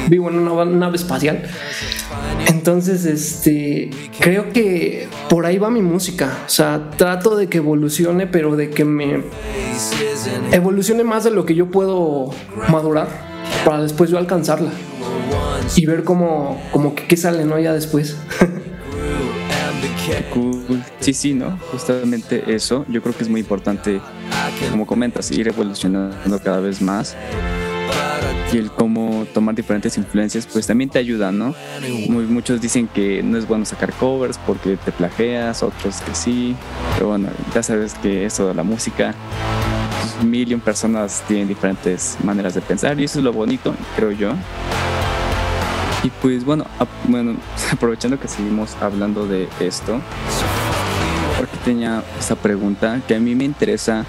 vivo 0.08 0.28
en 0.30 0.38
una 0.38 0.64
nave 0.64 0.96
espacial. 0.96 1.42
Entonces, 2.46 3.04
este, 3.04 3.90
creo 4.20 4.52
que 4.52 5.08
por 5.28 5.46
ahí 5.46 5.58
va 5.58 5.70
mi 5.70 5.82
música. 5.82 6.38
O 6.46 6.50
sea, 6.50 6.90
trato 6.96 7.36
de 7.36 7.48
que 7.48 7.58
evolucione, 7.58 8.26
pero 8.26 8.56
de 8.56 8.70
que 8.70 8.84
me 8.84 9.22
evolucione 10.52 11.04
más 11.04 11.24
de 11.24 11.30
lo 11.30 11.44
que 11.44 11.54
yo 11.54 11.70
puedo 11.70 12.30
madurar 12.68 13.34
para 13.64 13.82
después 13.82 14.10
yo 14.10 14.18
alcanzarla 14.18 14.70
y 15.76 15.86
ver 15.86 16.04
cómo, 16.04 16.60
como 16.70 16.94
que 16.94 17.06
qué 17.06 17.16
sale, 17.16 17.44
¿no? 17.44 17.58
Ya 17.58 17.72
después. 17.72 18.16
Sí, 21.00 21.14
sí, 21.14 21.34
¿no? 21.34 21.58
Justamente 21.70 22.54
eso. 22.54 22.84
Yo 22.88 23.02
creo 23.02 23.16
que 23.16 23.22
es 23.22 23.28
muy 23.28 23.40
importante, 23.40 24.00
como 24.70 24.86
comentas, 24.86 25.30
ir 25.30 25.48
evolucionando 25.48 26.38
cada 26.40 26.60
vez 26.60 26.80
más. 26.80 27.16
Y 28.52 28.58
el 28.58 28.70
cómo 28.70 29.26
tomar 29.34 29.54
diferentes 29.54 29.96
influencias, 29.98 30.46
pues 30.46 30.66
también 30.66 30.88
te 30.88 30.98
ayuda, 30.98 31.32
¿no? 31.32 31.54
Muy, 32.08 32.24
muchos 32.24 32.60
dicen 32.60 32.86
que 32.86 33.20
no 33.22 33.36
es 33.36 33.48
bueno 33.48 33.64
sacar 33.64 33.92
covers 33.94 34.38
porque 34.46 34.76
te 34.76 34.92
plageas, 34.92 35.62
otros 35.62 36.00
que 36.02 36.14
sí. 36.14 36.54
Pero 36.94 37.08
bueno, 37.08 37.28
ya 37.52 37.62
sabes 37.64 37.94
que 37.94 38.24
eso 38.24 38.46
de 38.46 38.54
la 38.54 38.62
música, 38.62 39.14
pues, 40.00 40.24
mil 40.24 40.52
y 40.52 40.56
personas 40.56 41.24
tienen 41.26 41.48
diferentes 41.48 42.16
maneras 42.22 42.54
de 42.54 42.60
pensar 42.60 43.00
y 43.00 43.04
eso 43.04 43.18
es 43.18 43.24
lo 43.24 43.32
bonito, 43.32 43.74
creo 43.96 44.12
yo. 44.12 44.34
Y 46.04 46.10
pues 46.22 46.44
bueno, 46.44 46.66
bueno, 47.08 47.34
aprovechando 47.72 48.20
que 48.20 48.28
seguimos 48.28 48.76
hablando 48.80 49.26
de 49.26 49.48
esto, 49.58 50.00
porque 51.38 51.56
tenía 51.64 52.04
esta 52.18 52.36
pregunta 52.36 53.00
que 53.08 53.16
a 53.16 53.20
mí 53.20 53.34
me 53.34 53.44
interesa 53.44 54.06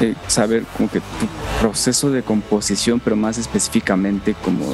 eh, 0.00 0.14
saber 0.26 0.64
como 0.76 0.90
que 0.90 1.00
tu 1.00 1.26
proceso 1.60 2.10
de 2.10 2.22
composición, 2.22 3.00
pero 3.00 3.16
más 3.16 3.38
específicamente 3.38 4.34
como 4.44 4.66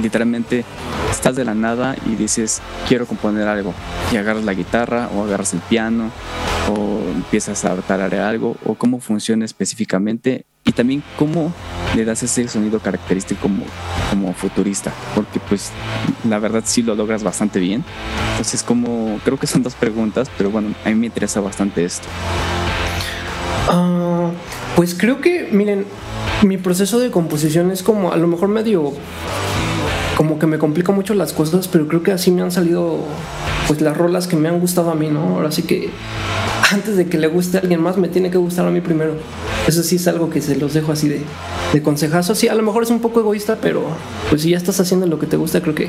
literalmente 0.00 0.64
estás 1.10 1.36
de 1.36 1.44
la 1.44 1.54
nada 1.54 1.96
y 2.06 2.14
dices 2.14 2.62
quiero 2.88 3.04
componer 3.04 3.46
algo 3.46 3.74
y 4.10 4.16
agarras 4.16 4.44
la 4.44 4.54
guitarra 4.54 5.10
o 5.14 5.24
agarras 5.24 5.52
el 5.52 5.60
piano 5.60 6.10
o 6.74 7.00
empiezas 7.14 7.64
a 7.66 7.76
tararear 7.76 8.24
algo 8.24 8.56
o 8.64 8.74
cómo 8.74 9.00
funciona 9.00 9.44
específicamente 9.44 10.46
y 10.64 10.72
también 10.72 11.02
cómo 11.18 11.52
le 11.96 12.04
das 12.04 12.22
ese 12.22 12.46
sonido 12.48 12.78
característico 12.80 13.42
como, 13.42 13.64
como 14.10 14.32
futurista, 14.34 14.92
porque 15.14 15.40
pues 15.40 15.72
la 16.28 16.38
verdad 16.38 16.62
sí 16.64 16.82
lo 16.82 16.94
logras 16.94 17.22
bastante 17.22 17.58
bien. 17.58 17.84
Entonces 18.32 18.62
como 18.62 19.18
creo 19.24 19.38
que 19.38 19.46
son 19.46 19.62
dos 19.62 19.74
preguntas, 19.74 20.30
pero 20.36 20.50
bueno, 20.50 20.74
a 20.84 20.88
mí 20.90 20.94
me 20.94 21.06
interesa 21.06 21.40
bastante 21.40 21.84
esto. 21.84 22.06
Uh, 23.72 24.30
pues 24.76 24.94
creo 24.94 25.20
que, 25.20 25.48
miren, 25.52 25.86
mi 26.42 26.56
proceso 26.56 26.98
de 26.98 27.10
composición 27.10 27.70
es 27.70 27.82
como 27.82 28.12
a 28.12 28.16
lo 28.16 28.26
mejor 28.26 28.48
medio 28.48 28.92
como 30.20 30.38
que 30.38 30.46
me 30.46 30.58
complica 30.58 30.92
mucho 30.92 31.14
las 31.14 31.32
cosas, 31.32 31.66
pero 31.66 31.88
creo 31.88 32.02
que 32.02 32.12
así 32.12 32.30
me 32.30 32.42
han 32.42 32.50
salido 32.50 32.98
pues 33.66 33.80
las 33.80 33.96
rolas 33.96 34.26
que 34.26 34.36
me 34.36 34.50
han 34.50 34.60
gustado 34.60 34.90
a 34.90 34.94
mí, 34.94 35.08
¿no? 35.08 35.36
Ahora 35.36 35.50
sí 35.50 35.62
que 35.62 35.88
antes 36.70 36.98
de 36.98 37.06
que 37.06 37.16
le 37.16 37.26
guste 37.26 37.56
a 37.56 37.60
alguien 37.62 37.80
más, 37.80 37.96
me 37.96 38.06
tiene 38.06 38.30
que 38.30 38.36
gustar 38.36 38.66
a 38.66 38.70
mí 38.70 38.82
primero. 38.82 39.14
Eso 39.66 39.82
sí 39.82 39.96
es 39.96 40.06
algo 40.08 40.28
que 40.28 40.42
se 40.42 40.56
los 40.56 40.74
dejo 40.74 40.92
así 40.92 41.08
de, 41.08 41.22
de 41.72 41.82
consejazo. 41.82 42.34
Sí, 42.34 42.48
a 42.48 42.54
lo 42.54 42.62
mejor 42.62 42.82
es 42.82 42.90
un 42.90 43.00
poco 43.00 43.20
egoísta, 43.20 43.56
pero 43.62 43.82
pues 44.28 44.42
si 44.42 44.50
ya 44.50 44.58
estás 44.58 44.78
haciendo 44.78 45.06
lo 45.06 45.18
que 45.18 45.26
te 45.26 45.38
gusta, 45.38 45.62
creo 45.62 45.74
que 45.74 45.88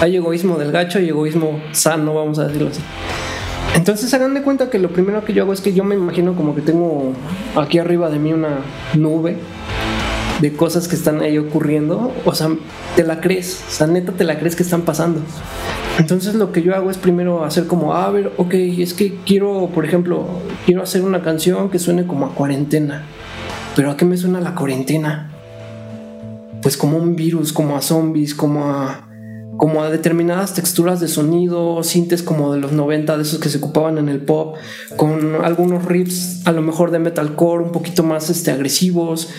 hay 0.00 0.16
egoísmo 0.16 0.58
del 0.58 0.72
gacho 0.72 0.98
y 0.98 1.08
egoísmo 1.10 1.60
sano, 1.70 2.14
vamos 2.14 2.40
a 2.40 2.48
decirlo 2.48 2.70
así. 2.70 2.80
Entonces 3.76 4.12
hagan 4.12 4.34
de 4.34 4.42
cuenta 4.42 4.70
que 4.70 4.80
lo 4.80 4.88
primero 4.88 5.24
que 5.24 5.34
yo 5.34 5.44
hago 5.44 5.52
es 5.52 5.60
que 5.60 5.72
yo 5.72 5.84
me 5.84 5.94
imagino 5.94 6.34
como 6.34 6.56
que 6.56 6.62
tengo 6.62 7.12
aquí 7.54 7.78
arriba 7.78 8.10
de 8.10 8.18
mí 8.18 8.32
una 8.32 8.58
nube 8.94 9.36
de 10.42 10.52
cosas 10.52 10.88
que 10.88 10.96
están 10.96 11.22
ahí 11.22 11.38
ocurriendo. 11.38 12.12
O 12.26 12.34
sea, 12.34 12.50
te 12.94 13.04
la 13.04 13.22
crees, 13.22 13.64
o 13.66 13.70
sea, 13.70 13.86
neta 13.86 14.12
te 14.12 14.24
la 14.24 14.38
crees 14.38 14.54
que 14.54 14.62
están 14.62 14.82
pasando. 14.82 15.20
Entonces 15.98 16.34
lo 16.34 16.52
que 16.52 16.60
yo 16.60 16.74
hago 16.74 16.90
es 16.90 16.98
primero 16.98 17.44
hacer 17.44 17.66
como, 17.66 17.94
ah, 17.94 18.06
a 18.06 18.10
ver, 18.10 18.32
ok, 18.36 18.52
es 18.52 18.92
que 18.92 19.16
quiero, 19.24 19.70
por 19.74 19.86
ejemplo, 19.86 20.26
quiero 20.66 20.82
hacer 20.82 21.02
una 21.02 21.22
canción 21.22 21.70
que 21.70 21.78
suene 21.78 22.06
como 22.06 22.26
a 22.26 22.34
cuarentena. 22.34 23.06
Pero 23.74 23.90
¿a 23.90 23.96
qué 23.96 24.04
me 24.04 24.18
suena 24.18 24.42
la 24.42 24.54
cuarentena? 24.54 25.32
pues 26.62 26.76
como 26.76 26.96
un 26.96 27.16
virus, 27.16 27.52
como 27.52 27.76
a 27.76 27.82
zombies, 27.82 28.34
como 28.34 28.64
a 28.70 29.08
como 29.62 29.84
a 29.84 29.90
determinadas 29.90 30.54
texturas 30.54 30.98
de 30.98 31.06
sonido, 31.06 31.84
sintes 31.84 32.24
como 32.24 32.52
de 32.52 32.58
los 32.58 32.72
90, 32.72 33.16
de 33.16 33.22
esos 33.22 33.38
que 33.38 33.48
se 33.48 33.58
ocupaban 33.58 33.96
en 33.96 34.08
el 34.08 34.18
pop, 34.18 34.56
con 34.96 35.36
algunos 35.44 35.84
riffs 35.84 36.44
a 36.46 36.50
lo 36.50 36.62
mejor 36.62 36.90
de 36.90 36.98
metalcore 36.98 37.62
un 37.62 37.70
poquito 37.70 38.02
más 38.02 38.28
este, 38.28 38.50
agresivos, 38.50 39.30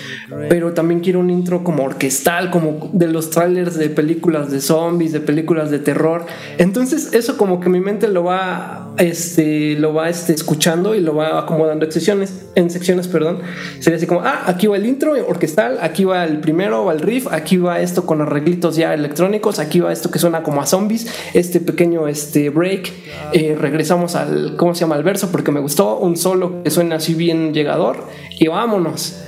pero 0.48 0.74
también 0.74 1.02
quiero 1.02 1.20
un 1.20 1.30
intro 1.30 1.66
como 1.66 1.84
orquestal, 1.84 2.52
como 2.52 2.90
de 2.94 3.08
los 3.08 3.32
trailers 3.32 3.76
de 3.76 3.90
películas 3.90 4.50
de 4.50 4.62
zombies, 4.62 5.12
de 5.12 5.20
películas 5.20 5.72
de 5.72 5.80
terror. 5.80 6.26
Entonces 6.58 7.14
eso 7.14 7.36
como 7.36 7.60
que 7.60 7.68
mi 7.68 7.82
mente 7.82 8.08
lo 8.08 8.24
va, 8.24 8.94
este, 9.00 9.76
lo 9.78 9.94
va 9.94 10.08
este, 10.08 10.32
escuchando 10.32 10.96
y 10.96 11.02
lo 11.02 11.16
va 11.16 11.38
acomodando 11.38 11.84
en 11.84 11.92
secciones, 11.92 12.46
en 12.56 12.70
secciones, 12.70 13.10
perdón. 13.10 13.40
Sería 13.82 13.98
así 13.98 14.08
como, 14.08 14.22
ah, 14.22 14.44
aquí 14.46 14.68
va 14.68 14.78
el 14.78 14.86
intro 14.86 15.16
orquestal, 15.28 15.80
aquí 15.82 16.06
va 16.06 16.24
el 16.24 16.40
primero, 16.40 16.86
va 16.86 16.94
el 16.94 17.02
riff, 17.02 17.28
aquí 17.30 17.58
va 17.58 17.82
esto 17.82 18.06
con 18.06 18.22
arreglitos 18.22 18.78
ya 18.78 18.94
electrónicos, 18.94 19.60
aquí 19.60 19.82
va 19.82 19.92
esto 19.92 20.13
que 20.14 20.20
suena 20.20 20.44
como 20.44 20.62
a 20.62 20.66
zombies, 20.66 21.08
este 21.34 21.60
pequeño 21.60 22.08
este 22.08 22.52
break, 22.52 22.94
eh, 23.34 23.58
regresamos 23.60 24.16
al, 24.16 24.56
¿cómo 24.56 24.76
se 24.76 24.82
llama? 24.82 24.96
Al 24.96 25.04
verso 25.04 25.32
porque 25.32 25.52
me 25.52 25.60
gustó, 25.60 25.98
un 25.98 26.16
solo 26.16 26.64
que 26.64 26.70
suena 26.70 26.98
así 26.98 27.16
bien 27.16 27.54
llegador 27.54 28.08
y 28.30 28.48
vámonos. 28.48 29.20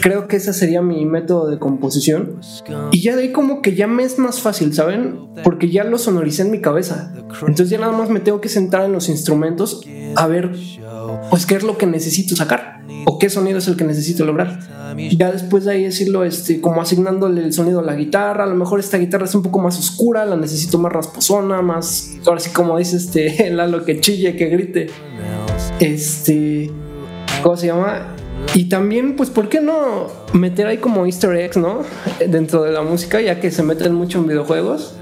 Creo 0.00 0.28
que 0.28 0.36
ese 0.36 0.52
sería 0.52 0.82
mi 0.82 1.04
método 1.04 1.48
de 1.48 1.58
composición. 1.58 2.40
Y 2.90 3.02
ya 3.02 3.16
de 3.16 3.22
ahí 3.22 3.32
como 3.32 3.62
que 3.62 3.74
ya 3.74 3.86
me 3.86 4.02
es 4.02 4.18
más 4.18 4.40
fácil, 4.40 4.74
¿saben? 4.74 5.18
Porque 5.44 5.70
ya 5.70 5.84
lo 5.84 5.98
sonoricé 5.98 6.42
en 6.42 6.50
mi 6.50 6.60
cabeza. 6.60 7.12
Entonces 7.40 7.70
ya 7.70 7.78
nada 7.78 7.92
más 7.92 8.10
me 8.10 8.20
tengo 8.20 8.40
que 8.40 8.48
sentar 8.48 8.84
en 8.84 8.92
los 8.92 9.08
instrumentos 9.08 9.82
a 10.16 10.26
ver, 10.26 10.52
pues, 11.30 11.46
qué 11.46 11.54
es 11.54 11.62
lo 11.62 11.78
que 11.78 11.86
necesito 11.86 12.36
sacar 12.36 12.80
o 13.06 13.18
qué 13.18 13.30
sonido 13.30 13.58
es 13.58 13.68
el 13.68 13.76
que 13.76 13.84
necesito 13.84 14.24
lograr. 14.24 14.58
Ya 15.16 15.30
después 15.30 15.64
de 15.64 15.72
ahí 15.72 15.84
decirlo, 15.84 16.24
este, 16.24 16.60
como 16.60 16.82
asignándole 16.82 17.42
el 17.42 17.52
sonido 17.52 17.80
a 17.80 17.82
la 17.82 17.94
guitarra, 17.94 18.44
a 18.44 18.46
lo 18.46 18.54
mejor 18.54 18.80
esta 18.80 18.98
guitarra 18.98 19.24
es 19.24 19.34
un 19.34 19.42
poco 19.42 19.58
más 19.58 19.78
oscura, 19.78 20.24
la 20.26 20.36
necesito 20.36 20.78
más 20.78 20.92
rasposona, 20.92 21.62
más, 21.62 22.16
ahora 22.26 22.40
sí 22.40 22.50
como 22.50 22.76
dice 22.78 22.96
este, 22.96 23.50
Lalo, 23.54 23.84
que 23.84 24.00
chille, 24.00 24.36
que 24.36 24.46
grite. 24.46 24.88
Este, 25.78 26.70
¿cómo 27.42 27.56
se 27.56 27.68
llama? 27.68 28.16
Y 28.54 28.68
también, 28.68 29.16
pues, 29.16 29.30
¿por 29.30 29.48
qué 29.48 29.60
no 29.60 30.08
meter 30.32 30.66
ahí 30.66 30.78
como 30.78 31.06
easter 31.06 31.34
eggs, 31.36 31.56
¿no? 31.56 31.82
Dentro 32.26 32.62
de 32.62 32.72
la 32.72 32.82
música, 32.82 33.20
ya 33.20 33.40
que 33.40 33.50
se 33.50 33.62
meten 33.62 33.94
mucho 33.94 34.18
en 34.18 34.26
videojuegos. 34.26 34.94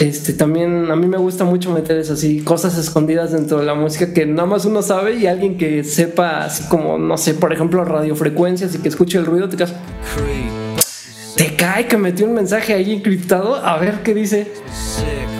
Este, 0.00 0.32
también 0.32 0.90
a 0.90 0.96
mí 0.96 1.06
me 1.06 1.18
gusta 1.18 1.44
mucho 1.44 1.70
meter 1.72 1.98
eso 1.98 2.14
así, 2.14 2.40
cosas 2.40 2.78
escondidas 2.78 3.32
dentro 3.32 3.58
de 3.58 3.66
la 3.66 3.74
música 3.74 4.14
que 4.14 4.24
nada 4.24 4.46
más 4.46 4.64
uno 4.64 4.80
sabe 4.80 5.16
y 5.16 5.26
alguien 5.26 5.58
que 5.58 5.84
sepa, 5.84 6.44
así 6.44 6.64
como, 6.70 6.96
no 6.96 7.18
sé, 7.18 7.34
por 7.34 7.52
ejemplo, 7.52 7.84
radiofrecuencias 7.84 8.74
y 8.74 8.78
que 8.78 8.88
escuche 8.88 9.18
el 9.18 9.26
ruido, 9.26 9.50
te 9.50 9.58
cae, 9.58 9.68
te 11.36 11.54
cae 11.54 11.86
que 11.86 11.98
metió 11.98 12.24
un 12.24 12.32
mensaje 12.32 12.72
ahí 12.72 12.94
encriptado, 12.94 13.56
a 13.56 13.76
ver 13.76 14.02
qué 14.02 14.14
dice. 14.14 14.50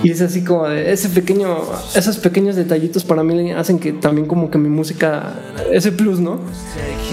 Y 0.02 0.10
es 0.10 0.20
así 0.20 0.42
como 0.42 0.68
de 0.68 0.92
ese 0.92 1.08
pequeño, 1.08 1.58
esos 1.94 2.18
pequeños 2.18 2.56
detallitos 2.56 3.04
para 3.04 3.22
mí 3.22 3.52
hacen 3.52 3.78
que 3.78 3.92
también 3.92 4.26
como 4.26 4.50
que 4.50 4.58
mi 4.58 4.68
música, 4.68 5.34
ese 5.70 5.92
plus, 5.92 6.20
¿no? 6.20 6.40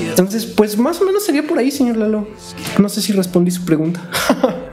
Entonces, 0.10 0.46
pues 0.46 0.78
más 0.78 1.02
o 1.02 1.06
menos 1.06 1.26
sería 1.26 1.46
por 1.46 1.58
ahí, 1.58 1.72
señor 1.72 1.98
Lalo. 1.98 2.28
No 2.80 2.90
sé 2.90 3.02
si 3.02 3.14
respondí 3.14 3.52
su 3.52 3.66
pregunta. 3.66 4.02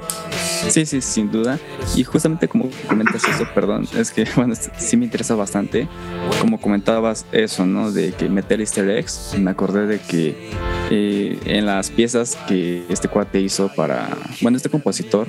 Sí, 0.69 0.87
sí, 0.87 1.01
sin 1.01 1.31
duda. 1.31 1.59
Y 1.95 2.05
justamente 2.05 2.49
como 2.49 2.71
comentas 2.89 3.23
eso, 3.25 3.47
perdón, 3.55 3.87
es 3.97 4.11
que 4.11 4.27
bueno, 4.37 4.55
sí 4.79 4.97
me 4.97 5.05
interesa 5.05 5.35
bastante. 5.35 5.89
Como 6.41 6.61
comentabas 6.61 7.27
eso, 7.33 7.67
¿no? 7.67 7.93
De 7.93 8.13
que 8.13 8.29
meter 8.29 8.61
easter 8.61 8.89
eggs, 8.89 9.35
me 9.39 9.51
acordé 9.51 9.87
de 9.87 9.99
que 9.99 10.51
eh, 10.97 11.41
en 11.47 11.67
las 11.67 11.91
piezas 11.91 12.39
que 12.47 12.85
este 12.89 13.09
cuate 13.09 13.41
hizo 13.41 13.69
para, 13.75 14.09
bueno, 14.41 14.57
este 14.57 14.69
compositor 14.69 15.27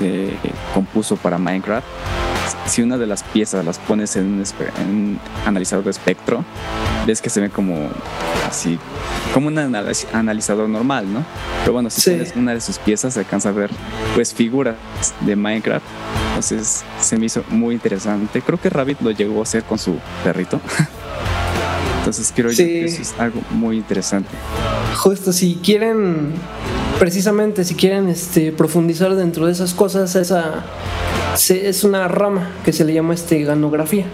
de, 0.00 0.32
compuso 0.74 1.14
para 1.14 1.38
Minecraft, 1.38 1.86
si 2.66 2.82
una 2.82 2.98
de 2.98 3.06
las 3.06 3.22
piezas 3.22 3.64
las 3.64 3.78
pones 3.78 4.16
en 4.16 4.42
un, 4.88 5.20
analizador 5.46 5.84
de 5.84 5.92
espectro, 5.92 6.44
ves 7.06 7.22
que 7.22 7.30
se 7.30 7.40
ve 7.40 7.48
como 7.48 7.88
así, 8.48 8.76
como 9.32 9.46
un 9.46 9.58
analizador 9.58 10.68
normal, 10.68 11.12
¿no? 11.12 11.24
Pero 11.60 11.74
bueno, 11.74 11.90
si 11.90 12.10
pones 12.10 12.34
una 12.34 12.54
de 12.54 12.60
sus 12.60 12.80
piezas, 12.80 13.14
se 13.14 13.20
alcanza 13.20 13.50
a 13.50 13.52
ver 13.52 13.70
pues 14.16 14.34
figuras 14.34 14.74
de 15.20 15.36
Minecraft. 15.36 15.86
Entonces 16.30 16.84
se 17.00 17.16
me 17.18 17.26
hizo 17.26 17.44
muy 17.50 17.76
interesante. 17.76 18.42
Creo 18.42 18.60
que 18.60 18.68
Rabbit 18.68 19.00
lo 19.00 19.12
llegó 19.12 19.38
a 19.38 19.42
hacer 19.44 19.62
con 19.62 19.78
su 19.78 19.96
perrito. 20.24 20.60
Entonces 22.08 22.32
creo 22.34 22.50
que 22.50 22.84
eso 22.84 23.02
es 23.02 23.14
algo 23.18 23.40
muy 23.50 23.76
interesante. 23.76 24.30
Justo 24.96 25.32
si 25.32 25.56
quieren 25.56 26.32
precisamente 26.98 27.64
si 27.64 27.74
quieren 27.74 28.08
este, 28.08 28.50
profundizar 28.50 29.14
dentro 29.14 29.46
de 29.46 29.52
esas 29.52 29.72
cosas, 29.74 30.16
esa 30.16 30.64
es 31.50 31.84
una 31.84 32.08
rama 32.08 32.50
que 32.64 32.72
se 32.72 32.84
le 32.84 32.92
llama 32.92 33.14
este, 33.14 33.42
ganografía. 33.44 34.06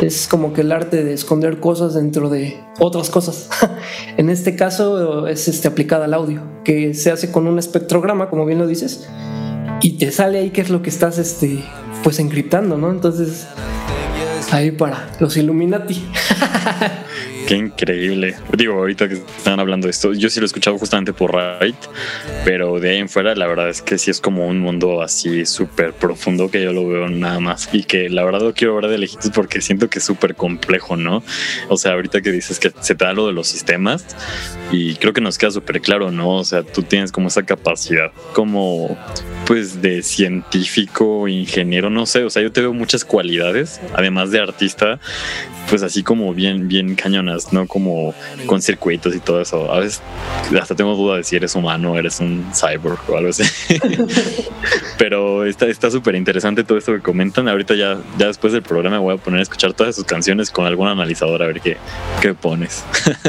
Es 0.00 0.28
como 0.28 0.52
que 0.52 0.60
el 0.60 0.72
arte 0.72 1.02
de 1.02 1.12
esconder 1.12 1.60
cosas 1.60 1.94
dentro 1.94 2.28
de 2.28 2.58
otras 2.78 3.10
cosas. 3.10 3.48
en 4.16 4.30
este 4.30 4.54
caso 4.54 5.26
es 5.26 5.48
este, 5.48 5.68
aplicada 5.68 6.04
al 6.04 6.14
audio, 6.14 6.42
que 6.64 6.94
se 6.94 7.10
hace 7.10 7.32
con 7.32 7.46
un 7.46 7.58
espectrograma, 7.58 8.30
como 8.30 8.46
bien 8.46 8.58
lo 8.58 8.66
dices, 8.66 9.08
y 9.82 9.98
te 9.98 10.12
sale 10.12 10.38
ahí 10.38 10.50
qué 10.50 10.60
es 10.60 10.70
lo 10.70 10.82
que 10.82 10.90
estás 10.90 11.18
este, 11.18 11.64
pues 12.04 12.18
encriptando, 12.18 12.78
¿no? 12.78 12.90
Entonces, 12.90 13.46
ahí 14.52 14.70
para 14.70 15.08
los 15.18 15.36
Illuminati. 15.36 16.04
Qué 17.50 17.56
increíble. 17.56 18.36
Digo, 18.56 18.74
ahorita 18.74 19.08
que 19.08 19.14
están 19.14 19.58
hablando 19.58 19.88
de 19.88 19.90
esto, 19.90 20.12
yo 20.12 20.30
sí 20.30 20.38
lo 20.38 20.44
he 20.44 20.46
escuchado 20.46 20.78
justamente 20.78 21.12
por 21.12 21.34
Right, 21.34 21.74
pero 22.44 22.78
de 22.78 22.90
ahí 22.90 22.98
en 22.98 23.08
fuera 23.08 23.34
la 23.34 23.48
verdad 23.48 23.68
es 23.68 23.82
que 23.82 23.98
sí 23.98 24.08
es 24.08 24.20
como 24.20 24.46
un 24.46 24.60
mundo 24.60 25.02
así 25.02 25.44
súper 25.46 25.92
profundo 25.92 26.48
que 26.48 26.62
yo 26.62 26.72
lo 26.72 26.86
veo 26.86 27.08
nada 27.08 27.40
más 27.40 27.68
y 27.72 27.82
que 27.82 28.08
la 28.08 28.22
verdad 28.22 28.42
lo 28.42 28.54
quiero 28.54 28.76
ver 28.76 28.86
de 28.86 28.98
lejitos 28.98 29.32
porque 29.34 29.60
siento 29.62 29.90
que 29.90 29.98
es 29.98 30.04
súper 30.04 30.36
complejo, 30.36 30.94
¿no? 30.94 31.24
O 31.68 31.76
sea, 31.76 31.94
ahorita 31.94 32.20
que 32.20 32.30
dices 32.30 32.60
que 32.60 32.70
se 32.82 32.94
te 32.94 33.04
da 33.04 33.14
lo 33.14 33.26
de 33.26 33.32
los 33.32 33.48
sistemas 33.48 34.06
y 34.70 34.94
creo 34.94 35.12
que 35.12 35.20
nos 35.20 35.36
queda 35.36 35.50
súper 35.50 35.80
claro, 35.80 36.12
¿no? 36.12 36.36
O 36.36 36.44
sea, 36.44 36.62
tú 36.62 36.84
tienes 36.84 37.10
como 37.10 37.26
esa 37.26 37.42
capacidad 37.42 38.12
como 38.32 38.96
pues 39.44 39.82
de 39.82 40.04
científico, 40.04 41.26
ingeniero, 41.26 41.90
no 41.90 42.06
sé, 42.06 42.22
o 42.22 42.30
sea, 42.30 42.42
yo 42.42 42.52
te 42.52 42.60
veo 42.60 42.72
muchas 42.72 43.04
cualidades, 43.04 43.80
además 43.96 44.30
de 44.30 44.38
artista, 44.38 45.00
pues 45.68 45.82
así 45.82 46.02
como 46.04 46.32
bien, 46.34 46.68
bien 46.68 46.94
cañonas, 46.94 47.39
¿no? 47.52 47.66
Como 47.66 48.14
con 48.46 48.62
circuitos 48.62 49.14
y 49.14 49.20
todo 49.20 49.40
eso. 49.40 49.72
A 49.72 49.80
veces 49.80 50.02
hasta 50.60 50.74
tengo 50.74 50.94
duda 50.94 51.16
de 51.16 51.24
si 51.24 51.36
eres 51.36 51.54
humano 51.54 51.96
eres 51.96 52.20
un 52.20 52.46
cyborg 52.54 52.98
o 53.08 53.16
algo 53.16 53.30
así. 53.30 53.44
Pero 54.98 55.44
está 55.44 55.90
súper 55.90 56.14
interesante 56.14 56.64
todo 56.64 56.78
esto 56.78 56.92
que 56.92 57.00
comentan. 57.00 57.48
Ahorita 57.48 57.74
ya, 57.74 57.98
ya 58.18 58.26
después 58.26 58.52
del 58.52 58.62
programa 58.62 58.98
voy 58.98 59.14
a 59.14 59.16
poner 59.16 59.40
a 59.40 59.42
escuchar 59.42 59.72
todas 59.72 59.96
sus 59.96 60.04
canciones 60.04 60.50
con 60.50 60.66
algún 60.66 60.88
analizador 60.88 61.42
a 61.42 61.46
ver 61.46 61.60
qué, 61.60 61.76
qué 62.20 62.34
pones. 62.34 62.84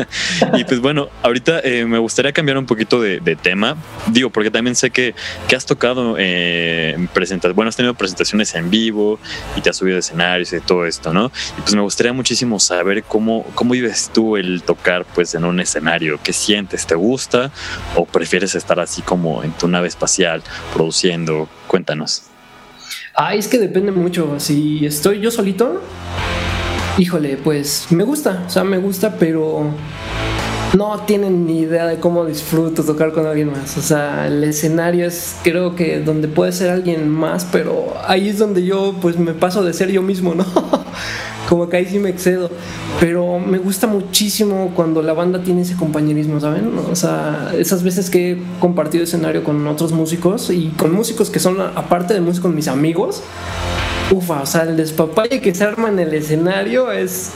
y 0.54 0.64
pues 0.64 0.80
bueno, 0.80 1.10
ahorita 1.24 1.62
eh, 1.64 1.86
me 1.86 1.98
gustaría 1.98 2.34
cambiar 2.34 2.58
un 2.58 2.66
poquito 2.66 3.02
de, 3.02 3.22
tema. 3.42 3.78
Digo, 4.08 4.30
porque 4.30 4.52
también 4.52 4.76
sé 4.76 4.92
que, 4.92 5.16
que 5.48 5.56
has 5.56 5.66
tocado 5.66 6.16
eh, 6.20 7.08
presentaciones, 7.14 7.56
bueno, 7.56 7.70
has 7.70 7.76
tenido 7.76 7.94
presentaciones 7.94 8.54
en 8.56 8.70
vivo 8.70 9.20
y 9.56 9.62
te 9.62 9.70
has 9.70 9.78
subido 9.78 9.98
escenarios 9.98 10.52
y 10.54 10.60
todo 10.60 10.86
esto, 10.86 11.14
¿no? 11.14 11.32
Y 11.58 11.62
pues 11.62 11.74
me 11.74 11.82
gustaría 11.82 12.14
muchísimo 12.14 12.60
saber 12.60 13.04
cómo, 13.04 13.46
cómo 13.56 13.72
vives 13.72 14.01
tú 14.10 14.38
el 14.38 14.64
tocar 14.64 15.06
pues 15.06 15.36
en 15.36 15.46
un 15.46 15.60
escenario, 15.60 16.20
qué 16.24 16.34
sientes, 16.34 16.86
te 16.88 16.96
gusta 16.96 17.52
o 17.96 18.06
prefieres 18.06 18.56
estar 18.56 18.80
así 18.80 19.02
como 19.02 19.44
en 19.44 19.52
tu 19.52 19.68
nave 19.68 19.88
espacial 19.88 20.42
produciendo, 20.74 21.48
cuéntanos. 21.68 22.24
Ah, 23.16 23.36
es 23.36 23.48
que 23.48 23.60
depende 23.60 23.92
mucho, 23.92 24.40
si 24.40 24.86
estoy 24.86 25.20
yo 25.20 25.32
solito, 25.32 25.82
híjole, 26.98 27.38
pues 27.38 27.88
me 27.92 28.04
gusta, 28.04 28.44
o 28.48 28.50
sea, 28.50 28.64
me 28.64 28.78
gusta, 28.78 29.18
pero 29.18 29.72
no 30.78 31.00
tienen 31.02 31.46
ni 31.46 31.60
idea 31.60 31.86
de 31.86 31.98
cómo 31.98 32.26
disfruto 32.26 32.84
tocar 32.84 33.12
con 33.12 33.26
alguien 33.26 33.52
más. 33.52 33.78
O 33.78 33.82
sea, 33.82 34.28
el 34.28 34.44
escenario 34.44 35.06
es 35.06 35.36
creo 35.44 35.76
que 35.76 36.00
donde 36.00 36.28
puede 36.28 36.52
ser 36.52 36.70
alguien 36.70 37.10
más, 37.10 37.46
pero 37.52 37.94
ahí 38.08 38.30
es 38.30 38.38
donde 38.38 38.64
yo 38.64 38.96
pues 39.02 39.18
me 39.18 39.34
paso 39.34 39.64
de 39.64 39.74
ser 39.74 39.92
yo 39.92 40.02
mismo, 40.02 40.34
¿no? 40.34 40.46
como 41.52 41.68
que 41.68 41.76
ahí 41.76 41.86
sí 41.86 42.00
me 42.00 42.10
excedo. 42.10 42.50
Pero 43.02 43.38
me 43.38 43.58
gusta 43.58 43.86
muchísimo 43.86 44.72
cuando 44.74 45.02
la 45.02 45.12
banda 45.12 45.44
tiene 45.44 45.64
ese 45.64 45.76
compañerismo, 45.76 46.40
¿saben? 46.40 46.72
O 46.90 46.96
sea, 46.96 47.52
esas 47.58 47.84
veces 47.84 48.10
que 48.10 48.32
he 48.32 48.38
compartido 48.62 49.04
escenario 49.04 49.44
con 49.44 49.68
otros 49.68 49.92
músicos 49.92 50.50
y 50.50 50.70
con 50.78 50.94
músicos 50.94 51.30
que 51.30 51.40
son, 51.40 51.60
aparte 51.60 52.14
de 52.14 52.22
músicos, 52.22 52.54
mis 52.54 52.70
amigos. 52.70 53.22
Ufa, 54.12 54.44
o 54.44 54.46
sea, 54.46 54.64
el 54.64 54.78
despapalle 54.78 55.42
que 55.42 55.54
se 55.54 55.66
arma 55.66 55.90
en 55.90 56.00
el 56.00 56.14
escenario 56.14 56.90
es. 56.90 57.32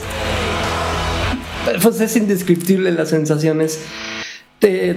Pues 1.82 2.00
es 2.00 2.16
indescriptible 2.16 2.92
las 2.92 3.10
sensaciones. 3.10 3.80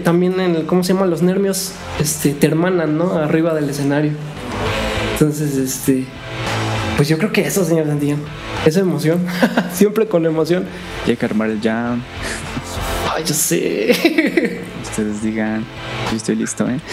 también 0.05 0.39
en 0.39 0.65
¿cómo 0.65 0.85
se 0.85 0.93
llama? 0.93 1.07
Los 1.07 1.23
nervios 1.23 1.73
este, 1.99 2.31
te 2.31 2.47
hermanan, 2.47 2.97
¿no? 2.97 3.15
Arriba 3.15 3.53
del 3.53 3.69
escenario. 3.69 4.13
Entonces, 5.11 5.57
este. 5.57 6.07
Pues 6.99 7.07
yo 7.07 7.17
creo 7.17 7.31
que 7.31 7.39
eso, 7.47 7.63
señor 7.63 7.87
Santillán. 7.87 8.19
Esa 8.65 8.81
emoción. 8.81 9.25
Siempre 9.71 10.07
con 10.07 10.25
emoción. 10.25 10.65
Hay 11.07 11.15
que 11.15 11.25
armar 11.25 11.49
el 11.49 11.61
jam. 11.61 12.01
Ay, 13.09 13.23
yo 13.25 13.33
sé. 13.33 13.91
Ustedes 14.83 15.23
digan, 15.23 15.63
yo 16.11 16.17
estoy 16.17 16.35
listo, 16.35 16.69
¿eh? 16.69 16.77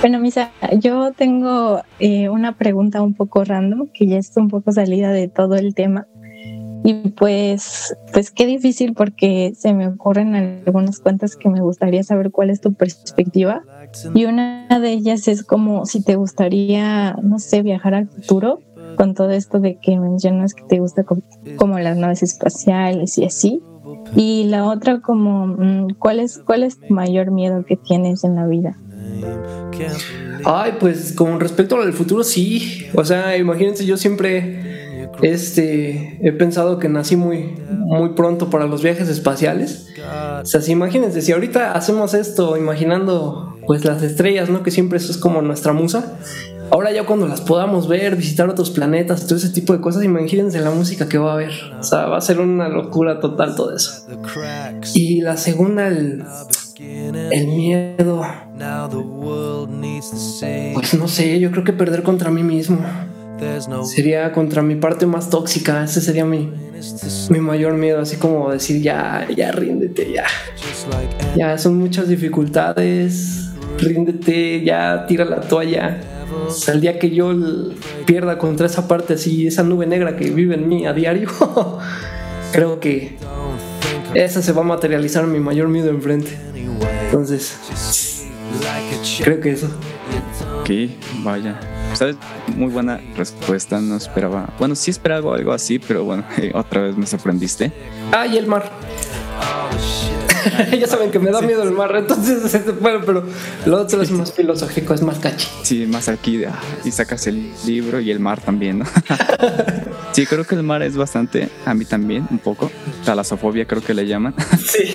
Bueno, 0.00 0.18
Misa, 0.18 0.50
yo 0.80 1.12
tengo 1.12 1.82
eh, 2.00 2.30
una 2.30 2.56
pregunta 2.56 3.00
un 3.00 3.14
poco 3.14 3.44
random, 3.44 3.86
que 3.94 4.08
ya 4.08 4.18
está 4.18 4.40
un 4.40 4.48
poco 4.48 4.72
salida 4.72 5.12
de 5.12 5.28
todo 5.28 5.54
el 5.54 5.72
tema. 5.76 6.08
Y 6.82 7.10
pues, 7.10 7.96
pues 8.12 8.32
qué 8.32 8.44
difícil 8.44 8.92
porque 8.92 9.52
se 9.56 9.72
me 9.72 9.86
ocurren 9.86 10.34
algunas 10.34 10.98
cuentas 10.98 11.36
que 11.36 11.48
me 11.48 11.60
gustaría 11.60 12.02
saber 12.02 12.32
cuál 12.32 12.50
es 12.50 12.60
tu 12.60 12.74
perspectiva. 12.74 13.62
Y 14.14 14.24
una 14.24 14.66
de 14.80 14.92
ellas 14.92 15.28
es 15.28 15.42
como 15.42 15.86
si 15.86 16.02
te 16.02 16.16
gustaría, 16.16 17.16
no 17.22 17.38
sé, 17.38 17.62
viajar 17.62 17.94
al 17.94 18.08
futuro 18.08 18.60
con 18.96 19.14
todo 19.14 19.30
esto 19.30 19.58
de 19.60 19.78
que 19.78 19.98
mencionas 19.98 20.54
que 20.54 20.62
te 20.64 20.78
gusta 20.78 21.04
como, 21.56 21.78
las 21.78 21.96
naves 21.96 22.22
espaciales 22.22 23.18
y 23.18 23.24
así. 23.24 23.62
Y 24.16 24.44
la 24.44 24.66
otra 24.66 25.00
como, 25.00 25.46
mm, 25.46 25.94
¿cuál 25.98 26.20
es, 26.20 26.38
cuál 26.38 26.62
es 26.62 26.78
tu 26.78 26.92
mayor 26.92 27.30
miedo 27.30 27.64
que 27.64 27.76
tienes 27.76 28.24
en 28.24 28.36
la 28.36 28.46
vida? 28.46 28.76
Ay, 30.44 30.74
pues 30.78 31.12
con 31.12 31.40
respecto 31.40 31.80
al 31.80 31.92
futuro, 31.92 32.22
sí. 32.22 32.86
O 32.94 33.04
sea, 33.04 33.36
imagínense, 33.36 33.86
yo 33.86 33.96
siempre 33.96 35.08
este, 35.22 36.18
he 36.22 36.32
pensado 36.32 36.78
que 36.78 36.88
nací 36.88 37.16
muy, 37.16 37.54
muy 37.70 38.10
pronto 38.10 38.50
para 38.50 38.66
los 38.66 38.82
viajes 38.82 39.08
espaciales. 39.08 39.88
O 40.42 40.46
sea, 40.46 40.60
si 40.60 40.72
imagínense, 40.72 41.22
si 41.22 41.32
ahorita 41.32 41.72
hacemos 41.72 42.14
esto 42.14 42.56
imaginando 42.56 43.53
pues 43.66 43.84
las 43.84 44.02
estrellas, 44.02 44.48
¿no? 44.48 44.62
Que 44.62 44.70
siempre 44.70 44.98
eso 44.98 45.10
es 45.10 45.18
como 45.18 45.42
nuestra 45.42 45.72
musa. 45.72 46.18
Ahora 46.70 46.90
ya 46.92 47.04
cuando 47.04 47.28
las 47.28 47.40
podamos 47.40 47.88
ver, 47.88 48.16
visitar 48.16 48.48
otros 48.48 48.70
planetas, 48.70 49.26
todo 49.26 49.36
ese 49.36 49.50
tipo 49.50 49.72
de 49.72 49.80
cosas, 49.80 50.02
imagínense 50.02 50.60
la 50.60 50.70
música 50.70 51.08
que 51.08 51.18
va 51.18 51.30
a 51.30 51.34
haber. 51.34 51.52
O 51.78 51.82
sea, 51.82 52.06
va 52.06 52.16
a 52.16 52.20
ser 52.20 52.40
una 52.40 52.68
locura 52.68 53.20
total 53.20 53.54
todo 53.54 53.74
eso. 53.74 54.06
Y 54.94 55.20
la 55.20 55.36
segunda, 55.36 55.88
el, 55.88 56.24
el 56.78 57.46
miedo. 57.48 58.22
Pues 60.74 60.94
no 60.94 61.06
sé, 61.06 61.38
yo 61.38 61.50
creo 61.50 61.64
que 61.64 61.72
perder 61.72 62.02
contra 62.02 62.30
mí 62.30 62.42
mismo. 62.42 62.78
Sería 63.84 64.32
contra 64.32 64.62
mi 64.62 64.74
parte 64.76 65.06
más 65.06 65.30
tóxica. 65.30 65.84
Ese 65.84 66.00
sería 66.00 66.24
mi, 66.24 66.52
mi 67.30 67.40
mayor 67.40 67.74
miedo. 67.74 68.00
Así 68.00 68.16
como 68.16 68.50
decir, 68.50 68.82
ya, 68.82 69.26
ya, 69.34 69.52
ríndete, 69.52 70.12
ya. 70.12 70.24
Ya, 71.36 71.58
son 71.58 71.78
muchas 71.78 72.08
dificultades. 72.08 73.50
Ríndete, 73.78 74.64
ya, 74.64 75.06
tira 75.06 75.24
la 75.24 75.40
toalla. 75.40 76.00
el 76.68 76.80
día 76.80 76.98
que 76.98 77.10
yo 77.10 77.32
pierda 78.06 78.38
contra 78.38 78.66
esa 78.66 78.86
parte 78.88 79.14
así, 79.14 79.46
esa 79.46 79.62
nube 79.62 79.86
negra 79.86 80.16
que 80.16 80.30
vive 80.30 80.54
en 80.54 80.68
mí 80.68 80.86
a 80.86 80.92
diario, 80.92 81.28
creo 82.52 82.80
que 82.80 83.16
esa 84.14 84.42
se 84.42 84.52
va 84.52 84.60
a 84.60 84.64
materializar 84.64 85.26
mi 85.26 85.40
mayor 85.40 85.68
miedo 85.68 85.90
enfrente. 85.90 86.30
Entonces, 87.06 87.56
creo 89.22 89.40
que 89.40 89.50
eso. 89.52 89.68
Ok, 90.60 90.70
vaya. 91.24 91.58
¿Sabes? 91.94 92.16
Muy 92.56 92.70
buena 92.70 93.00
respuesta, 93.16 93.80
no 93.80 93.96
esperaba. 93.96 94.52
Bueno, 94.58 94.74
sí 94.74 94.90
esperaba 94.90 95.36
algo 95.36 95.52
así, 95.52 95.78
pero 95.78 96.04
bueno, 96.04 96.24
otra 96.54 96.82
vez 96.82 96.96
me 96.96 97.06
sorprendiste. 97.06 97.72
Ah, 98.12 98.26
y 98.26 98.36
el 98.36 98.46
mar. 98.46 98.70
ya 100.78 100.86
saben 100.86 101.10
que 101.10 101.18
me 101.18 101.30
da 101.30 101.40
miedo 101.40 101.62
el 101.62 101.70
mar, 101.70 101.94
entonces, 101.96 102.54
este, 102.54 102.72
bueno, 102.72 103.00
pero 103.04 103.24
lo 103.66 103.80
otro 103.80 104.02
es 104.02 104.10
más 104.10 104.32
filosófico, 104.32 104.94
es 104.94 105.02
más 105.02 105.18
cachi. 105.18 105.48
Sí, 105.62 105.86
más 105.86 106.08
aquí, 106.08 106.44
ah, 106.44 106.58
y 106.84 106.90
sacas 106.90 107.26
el 107.26 107.50
libro 107.66 108.00
y 108.00 108.10
el 108.10 108.20
mar 108.20 108.40
también, 108.40 108.80
¿no? 108.80 108.86
Sí, 110.14 110.26
creo 110.26 110.44
que 110.44 110.54
el 110.54 110.62
mar 110.62 110.82
es 110.82 110.96
bastante, 110.96 111.48
a 111.66 111.74
mí 111.74 111.84
también, 111.84 112.26
un 112.30 112.38
poco. 112.38 112.70
Talasofobia 113.04 113.66
creo 113.66 113.82
que 113.82 113.94
le 113.94 114.06
llaman. 114.06 114.34
sí. 114.58 114.94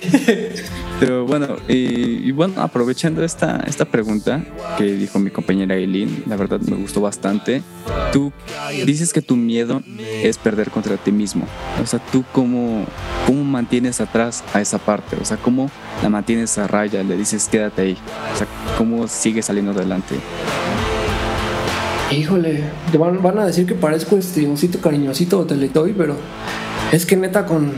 Pero 0.98 1.24
bueno, 1.24 1.56
y, 1.66 2.30
bueno, 2.32 2.60
aprovechando 2.60 3.24
esta, 3.24 3.64
esta 3.66 3.86
pregunta 3.86 4.44
que 4.76 4.84
dijo 4.84 5.18
mi 5.18 5.30
compañera 5.30 5.74
Eileen, 5.74 6.24
la 6.26 6.36
verdad 6.36 6.60
me 6.60 6.76
gustó 6.76 7.00
bastante. 7.00 7.62
Tú 8.12 8.32
dices 8.84 9.12
que 9.12 9.22
tu 9.22 9.36
miedo 9.36 9.82
es 10.22 10.36
perder 10.36 10.70
contra 10.70 10.98
ti 10.98 11.10
mismo. 11.10 11.46
O 11.82 11.86
sea, 11.86 12.00
tú 12.12 12.22
cómo, 12.32 12.84
cómo 13.26 13.44
mantienes 13.44 14.00
atrás 14.02 14.44
a 14.52 14.60
esa 14.60 14.78
parte, 14.78 15.16
o 15.18 15.24
sea, 15.24 15.38
cómo 15.38 15.70
la 16.02 16.10
mantienes 16.10 16.58
a 16.58 16.66
raya, 16.66 17.02
le 17.02 17.16
dices 17.16 17.48
quédate 17.50 17.82
ahí, 17.82 17.96
o 18.34 18.36
sea, 18.36 18.46
cómo 18.76 19.08
sigues 19.08 19.46
saliendo 19.46 19.72
adelante. 19.72 20.16
Híjole, 22.10 22.64
van, 22.98 23.22
van 23.22 23.38
a 23.38 23.46
decir 23.46 23.66
que 23.66 23.74
parezco 23.74 24.16
este 24.16 24.48
osito 24.48 24.80
cariñosito 24.80 25.38
o 25.38 25.44
teletoy, 25.44 25.92
pero 25.92 26.16
es 26.90 27.06
que 27.06 27.16
neta 27.16 27.46
con 27.46 27.72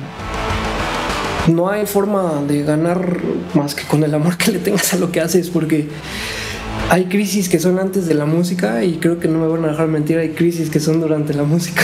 no 1.49 1.69
hay 1.69 1.87
forma 1.87 2.43
de 2.47 2.63
ganar 2.63 3.19
más 3.55 3.75
que 3.75 3.85
con 3.85 4.05
el 4.05 4.15
amor 4.15 4.39
que 4.39 4.53
le 4.53 4.59
tengas 4.59 4.95
a 4.95 4.97
lo 4.97 5.13
que 5.13 5.21
haces, 5.21 5.51
porque 5.51 5.89
hay 6.89 7.07
crisis 7.07 7.49
que 7.49 7.59
son 7.59 7.79
antes 7.79 8.07
de 8.07 8.15
la 8.15 8.25
música 8.25 8.85
y 8.85 8.95
creo 8.97 9.19
que 9.19 9.29
no 9.29 9.39
me 9.39 9.49
van 9.49 9.65
a 9.65 9.69
dejar 9.69 9.89
mentir, 9.89 10.19
hay 10.19 10.31
crisis 10.31 10.71
que 10.71 10.81
son 10.81 11.01
durante 11.01 11.35
la 11.35 11.43
música. 11.43 11.83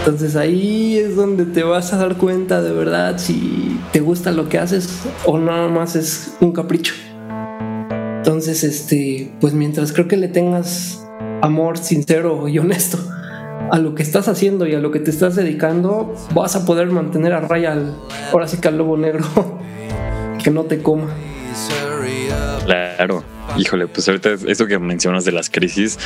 Entonces 0.00 0.34
ahí 0.34 0.98
es 0.98 1.14
donde 1.14 1.46
te 1.46 1.62
vas 1.62 1.92
a 1.92 1.96
dar 1.96 2.16
cuenta 2.16 2.60
de 2.60 2.72
verdad 2.72 3.18
si 3.18 3.78
te 3.92 4.00
gusta 4.00 4.32
lo 4.32 4.48
que 4.48 4.58
haces 4.58 4.88
o 5.24 5.38
nada 5.38 5.68
más 5.68 5.94
es 5.94 6.32
un 6.40 6.52
capricho. 6.52 6.92
Entonces, 8.18 8.62
este, 8.62 9.32
pues 9.40 9.52
mientras 9.52 9.92
creo 9.92 10.06
que 10.06 10.16
le 10.16 10.28
tengas 10.28 11.01
amor 11.42 11.76
sincero 11.76 12.48
y 12.48 12.58
honesto 12.58 12.98
a 13.70 13.78
lo 13.78 13.94
que 13.94 14.02
estás 14.02 14.28
haciendo 14.28 14.66
y 14.66 14.74
a 14.74 14.78
lo 14.78 14.90
que 14.90 15.00
te 15.00 15.10
estás 15.10 15.36
dedicando, 15.36 16.14
vas 16.34 16.56
a 16.56 16.64
poder 16.64 16.88
mantener 16.88 17.32
a 17.32 17.40
raya 17.40 17.72
al, 17.72 17.96
ahora 18.32 18.48
sí 18.48 18.58
que 18.58 18.68
al 18.68 18.78
lobo 18.78 18.96
negro, 18.96 19.24
que 20.42 20.50
no 20.50 20.64
te 20.64 20.82
coma. 20.82 21.08
Claro, 22.64 23.24
híjole, 23.56 23.86
pues 23.86 24.08
ahorita 24.08 24.30
eso 24.46 24.66
que 24.66 24.78
mencionas 24.78 25.24
de 25.24 25.32
las 25.32 25.50
crisis, 25.50 25.98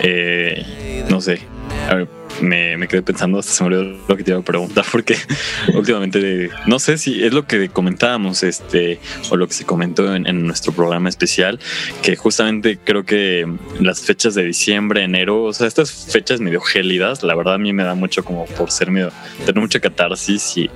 eh, 0.00 1.04
no 1.08 1.20
sé, 1.20 1.40
a 1.88 1.94
ver, 1.94 2.08
me, 2.40 2.76
me, 2.76 2.88
quedé 2.88 3.02
pensando, 3.02 3.38
hasta 3.38 3.52
se 3.52 3.64
me 3.64 3.74
olvidó 3.74 4.04
lo 4.08 4.16
que 4.16 4.24
te 4.24 4.30
iba 4.30 4.40
a 4.40 4.44
preguntar, 4.44 4.84
porque 4.90 5.16
últimamente 5.74 6.50
no 6.66 6.78
sé 6.78 6.98
si 6.98 7.22
es 7.24 7.32
lo 7.32 7.46
que 7.46 7.68
comentábamos, 7.68 8.42
este, 8.42 9.00
o 9.30 9.36
lo 9.36 9.46
que 9.46 9.54
se 9.54 9.64
comentó 9.64 10.14
en, 10.14 10.46
nuestro 10.46 10.72
programa 10.72 11.08
especial, 11.08 11.60
que 12.02 12.16
justamente 12.16 12.78
creo 12.82 13.04
que 13.04 13.46
las 13.80 14.00
fechas 14.00 14.34
de 14.34 14.44
diciembre, 14.44 15.04
enero, 15.04 15.44
o 15.44 15.52
sea, 15.52 15.66
estas 15.66 15.90
fechas 16.10 16.40
medio 16.40 16.60
gélidas, 16.60 17.22
la 17.22 17.34
verdad 17.34 17.54
a 17.54 17.58
mí 17.58 17.72
me 17.72 17.84
da 17.84 17.94
mucho 17.94 18.24
como 18.24 18.46
por 18.46 18.70
ser 18.70 18.90
medio, 18.90 19.12
tener 19.44 19.60
mucha 19.60 19.78
catarsis 19.80 20.56
y, 20.56 20.70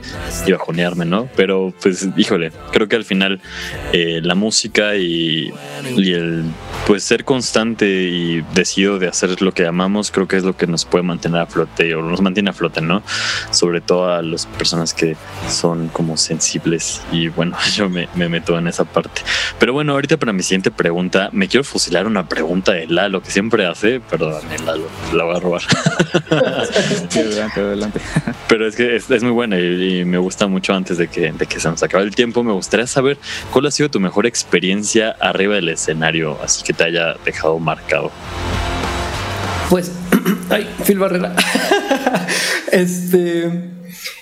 y 0.46 0.52
bajonearme, 0.52 1.04
¿no? 1.04 1.28
Pero 1.36 1.74
pues, 1.82 2.09
híjole, 2.16 2.52
creo 2.72 2.88
que 2.88 2.96
al 2.96 3.04
final 3.04 3.40
eh, 3.92 4.20
la 4.22 4.34
música 4.34 4.96
y, 4.96 5.52
y 5.96 6.12
el, 6.12 6.44
pues 6.86 7.02
ser 7.02 7.24
constante 7.24 7.86
y 7.86 8.42
decido 8.54 8.98
de 8.98 9.09
hacer 9.09 9.42
lo 9.42 9.52
que 9.52 9.66
amamos, 9.66 10.11
creo 10.11 10.28
que 10.28 10.36
es 10.36 10.44
lo 10.44 10.57
que 10.57 10.66
nos 10.66 10.84
puede 10.84 11.02
mantener 11.02 11.45
a 11.47 11.51
flote 11.51 11.94
o 11.94 12.03
nos 12.03 12.20
mantiene 12.20 12.51
a 12.51 12.53
flote, 12.53 12.80
¿no? 12.80 13.03
Sobre 13.51 13.80
todo 13.80 14.12
a 14.12 14.22
las 14.22 14.47
personas 14.47 14.94
que 14.94 15.16
son 15.49 15.88
como 15.88 16.16
sensibles 16.16 17.03
y 17.12 17.28
bueno, 17.28 17.57
yo 17.74 17.88
me, 17.88 18.09
meto 18.14 18.59
en 18.59 18.66
esa 18.68 18.84
parte. 18.84 19.22
Pero 19.59 19.72
bueno, 19.72 19.92
ahorita 19.92 20.16
para 20.16 20.32
mi 20.32 20.42
siguiente 20.42 20.70
pregunta, 20.70 21.30
me 21.32 21.49
quiero 21.49 21.64
fusilar 21.64 22.07
una 22.07 22.28
pregunta 22.28 22.72
de 22.72 22.86
Lalo 22.86 23.22
que 23.22 23.30
siempre 23.30 23.66
hace, 23.66 24.01
perdón, 24.01 24.42
Lalo, 24.64 24.88
la 25.12 25.24
voy 25.24 25.36
a 25.36 25.40
robar. 25.40 25.62
adelante, 26.30 27.61
adelante. 27.61 28.01
Pero 28.49 28.66
es 28.66 28.76
que 28.76 28.97
es, 28.97 29.22
muy 29.22 29.32
buena 29.32 29.59
y, 29.59 30.05
me 30.05 30.18
gusta 30.18 30.47
mucho 30.47 30.74
antes 30.74 30.99
de 30.99 31.09
que, 31.09 31.32
de 31.32 31.47
que 31.47 31.61
se 31.61 31.68
nos 31.68 31.82
acabe 31.82 32.05
el 32.05 32.14
tiempo, 32.14 32.42
me 32.42 32.53
gustaría 32.53 32.86
saber 32.86 33.18
cuál 33.51 33.66
ha 33.66 33.70
sido 33.70 33.90
tu 33.90 34.01
mejor 34.01 34.26
experiencia 34.26 35.16
arriba 35.20 35.55
del 35.55 35.68
escenario, 35.68 36.38
así 36.42 36.62
que 36.62 36.72
te 36.72 36.84
haya 36.84 37.14
dejado 37.24 37.59
marcado. 37.59 38.11
Pues 39.68 39.90
Ay, 40.50 40.68
Phil 40.84 40.98
Barrera. 40.98 41.34
este. 42.72 43.70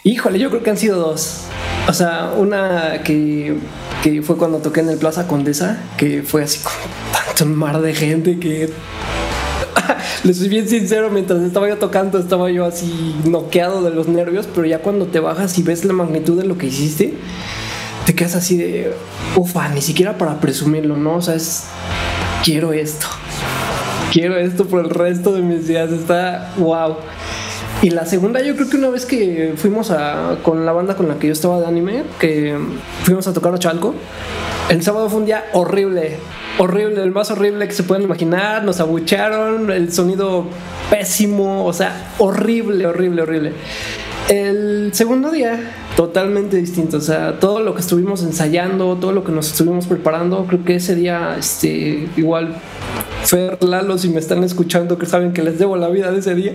Híjole, 0.03 0.39
yo 0.39 0.51
creo 0.51 0.63
que 0.63 0.71
han 0.71 0.79
sido 0.79 0.99
dos. 0.99 1.43
O 1.89 1.93
sea, 1.93 2.33
una 2.37 3.03
que, 3.03 3.57
que 4.03 4.23
fue 4.23 4.37
cuando 4.37 4.59
toqué 4.59 4.81
en 4.81 4.91
el 4.91 4.99
Plaza 4.99 5.27
Condesa, 5.27 5.79
que 5.97 6.23
fue 6.23 6.43
así 6.45 6.61
como 6.61 6.77
tanto 7.13 7.47
mar 7.47 7.81
de 7.81 7.95
gente 7.95 8.39
que 8.39 8.71
le 10.25 10.35
soy 10.35 10.49
bien 10.49 10.69
sincero, 10.69 11.11
mientras 11.11 11.43
estaba 11.43 11.69
yo 11.69 11.77
tocando, 11.77 12.19
estaba 12.19 12.51
yo 12.51 12.65
así 12.65 13.15
noqueado 13.25 13.83
de 13.83 13.91
los 13.91 14.09
nervios, 14.09 14.49
pero 14.55 14.67
ya 14.67 14.79
cuando 14.79 15.07
te 15.07 15.21
bajas 15.21 15.59
y 15.59 15.63
ves 15.63 15.85
la 15.85 15.93
magnitud 15.93 16.39
de 16.39 16.47
lo 16.47 16.57
que 16.57 16.67
hiciste, 16.67 17.15
te 18.07 18.15
quedas 18.15 18.35
así 18.35 18.57
de, 18.57 18.95
ufa, 19.37 19.69
ni 19.69 19.83
siquiera 19.83 20.17
para 20.17 20.41
presumirlo, 20.41 20.97
¿no? 20.97 21.17
O 21.17 21.23
sea, 21.23 21.35
es, 21.35 21.65
quiero 22.43 22.73
esto 22.73 23.07
quiero 24.15 24.37
esto 24.37 24.67
por 24.67 24.85
el 24.85 24.91
resto 24.91 25.33
de 25.33 25.43
mis 25.43 25.67
días. 25.67 25.91
Está 25.91 26.53
wow. 26.57 26.97
Y 27.83 27.91
la 27.91 28.07
segunda, 28.07 28.41
yo 28.41 28.55
creo 28.55 28.71
que 28.71 28.77
una 28.77 28.89
vez 28.89 29.05
que 29.05 29.55
fuimos 29.57 29.91
a, 29.91 30.39
con 30.45 30.65
la 30.65 30.71
banda 30.71 30.95
con 30.97 31.09
la 31.09 31.19
que 31.19 31.27
yo 31.27 31.33
estaba 31.33 31.59
de 31.59 31.67
anime, 31.67 32.05
que 32.21 32.57
fuimos 33.03 33.27
a 33.27 33.33
tocar 33.33 33.53
a 33.53 33.59
Chalco, 33.59 33.93
el 34.71 34.83
sábado 34.85 35.11
fue 35.11 35.19
un 35.19 35.27
día 35.27 35.45
horrible, 35.53 36.19
horrible, 36.59 37.03
el 37.03 37.11
más 37.11 37.33
horrible 37.33 37.67
que 37.67 37.75
se 37.75 37.83
pueden 37.83 38.05
imaginar. 38.05 38.63
Nos 38.63 38.79
abucharon, 38.79 39.71
el 39.73 39.93
sonido 39.93 40.47
pésimo, 40.89 41.67
o 41.67 41.73
sea, 41.73 42.15
horrible, 42.19 42.87
horrible, 42.87 43.23
horrible. 43.23 43.53
El 44.29 44.91
segundo 44.95 45.33
día, 45.33 45.59
totalmente 45.97 46.57
distinto. 46.57 46.99
O 46.99 47.01
sea, 47.01 47.39
todo 47.39 47.61
lo 47.61 47.75
que 47.75 47.81
estuvimos 47.81 48.23
ensayando, 48.23 48.97
todo 48.97 49.13
lo 49.13 49.25
que 49.25 49.33
nos 49.33 49.49
estuvimos 49.51 49.87
preparando, 49.87 50.47
creo 50.47 50.65
que 50.65 50.77
ese 50.77 50.95
día, 50.95 51.37
este, 51.39 52.09
igual, 52.17 52.57
Fer, 53.25 53.63
Lalo, 53.63 53.99
si 53.99 54.09
me 54.09 54.21
están 54.21 54.45
escuchando, 54.45 54.99
que 54.99 55.07
saben 55.07 55.33
que 55.33 55.43
les 55.43 55.59
debo 55.59 55.77
la 55.77 55.89
vida 55.89 56.11
de 56.11 56.19
ese 56.19 56.35
día, 56.35 56.53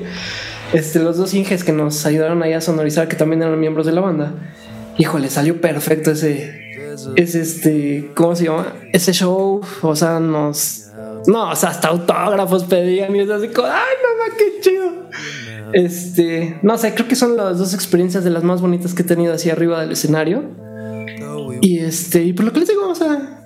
este, 0.74 1.00
los 1.00 1.18
dos 1.18 1.34
Inges 1.34 1.64
que 1.64 1.72
nos 1.72 2.06
ayudaron 2.06 2.44
ahí 2.44 2.54
a 2.54 2.62
sonorizar, 2.62 3.08
que 3.08 3.16
también 3.16 3.42
eran 3.42 3.60
miembros 3.60 3.86
de 3.86 3.94
la 3.94 4.02
banda, 4.02 4.34
híjole, 4.98 5.30
salió 5.30 5.62
perfecto 5.62 6.12
ese, 6.12 6.60
ese, 7.16 7.42
este, 7.42 8.12
¿cómo 8.16 8.36
se 8.36 8.46
llama? 8.46 8.74
Ese 8.94 9.14
show, 9.14 9.62
o 9.82 9.96
sea, 9.96 10.20
nos, 10.20 10.89
no, 11.28 11.52
o 11.52 11.56
sea, 11.56 11.70
hasta 11.70 11.90
autógrafos 11.90 12.64
pedían 12.66 13.16
y 13.16 13.20
es 13.20 13.30
así 13.30 13.50
como, 13.50 13.68
ay, 13.68 13.96
no, 14.04 14.38
qué 14.38 14.62
chido. 14.62 14.90
Este, 15.74 16.60
no 16.64 16.78
sé, 16.78 16.94
creo 16.94 17.08
que 17.08 17.16
son 17.16 17.38
las 17.38 17.58
dos 17.58 17.74
experiencias 17.74 18.24
de 18.24 18.30
las 18.30 18.44
más 18.44 18.62
bonitas 18.62 18.94
que 18.94 19.04
he 19.04 19.06
tenido 19.06 19.34
así 19.34 19.50
arriba 19.50 19.82
del 19.82 19.92
escenario. 19.92 20.44
Y 21.62 21.80
este, 21.80 22.24
y 22.24 22.34
por 22.34 22.46
lo 22.46 22.54
que 22.54 22.60
les 22.60 22.70
digo, 22.70 22.88
o 22.88 22.96
sea, 22.96 23.42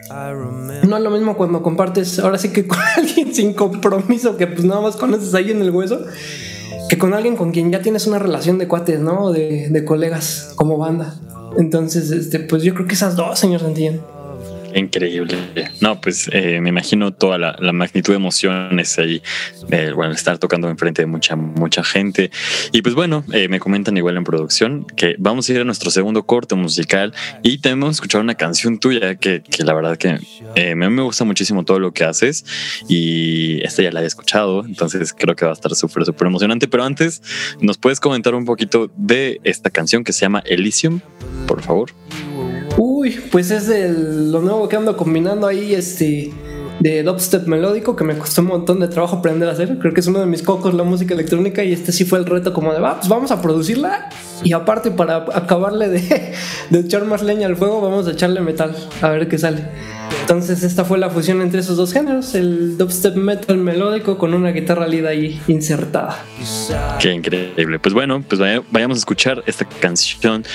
no 0.83 0.97
es 0.97 1.03
lo 1.03 1.09
mismo 1.09 1.35
cuando 1.35 1.63
compartes, 1.63 2.19
ahora 2.19 2.37
sí 2.37 2.49
que 2.49 2.67
con 2.67 2.79
alguien 2.95 3.33
sin 3.33 3.53
compromiso, 3.53 4.37
que 4.37 4.47
pues 4.47 4.63
nada 4.63 4.81
más 4.81 4.95
conoces 4.95 5.33
ahí 5.33 5.51
en 5.51 5.61
el 5.61 5.71
hueso, 5.71 5.99
que 6.89 6.97
con 6.97 7.13
alguien 7.13 7.35
con 7.35 7.51
quien 7.51 7.71
ya 7.71 7.81
tienes 7.81 8.05
una 8.07 8.19
relación 8.19 8.57
de 8.57 8.67
cuates, 8.67 8.99
¿no? 8.99 9.31
De, 9.31 9.69
de 9.69 9.85
colegas 9.85 10.53
como 10.55 10.77
banda. 10.77 11.15
Entonces, 11.57 12.11
este, 12.11 12.39
pues 12.39 12.63
yo 12.63 12.73
creo 12.73 12.87
que 12.87 12.93
esas 12.93 13.15
dos, 13.15 13.37
señor 13.39 13.61
Santillán. 13.61 14.01
Increíble. 14.75 15.37
No, 15.81 15.99
pues 16.01 16.29
eh, 16.31 16.59
me 16.61 16.69
imagino 16.69 17.13
toda 17.13 17.37
la, 17.37 17.71
magnitud 17.73 18.13
de 18.13 18.17
emociones 18.17 18.97
ahí, 18.99 19.21
eh, 19.71 19.91
bueno, 19.95 20.13
estar 20.13 20.37
tocando 20.37 20.69
enfrente 20.69 21.01
de 21.01 21.05
mucha, 21.05 21.35
mucha 21.35 21.83
gente. 21.83 22.31
Y 22.71 22.81
pues 22.81 22.95
bueno, 22.95 23.23
eh, 23.33 23.47
me 23.47 23.59
comentan 23.59 23.97
igual 23.97 24.17
en 24.17 24.23
producción 24.23 24.85
que 24.95 25.15
vamos 25.17 25.49
a 25.49 25.53
ir 25.53 25.61
a 25.61 25.63
nuestro 25.63 25.91
segundo 25.91 26.23
corte 26.23 26.55
musical 26.55 27.13
y 27.41 27.59
tenemos 27.59 27.89
que 27.89 27.93
escuchar 27.93 28.21
una 28.21 28.35
canción 28.35 28.79
tuya 28.79 29.15
que, 29.15 29.43
la 29.59 29.73
verdad 29.73 29.97
que 29.97 30.09
a 30.09 30.75
mí 30.75 30.89
me 30.89 31.01
gusta 31.01 31.23
muchísimo 31.23 31.63
todo 31.63 31.79
lo 31.79 31.93
que 31.93 32.03
haces 32.03 32.45
y 32.87 33.61
esta 33.63 33.81
ya 33.81 33.91
la 33.91 34.03
he 34.03 34.05
escuchado, 34.05 34.65
entonces 34.65 35.13
creo 35.13 35.35
que 35.35 35.45
va 35.45 35.51
a 35.51 35.55
estar 35.55 35.73
súper, 35.75 36.05
súper 36.05 36.27
emocionante. 36.27 36.67
Pero 36.67 36.83
antes, 36.83 37.21
¿nos 37.59 37.77
puedes 37.77 37.99
comentar 37.99 38.35
un 38.35 38.45
poquito 38.45 38.91
de 38.95 39.39
esta 39.43 39.69
canción 39.69 40.03
que 40.03 40.13
se 40.13 40.21
llama 40.21 40.43
Elysium, 40.45 40.99
por 41.47 41.61
favor? 41.61 41.91
Uy, 42.77 43.19
pues 43.31 43.51
es 43.51 43.67
de 43.67 43.89
lo 43.89 44.41
nuevo 44.41 44.67
que 44.67 44.75
ando 44.75 44.97
combinando 44.97 45.45
ahí, 45.45 45.75
este, 45.75 46.31
de 46.79 47.03
dubstep 47.03 47.47
melódico 47.47 47.95
que 47.95 48.03
me 48.03 48.17
costó 48.17 48.41
un 48.41 48.47
montón 48.47 48.79
de 48.79 48.87
trabajo 48.87 49.17
aprender 49.17 49.47
a 49.47 49.51
hacer. 49.51 49.77
Creo 49.77 49.93
que 49.93 49.99
es 49.99 50.07
uno 50.07 50.19
de 50.19 50.25
mis 50.25 50.41
cocos 50.41 50.73
la 50.73 50.83
música 50.83 51.13
electrónica 51.13 51.63
y 51.63 51.71
este 51.71 51.91
sí 51.91 52.03
fue 52.03 52.19
el 52.19 52.25
reto 52.25 52.53
como 52.53 52.73
de, 52.73 52.79
va, 52.79 52.97
pues 52.97 53.07
vamos 53.09 53.31
a 53.31 53.41
producirla 53.41 54.09
y 54.43 54.53
aparte 54.53 54.91
para 54.91 55.17
acabarle 55.33 55.89
de, 55.89 56.33
echar 56.79 57.05
más 57.05 57.23
leña 57.23 57.47
al 57.47 57.55
fuego, 57.55 57.81
vamos 57.81 58.07
a 58.07 58.11
echarle 58.11 58.41
metal, 58.41 58.75
a 59.01 59.09
ver 59.09 59.27
qué 59.27 59.37
sale. 59.37 59.63
Entonces 60.21 60.63
esta 60.63 60.85
fue 60.85 60.97
la 60.97 61.09
fusión 61.09 61.41
entre 61.41 61.59
esos 61.59 61.75
dos 61.75 61.91
géneros, 61.91 62.33
el 62.35 62.77
dubstep 62.77 63.15
metal 63.15 63.57
melódico 63.57 64.17
con 64.17 64.33
una 64.33 64.51
guitarra 64.51 64.87
lida 64.87 65.09
ahí 65.09 65.41
insertada. 65.47 66.23
Qué 66.99 67.11
increíble. 67.11 67.79
Pues 67.79 67.93
bueno, 67.93 68.23
pues 68.27 68.39
vayamos 68.71 68.97
a 68.97 68.99
escuchar 68.99 69.43
esta 69.47 69.65
canción 69.65 70.45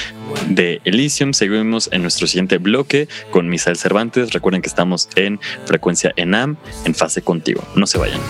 de 0.49 0.81
Elysium. 0.85 1.33
Seguimos 1.33 1.91
en 1.93 2.03
nuestro 2.03 2.27
siguiente 2.27 2.59
bloque 2.59 3.09
con 3.31 3.49
Misael 3.49 3.77
Cervantes. 3.77 4.33
Recuerden 4.33 4.63
que 4.63 4.69
estamos 4.69 5.09
en 5.17 5.39
frecuencia 5.67 6.13
ENAM, 6.17 6.57
en 6.85 6.95
fase 6.95 7.23
contigo. 7.23 7.63
No 7.77 7.87
se 7.87 7.99
vayan. 7.99 8.21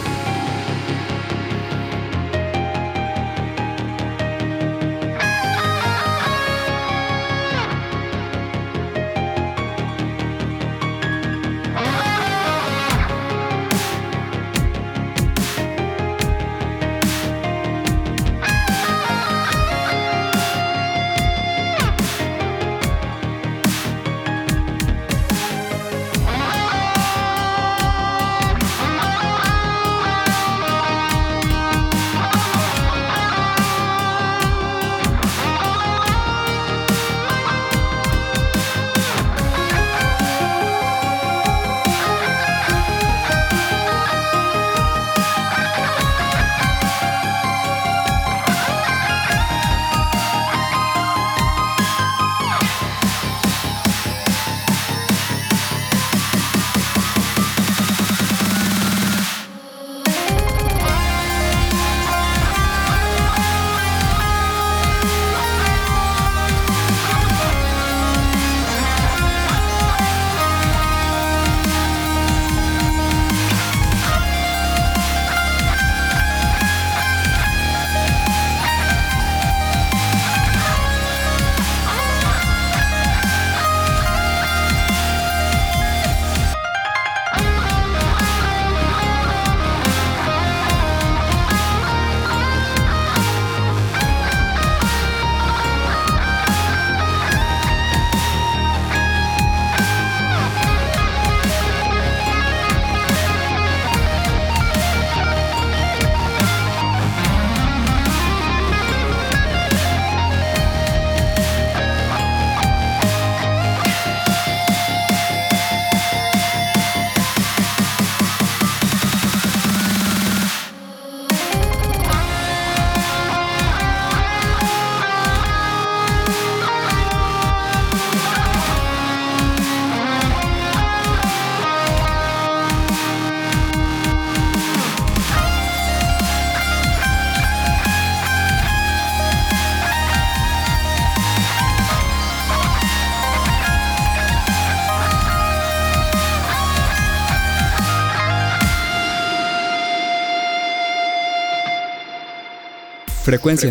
Frecuencia, 153.29 153.71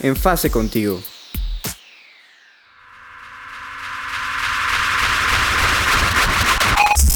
En 0.00 0.14
fase 0.14 0.50
contigo. 0.50 1.02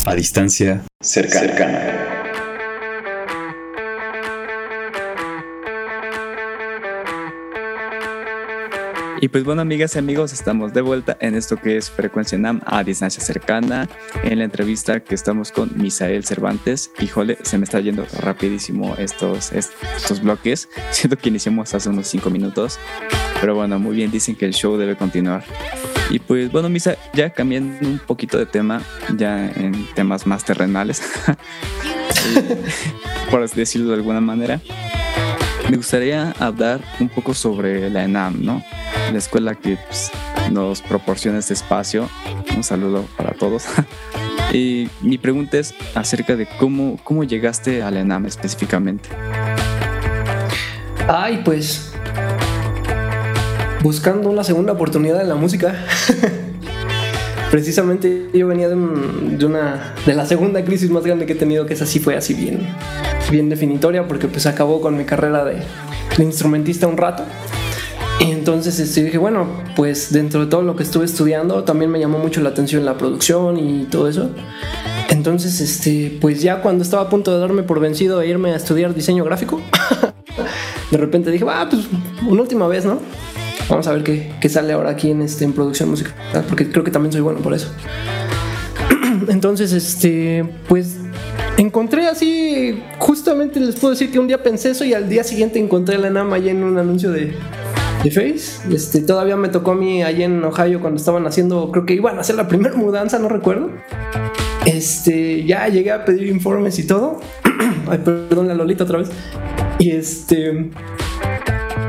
A 0.07 0.15
distancia 0.15 0.83
cercana. 1.03 2.01
Y 9.23 9.29
pues 9.29 9.45
bueno, 9.45 9.62
amigas 9.62 9.95
y 9.95 10.01
amigos, 10.01 10.33
estamos 10.33 10.73
de 10.73 10.81
vuelta 10.81 11.16
en 11.20 11.37
esto 11.37 11.57
que 11.57 11.77
es 11.77 11.89
Frecuencia 11.89 12.37
NAM 12.37 12.61
a 12.66 12.83
distancia 12.83 13.23
cercana, 13.23 13.89
en 14.25 14.41
la 14.41 14.45
entrevista 14.45 14.99
que 14.99 15.14
estamos 15.14 15.53
con 15.53 15.70
Misael 15.77 16.25
Cervantes. 16.25 16.91
Híjole, 16.99 17.39
se 17.43 17.57
me 17.57 17.62
está 17.62 17.79
yendo 17.79 18.05
rapidísimo 18.18 18.97
estos, 18.99 19.53
estos 19.53 20.20
bloques. 20.20 20.68
Siento 20.91 21.16
que 21.16 21.29
iniciamos 21.29 21.73
hace 21.73 21.89
unos 21.89 22.09
cinco 22.09 22.31
minutos. 22.31 22.81
Pero 23.41 23.55
bueno, 23.55 23.79
muy 23.79 23.95
bien, 23.95 24.11
dicen 24.11 24.35
que 24.35 24.45
el 24.45 24.55
show 24.55 24.77
debe 24.77 24.97
continuar. 24.97 25.45
Y 26.11 26.18
pues 26.18 26.51
bueno, 26.51 26.68
Misa, 26.68 26.97
ya 27.14 27.31
cambiando 27.31 27.87
un 27.87 28.01
poquito 28.01 28.39
de 28.39 28.47
tema, 28.47 28.83
ya 29.16 29.49
en 29.53 29.87
temas 29.95 30.27
más 30.27 30.45
terrenales, 30.45 31.01
por 33.31 33.49
decirlo 33.49 33.91
de 33.91 33.95
alguna 33.95 34.20
manera. 34.20 34.61
Me 35.73 35.79
gustaría 35.79 36.33
hablar 36.39 36.83
un 37.01 37.09
poco 37.09 37.33
sobre 37.33 37.89
la 37.89 38.05
ENAM, 38.05 38.45
¿no? 38.45 38.62
La 39.11 39.16
escuela 39.16 39.55
que 39.55 39.79
pues, 39.87 40.11
nos 40.51 40.83
proporciona 40.83 41.39
este 41.39 41.55
espacio. 41.55 42.11
Un 42.55 42.62
saludo 42.62 43.07
para 43.16 43.33
todos. 43.33 43.64
y 44.53 44.91
mi 45.01 45.16
pregunta 45.16 45.57
es 45.57 45.75
acerca 45.95 46.37
de 46.37 46.47
cómo, 46.61 46.99
cómo 47.03 47.25
llegaste 47.25 47.83
a 47.83 47.91
la 47.91 48.01
ENAM 48.01 48.27
específicamente. 48.27 49.09
Ay, 51.09 51.41
pues 51.43 51.95
buscando 53.83 54.29
una 54.29 54.45
segunda 54.45 54.75
oportunidad 54.75 55.23
en 55.23 55.31
la 55.31 55.37
música. 55.37 55.75
Precisamente 57.51 58.29
yo 58.35 58.47
venía 58.47 58.68
de, 58.68 58.75
una 58.75 59.95
de 60.05 60.14
la 60.14 60.27
segunda 60.27 60.62
crisis 60.66 60.91
más 60.91 61.03
grande 61.03 61.25
que 61.25 61.33
he 61.33 61.37
tenido, 61.37 61.64
que 61.64 61.73
es 61.73 61.81
así 61.81 61.99
fue 61.99 62.14
así 62.14 62.35
bien 62.35 62.68
bien 63.31 63.49
definitoria 63.49 64.07
porque 64.07 64.29
pues 64.29 64.47
acabó 64.47 64.81
con 64.81 64.97
mi 64.97 65.05
carrera 65.05 65.45
de, 65.45 65.62
instrumentista 66.18 66.87
un 66.87 66.97
rato. 66.97 67.25
Y 68.20 68.31
entonces 68.31 68.79
este, 68.79 69.05
dije, 69.05 69.18
bueno, 69.18 69.47
pues 69.75 70.12
dentro 70.12 70.41
de 70.41 70.47
todo 70.47 70.62
lo 70.62 70.77
que 70.77 70.83
estuve 70.83 71.05
estudiando, 71.05 71.64
también 71.64 71.91
me 71.91 71.99
llamó 71.99 72.18
mucho 72.18 72.41
la 72.41 72.51
atención 72.51 72.85
la 72.85 72.97
producción 72.97 73.59
y 73.59 73.85
todo 73.85 74.09
eso. 74.09 74.31
Entonces, 75.09 75.61
este, 75.61 76.16
pues 76.20 76.41
ya 76.41 76.62
cuando 76.62 76.83
estaba 76.83 77.03
a 77.03 77.09
punto 77.11 77.35
de 77.35 77.39
darme 77.39 77.62
por 77.64 77.81
vencido 77.81 78.23
e 78.23 78.29
irme 78.29 78.53
a 78.53 78.57
estudiar 78.57 78.95
diseño 78.95 79.25
gráfico, 79.25 79.61
de 80.91 80.97
repente 80.97 81.31
dije, 81.31 81.45
ah, 81.49 81.66
pues 81.68 81.87
una 82.27 82.43
última 82.43 82.66
vez, 82.66 82.85
¿no? 82.85 82.99
Vamos 83.68 83.87
a 83.87 83.93
ver 83.93 84.05
qué, 84.05 84.33
qué 84.41 84.49
sale 84.49 84.73
ahora 84.73 84.91
aquí 84.91 85.11
en, 85.11 85.23
este, 85.23 85.45
en 85.45 85.53
producción 85.53 85.91
musical, 85.91 86.14
porque 86.49 86.70
creo 86.70 86.85
que 86.85 86.91
también 86.91 87.12
soy 87.12 87.20
bueno 87.20 87.41
por 87.41 87.53
eso. 87.53 87.68
Entonces, 89.29 89.73
este, 89.73 90.49
pues 90.68 90.97
encontré 91.59 92.07
así, 92.07 92.82
justamente 92.98 93.61
les 93.61 93.76
puedo 93.76 93.92
decir 93.92 94.11
que 94.11 94.18
un 94.18 94.26
día 94.26 94.42
pensé 94.42 94.70
eso 94.70 94.84
y 94.84 94.94
al 94.94 95.09
día 95.09 95.24
siguiente 95.24 95.59
encontré 95.59 95.98
la 95.98 96.11
NAM 96.11 96.32
allá 96.32 96.50
en 96.50 96.62
un 96.62 96.78
anuncio 96.78 97.11
de, 97.11 97.34
de 98.05 98.11
Face. 98.11 98.72
Este, 98.72 99.00
todavía 99.00 99.36
me 99.36 99.48
tocó 99.48 99.72
a 99.72 99.74
mí 99.74 100.03
allá 100.03 100.24
en 100.24 100.42
Ohio 100.44 100.80
cuando 100.80 100.98
estaban 100.98 101.26
haciendo, 101.26 101.70
creo 101.70 101.86
que 101.86 101.94
iban 101.94 102.18
a 102.18 102.20
hacer 102.20 102.36
la 102.36 102.48
primera 102.48 102.74
mudanza, 102.76 103.18
no 103.18 103.28
recuerdo. 103.28 103.70
Este, 104.66 105.44
ya 105.44 105.68
llegué 105.68 105.90
a 105.90 106.05
pedir 106.05 106.28
informes 106.28 106.78
y 106.78 106.86
todo. 106.86 107.20
Ay, 107.88 107.98
perdón, 107.98 108.48
la 108.48 108.55
Lolita 108.55 108.84
otra 108.84 108.98
vez. 108.98 109.11
Y 109.78 109.90
este, 109.90 110.70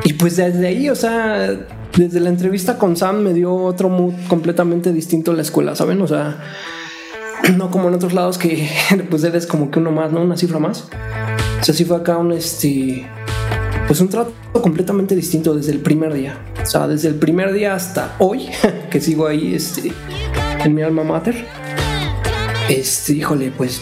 y 0.04 0.14
pues 0.14 0.38
desde 0.38 0.68
ahí, 0.68 0.90
o 0.90 0.96
sea, 0.96 1.56
desde 1.96 2.20
la 2.20 2.30
entrevista 2.30 2.78
con 2.78 2.98
Sam 2.98 3.22
me 3.22 3.34
dio 3.34 3.54
otro 3.54 3.90
mood 3.90 4.14
completamente 4.28 4.92
distinto 4.92 5.32
a 5.32 5.36
la 5.36 5.44
escuela, 5.44 5.76
¿saben? 5.76 6.02
O 6.02 6.08
sea, 6.08 6.40
no 7.58 7.70
como 7.72 7.90
en 7.90 7.96
otros 7.96 8.14
lados 8.14 8.38
que 8.38 8.70
pues 9.10 9.24
eres 9.24 9.48
como 9.48 9.72
que 9.72 9.80
uno 9.80 9.92
más, 9.92 10.12
¿no? 10.12 10.22
Una 10.22 10.38
cifra 10.38 10.60
más. 10.60 10.88
O 11.62 11.64
sea, 11.64 11.74
sí 11.74 11.86
fue 11.86 11.98
acá 11.98 12.18
un 12.18 12.32
este 12.32 13.06
pues 13.88 14.00
un 14.00 14.10
trato 14.10 14.34
completamente 14.54 15.16
distinto 15.16 15.54
desde 15.54 15.72
el 15.72 15.80
primer 15.80 16.14
día. 16.14 16.38
O 16.62 16.66
sea, 16.66 16.88
desde 16.88 17.10
el 17.10 17.16
primer 17.16 17.52
día 17.54 17.76
hasta 17.76 18.16
hoy, 18.20 18.48
que 18.90 19.02
sigo 19.02 19.28
ahí 19.28 19.54
este, 19.56 19.92
en 20.64 20.74
mi 20.74 20.82
alma 20.82 21.04
mater. 21.04 21.46
Este, 22.70 23.14
híjole, 23.14 23.52
pues 23.56 23.82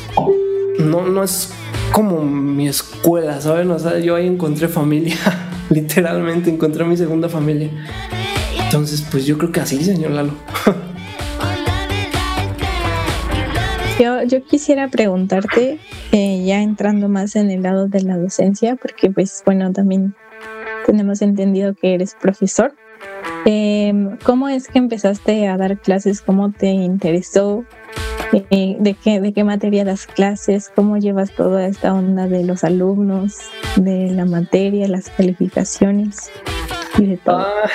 no, 0.79 1.05
no 1.05 1.23
es 1.23 1.49
como 1.91 2.23
mi 2.23 2.67
escuela, 2.67 3.39
¿saben? 3.41 3.69
O 3.71 3.77
sea, 3.77 3.99
yo 3.99 4.15
ahí 4.15 4.25
encontré 4.25 4.67
familia, 4.67 5.17
literalmente 5.69 6.49
encontré 6.49 6.83
mi 6.83 6.97
segunda 6.97 7.29
familia. 7.29 7.69
Entonces, 8.63 9.05
pues 9.11 9.25
yo 9.25 9.37
creo 9.37 9.51
que 9.51 9.59
así, 9.59 9.83
señor 9.83 10.11
Lalo. 10.11 10.33
Yo, 13.99 14.43
quisiera 14.43 14.87
preguntarte, 14.87 15.79
eh, 16.11 16.43
ya 16.43 16.61
entrando 16.61 17.07
más 17.07 17.35
en 17.35 17.51
el 17.51 17.61
lado 17.61 17.87
de 17.87 18.01
la 18.01 18.17
docencia, 18.17 18.75
porque 18.75 19.11
pues 19.11 19.43
bueno, 19.45 19.71
también 19.73 20.15
tenemos 20.85 21.21
entendido 21.21 21.75
que 21.75 21.93
eres 21.93 22.15
profesor. 22.19 22.73
Em, 23.45 24.17
¿Cómo 24.23 24.49
es 24.49 24.67
que 24.67 24.79
empezaste 24.79 25.47
a 25.47 25.57
dar 25.57 25.79
clases? 25.79 26.21
¿Cómo 26.21 26.51
te 26.51 26.67
interesó? 26.67 27.65
Eh, 28.33 28.77
¿de, 28.79 28.93
qué, 28.93 29.19
¿De 29.19 29.33
qué 29.33 29.43
materia 29.43 29.83
das 29.83 30.07
clases? 30.07 30.71
¿Cómo 30.73 30.97
llevas 30.97 31.31
toda 31.31 31.67
esta 31.67 31.93
onda 31.93 32.27
de 32.27 32.43
los 32.43 32.63
alumnos, 32.63 33.37
de 33.75 34.09
la 34.11 34.25
materia, 34.25 34.87
las 34.87 35.09
calificaciones 35.09 36.31
y 36.97 37.05
de 37.07 37.17
todo? 37.17 37.39
Ah, 37.39 37.69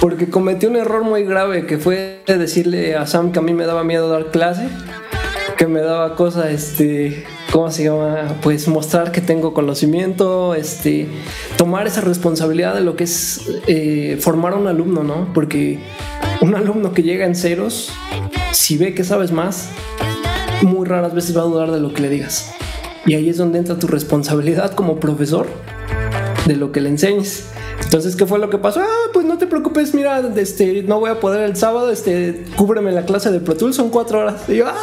porque 0.00 0.28
cometí 0.28 0.66
un 0.66 0.76
error 0.76 1.04
muy 1.04 1.24
grave 1.24 1.66
que 1.66 1.78
fue 1.78 2.22
decirle 2.26 2.96
a 2.96 3.06
Sam 3.06 3.32
que 3.32 3.38
a 3.38 3.42
mí 3.42 3.54
me 3.54 3.64
daba 3.64 3.82
miedo 3.82 4.10
dar 4.10 4.30
clase 4.30 4.68
que 5.58 5.66
me 5.66 5.80
daba 5.80 6.14
cosa, 6.14 6.50
este, 6.52 7.24
¿cómo 7.50 7.70
se 7.72 7.82
llama? 7.82 8.36
Pues 8.42 8.68
mostrar 8.68 9.10
que 9.10 9.20
tengo 9.20 9.52
conocimiento, 9.52 10.54
este, 10.54 11.08
tomar 11.56 11.88
esa 11.88 12.00
responsabilidad 12.00 12.76
de 12.76 12.80
lo 12.80 12.94
que 12.94 13.04
es 13.04 13.40
eh, 13.66 14.18
formar 14.20 14.52
a 14.52 14.56
un 14.56 14.68
alumno, 14.68 15.02
¿no? 15.02 15.32
Porque 15.34 15.80
un 16.40 16.54
alumno 16.54 16.92
que 16.92 17.02
llega 17.02 17.26
en 17.26 17.34
ceros, 17.34 17.90
si 18.52 18.78
ve 18.78 18.94
que 18.94 19.02
sabes 19.02 19.32
más, 19.32 19.70
muy 20.62 20.86
raras 20.86 21.12
veces 21.12 21.36
va 21.36 21.40
a 21.40 21.46
dudar 21.46 21.72
de 21.72 21.80
lo 21.80 21.92
que 21.92 22.02
le 22.02 22.08
digas. 22.08 22.52
Y 23.04 23.14
ahí 23.14 23.28
es 23.28 23.36
donde 23.36 23.58
entra 23.58 23.80
tu 23.80 23.88
responsabilidad 23.88 24.74
como 24.74 25.00
profesor 25.00 25.48
de 26.46 26.54
lo 26.54 26.70
que 26.70 26.80
le 26.80 26.90
enseñes. 26.90 27.48
Entonces, 27.82 28.16
¿qué 28.16 28.26
fue 28.26 28.38
lo 28.38 28.50
que 28.50 28.58
pasó? 28.58 28.80
Ah, 28.80 29.10
pues 29.12 29.24
no 29.24 29.38
te 29.38 29.46
preocupes, 29.46 29.94
mira, 29.94 30.20
este, 30.36 30.82
no 30.82 31.00
voy 31.00 31.10
a 31.10 31.20
poder 31.20 31.42
el 31.42 31.56
sábado, 31.56 31.90
este, 31.90 32.44
cúbreme 32.56 32.92
la 32.92 33.04
clase 33.06 33.30
de 33.30 33.40
Pro 33.40 33.56
Tools, 33.56 33.76
son 33.76 33.90
cuatro 33.90 34.20
horas. 34.20 34.42
Y 34.48 34.56
yo, 34.56 34.66
ah, 34.66 34.76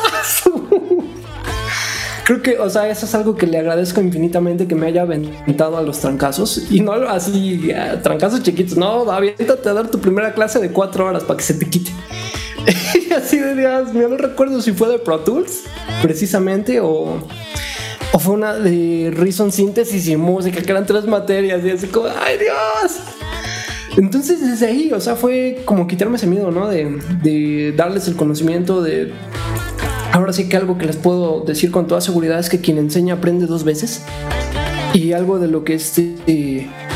creo 2.26 2.42
que, 2.42 2.58
o 2.58 2.70
sea, 2.70 2.90
eso 2.90 3.06
es 3.06 3.14
algo 3.14 3.36
que 3.36 3.46
le 3.46 3.60
agradezco 3.60 4.02
infinitamente 4.02 4.68
que 4.68 4.76
me 4.76 4.88
haya 4.88 5.04
aventado 5.04 5.78
a 5.78 5.82
los 5.82 6.00
trancazos 6.00 6.72
y 6.72 6.80
no 6.82 6.94
así, 6.94 7.70
trancazos 8.02 8.42
chiquitos, 8.42 8.78
no, 8.78 9.10
aviéntate 9.12 9.70
a 9.70 9.74
dar 9.74 9.90
tu 9.90 10.00
primera 10.00 10.34
clase 10.34 10.60
de 10.60 10.72
cuatro 10.72 11.06
horas 11.06 11.24
para 11.24 11.38
que 11.38 11.44
se 11.44 11.54
te 11.54 11.70
quite. 11.70 11.92
y 13.10 13.14
así 13.14 13.38
de 13.38 13.56
días, 13.56 13.94
no 13.94 14.18
recuerdo 14.18 14.62
si 14.62 14.74
fue 14.74 14.90
de 14.90 14.98
Pro 14.98 15.20
Tools, 15.20 15.64
precisamente, 16.02 16.80
o 16.82 17.20
o 18.16 18.20
fue 18.20 18.34
una 18.34 18.54
de 18.54 19.12
Reason 19.14 19.52
Síntesis 19.52 20.08
y 20.08 20.16
música, 20.16 20.62
que 20.62 20.72
eran 20.72 20.86
tres 20.86 21.06
materias, 21.06 21.62
y 21.66 21.70
así 21.70 21.88
como, 21.88 22.08
¡ay 22.08 22.38
Dios! 22.38 23.02
Entonces 23.98 24.40
desde 24.40 24.68
ahí, 24.68 24.94
o 24.94 25.02
sea, 25.02 25.18
fue 25.18 25.64
como 25.66 25.86
quitarme 25.86 26.16
ese 26.16 26.26
miedo, 26.26 26.50
¿no? 26.50 26.70
De, 26.70 26.98
de 27.22 27.74
darles 27.76 28.08
el 28.08 28.16
conocimiento, 28.16 28.82
de... 28.82 29.12
Ahora 30.14 30.32
sí 30.32 30.48
que 30.48 30.56
algo 30.56 30.78
que 30.78 30.86
les 30.86 30.96
puedo 30.96 31.42
decir 31.42 31.72
con 31.72 31.88
toda 31.88 32.00
seguridad 32.00 32.40
es 32.40 32.48
que 32.48 32.62
quien 32.62 32.78
enseña 32.78 33.16
aprende 33.16 33.48
dos 33.48 33.66
veces. 33.66 34.04
Y 34.94 35.12
algo 35.12 35.38
de 35.38 35.50
lo 35.50 35.66
que 35.66 35.74
este, 35.74 36.16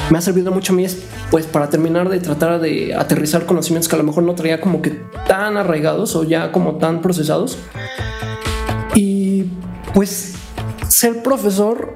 me 0.10 0.18
ha 0.18 0.22
servido 0.22 0.54
mucho 0.54 0.72
a 0.72 0.78
mí 0.78 0.86
es, 0.86 1.00
pues, 1.32 1.46
para 1.46 1.70
terminar 1.70 2.08
de 2.08 2.22
tratar 2.22 2.62
de 2.62 2.96
aterrizar 2.96 3.46
conocimientos 3.46 3.90
que 3.90 3.96
a 3.96 4.00
lo 4.00 4.06
mejor 4.06 4.24
no 4.24 4.36
traía 4.36 4.62
como 4.62 4.82
que 4.82 4.92
tan 5.28 5.58
arraigados 5.58 6.16
o 6.16 6.24
ya 6.24 6.54
como 6.54 6.78
tan 6.78 7.02
procesados. 7.02 7.58
Y 8.96 9.48
pues 9.94 10.39
ser 11.00 11.24
profesor, 11.24 11.94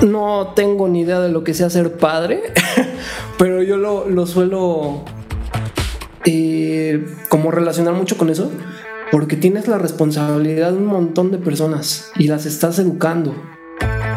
no 0.00 0.54
tengo 0.56 0.88
ni 0.88 1.02
idea 1.02 1.20
de 1.20 1.28
lo 1.28 1.44
que 1.44 1.52
sea 1.52 1.68
ser 1.68 1.98
padre, 1.98 2.42
pero 3.38 3.62
yo 3.62 3.76
lo, 3.76 4.26
suelo 4.26 5.02
eh, 6.24 7.04
como 7.28 7.50
relacionar 7.50 7.92
mucho 7.92 8.16
con 8.16 8.30
eso, 8.30 8.50
porque 9.10 9.36
tienes 9.36 9.68
la 9.68 9.76
responsabilidad 9.76 10.70
de 10.70 10.78
un 10.78 10.86
montón 10.86 11.32
de 11.32 11.36
personas 11.36 12.10
y 12.16 12.28
las 12.28 12.46
estás 12.46 12.78
educando. 12.78 13.34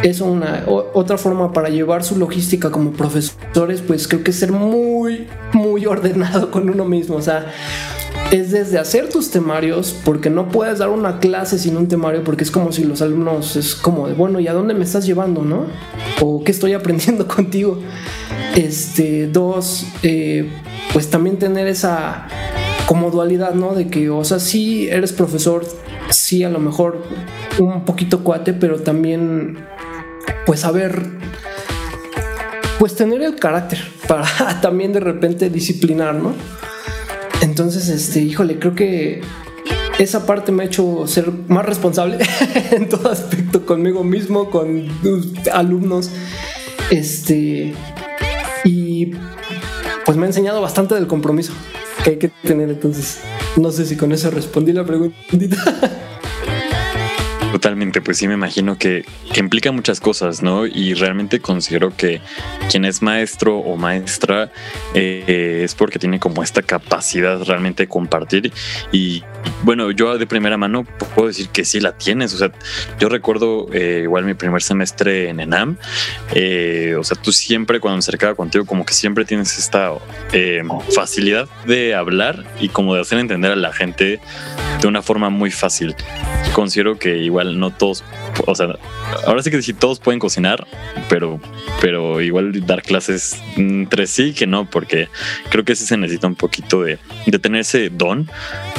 Es 0.03 0.21
una 0.21 0.63
otra 0.93 1.17
forma 1.17 1.51
para 1.51 1.67
llevar 1.67 2.05
su 2.05 2.17
logística 2.17 2.71
como 2.71 2.91
profesores, 2.91 3.81
pues 3.81 4.07
creo 4.07 4.23
que 4.23 4.31
es 4.31 4.37
ser 4.37 4.53
muy, 4.53 5.27
muy 5.51 5.85
ordenado 5.95 6.49
con 6.49 6.69
uno 6.69 6.85
mismo. 6.85 7.17
O 7.17 7.21
sea, 7.21 7.51
es 8.31 8.51
desde 8.51 8.79
hacer 8.79 9.09
tus 9.09 9.31
temarios, 9.31 9.95
porque 10.03 10.29
no 10.29 10.49
puedes 10.49 10.79
dar 10.79 10.89
una 10.89 11.19
clase 11.19 11.59
sin 11.59 11.77
un 11.77 11.87
temario, 11.87 12.23
porque 12.23 12.43
es 12.43 12.51
como 12.51 12.71
si 12.71 12.83
los 12.83 13.01
alumnos 13.01 13.55
es 13.55 13.75
como 13.75 14.07
de, 14.07 14.13
bueno, 14.13 14.39
¿y 14.39 14.47
a 14.47 14.53
dónde 14.53 14.73
me 14.73 14.83
estás 14.83 15.05
llevando, 15.05 15.43
no? 15.43 15.65
O 16.21 16.43
qué 16.43 16.51
estoy 16.51 16.73
aprendiendo 16.73 17.27
contigo. 17.29 17.79
Este, 18.55 19.27
dos, 19.27 19.85
eh, 20.03 20.49
pues 20.93 21.09
también 21.09 21.37
tener 21.37 21.67
esa 21.67 22.27
como 22.87 23.11
dualidad, 23.11 23.53
¿no? 23.53 23.73
De 23.73 23.87
que, 23.87 24.09
o 24.09 24.23
sea, 24.23 24.39
sí 24.39 24.87
eres 24.89 25.11
profesor, 25.11 25.65
sí 26.09 26.43
a 26.43 26.49
lo 26.49 26.59
mejor 26.59 27.03
un 27.59 27.85
poquito 27.85 28.23
cuate, 28.23 28.53
pero 28.53 28.79
también, 28.79 29.57
pues 30.45 30.61
saber 30.61 31.01
pues 32.79 32.95
tener 32.95 33.21
el 33.21 33.35
carácter 33.35 33.79
para 34.07 34.59
también 34.61 34.93
de 34.93 34.99
repente 34.99 35.49
disciplinar, 35.49 36.15
¿no? 36.15 36.33
Entonces, 37.55 37.87
este, 37.87 38.19
híjole, 38.19 38.59
creo 38.59 38.75
que 38.75 39.21
esa 39.97 40.25
parte 40.25 40.51
me 40.51 40.63
ha 40.63 40.65
hecho 40.65 41.07
ser 41.07 41.31
más 41.47 41.65
responsable 41.65 42.17
en 42.71 42.89
todo 42.89 43.09
aspecto 43.09 43.65
conmigo 43.65 44.03
mismo, 44.03 44.51
con 44.51 44.89
alumnos. 45.53 46.11
Este, 46.89 47.73
y 48.65 49.13
pues 50.05 50.17
me 50.17 50.25
ha 50.25 50.27
enseñado 50.27 50.61
bastante 50.61 50.95
del 50.95 51.07
compromiso 51.07 51.53
que 52.03 52.09
hay 52.09 52.17
que 52.17 52.27
tener. 52.27 52.69
Entonces, 52.69 53.19
no 53.55 53.71
sé 53.71 53.85
si 53.85 53.95
con 53.95 54.11
eso 54.11 54.29
respondí 54.31 54.73
la 54.73 54.83
preguntita. 54.83 56.01
Totalmente, 57.65 57.99
pues 57.99 58.19
sí 58.19 58.27
me 58.27 58.35
imagino 58.35 58.77
que, 58.77 59.05
implica 59.35 59.71
muchas 59.71 59.99
cosas, 59.99 60.43
¿no? 60.43 60.67
Y 60.67 60.93
realmente 60.93 61.39
considero 61.39 61.97
que 61.97 62.21
quien 62.69 62.85
es 62.85 63.01
maestro 63.01 63.57
o 63.57 63.75
maestra 63.75 64.51
eh, 64.93 65.61
es 65.63 65.73
porque 65.73 65.97
tiene 65.97 66.19
como 66.19 66.43
esta 66.43 66.61
capacidad 66.61 67.41
realmente 67.41 67.83
de 67.83 67.89
compartir 67.89 68.53
y 68.91 69.23
bueno, 69.63 69.89
yo 69.89 70.17
de 70.19 70.27
primera 70.27 70.57
mano 70.57 70.85
puedo 71.15 71.27
decir 71.27 71.49
que 71.49 71.65
sí 71.65 71.79
la 71.79 71.97
tienes, 71.97 72.35
o 72.35 72.37
sea, 72.37 72.51
yo 72.99 73.09
recuerdo 73.09 73.67
eh, 73.73 74.01
igual 74.03 74.25
mi 74.25 74.35
primer 74.35 74.61
semestre 74.61 75.29
en 75.29 75.39
ENAM, 75.39 75.77
eh, 76.35 76.95
o 76.99 77.03
sea, 77.03 77.19
tú 77.19 77.31
siempre 77.31 77.79
cuando 77.79 77.95
me 77.95 77.99
acercaba 77.99 78.35
contigo 78.35 78.65
como 78.65 78.85
que 78.85 78.93
siempre 78.93 79.25
tienes 79.25 79.57
esta 79.57 79.91
facilidad 80.93 81.49
de 81.65 81.95
hablar 81.95 82.45
y 82.59 82.69
como 82.69 82.93
de 82.93 83.01
hacer 83.01 83.17
entender 83.17 83.51
a 83.51 83.55
la 83.55 83.73
gente 83.73 84.19
de 84.81 84.87
una 84.87 85.01
forma 85.01 85.29
muy 85.29 85.49
fácil. 85.49 85.95
Considero 86.53 86.97
que 86.97 87.17
igual 87.17 87.54
no 87.55 87.71
todos, 87.71 88.03
o 88.45 88.55
sea, 88.55 88.75
ahora 89.25 89.41
sí 89.41 89.51
que 89.51 89.61
sí 89.61 89.73
todos 89.73 89.99
pueden 89.99 90.19
cocinar, 90.19 90.67
pero, 91.09 91.39
pero 91.81 92.21
igual 92.21 92.65
dar 92.65 92.81
clases 92.81 93.41
entre 93.57 94.07
sí 94.07 94.33
que 94.33 94.47
no, 94.47 94.69
porque 94.69 95.09
creo 95.49 95.65
que 95.65 95.75
sí 95.75 95.85
se 95.85 95.97
necesita 95.97 96.27
un 96.27 96.35
poquito 96.35 96.83
de, 96.83 96.99
de 97.25 97.39
tener 97.39 97.61
ese 97.61 97.89
don 97.89 98.29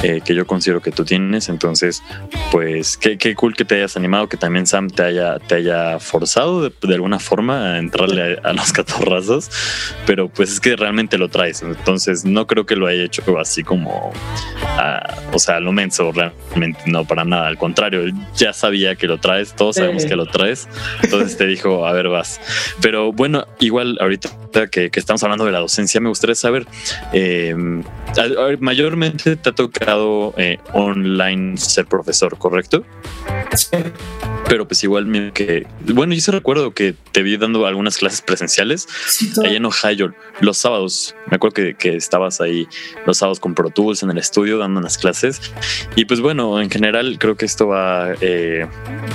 eh, 0.03 0.21
que 0.23 0.35
yo 0.35 0.45
considero 0.45 0.81
que 0.81 0.91
tú 0.91 1.05
tienes. 1.05 1.49
Entonces, 1.49 2.03
pues 2.51 2.97
qué, 2.97 3.17
qué, 3.17 3.35
cool 3.35 3.55
que 3.55 3.65
te 3.65 3.75
hayas 3.75 3.97
animado, 3.97 4.29
que 4.29 4.37
también 4.37 4.65
Sam 4.65 4.89
te 4.89 5.03
haya, 5.03 5.39
te 5.39 5.55
haya 5.55 5.99
forzado 5.99 6.69
de, 6.69 6.93
alguna 6.93 7.19
forma 7.19 7.73
a 7.73 7.79
entrarle 7.79 8.39
a, 8.43 8.53
los 8.53 8.71
catorrazos, 8.73 9.49
pero 10.05 10.29
pues 10.29 10.51
es 10.51 10.59
que 10.59 10.75
realmente 10.75 11.17
lo 11.17 11.29
traes. 11.29 11.61
Entonces, 11.61 12.25
no 12.25 12.47
creo 12.47 12.65
que 12.65 12.75
lo 12.75 12.87
haya 12.87 13.03
hecho 13.03 13.39
así 13.39 13.63
como, 13.63 14.11
o 15.33 15.39
sea, 15.39 15.59
lo 15.59 15.71
menso, 15.71 16.11
realmente 16.11 16.79
no 16.85 17.05
para 17.05 17.23
nada. 17.23 17.47
Al 17.47 17.57
contrario, 17.57 18.05
ya 18.35 18.53
sabía 18.67 18.95
que 18.95 19.07
lo 19.07 19.17
traes, 19.17 19.55
todos 19.55 19.77
sabemos 19.77 20.05
que 20.05 20.15
lo 20.17 20.25
traes. 20.25 20.67
Entonces 21.01 21.37
te 21.37 21.47
dijo, 21.47 21.87
a 21.87 21.93
ver, 21.93 22.09
vas. 22.09 22.41
Pero 22.81 23.13
bueno, 23.13 23.45
igual 23.59 23.97
ahorita 24.01 24.29
que, 24.69 24.89
estamos 24.93 25.23
hablando 25.23 25.45
de 25.45 25.53
la 25.53 25.59
docencia, 25.59 26.01
me 26.01 26.09
gustaría 26.09 26.35
saber, 26.35 26.65
eh, 27.13 27.55
mayormente 28.59 29.37
te 29.37 29.49
ha 29.49 29.53
tocado 29.53 30.33
eh, 30.37 30.57
online 30.73 31.55
ser 31.57 31.85
profesor, 31.85 32.37
¿correcto? 32.37 32.83
Sí. 33.55 33.77
Pero 34.47 34.65
pues 34.67 34.81
igual 34.83 35.31
que, 35.33 35.67
bueno, 35.81 36.13
yo 36.13 36.21
se 36.21 36.31
recuerdo 36.31 36.73
que 36.73 36.95
te 37.11 37.21
vi 37.21 37.35
dando 37.35 37.65
algunas 37.65 37.97
clases 37.97 38.21
presenciales 38.21 38.87
ahí 39.43 39.57
en 39.57 39.65
Ohio 39.65 40.13
los 40.39 40.57
sábados. 40.57 41.15
Me 41.29 41.35
acuerdo 41.35 41.55
que, 41.55 41.75
que, 41.75 41.95
estabas 41.97 42.39
ahí 42.39 42.67
los 43.05 43.17
sábados 43.17 43.41
con 43.41 43.55
Pro 43.55 43.69
Tools 43.69 44.03
en 44.03 44.11
el 44.11 44.17
estudio 44.17 44.57
dando 44.57 44.79
unas 44.79 44.97
clases. 44.97 45.41
Y 45.95 46.05
pues 46.05 46.21
bueno, 46.21 46.61
en 46.61 46.69
general 46.69 47.17
creo 47.19 47.35
que 47.35 47.45
esto 47.45 47.67
va, 47.67 48.13
eh, 48.21 48.67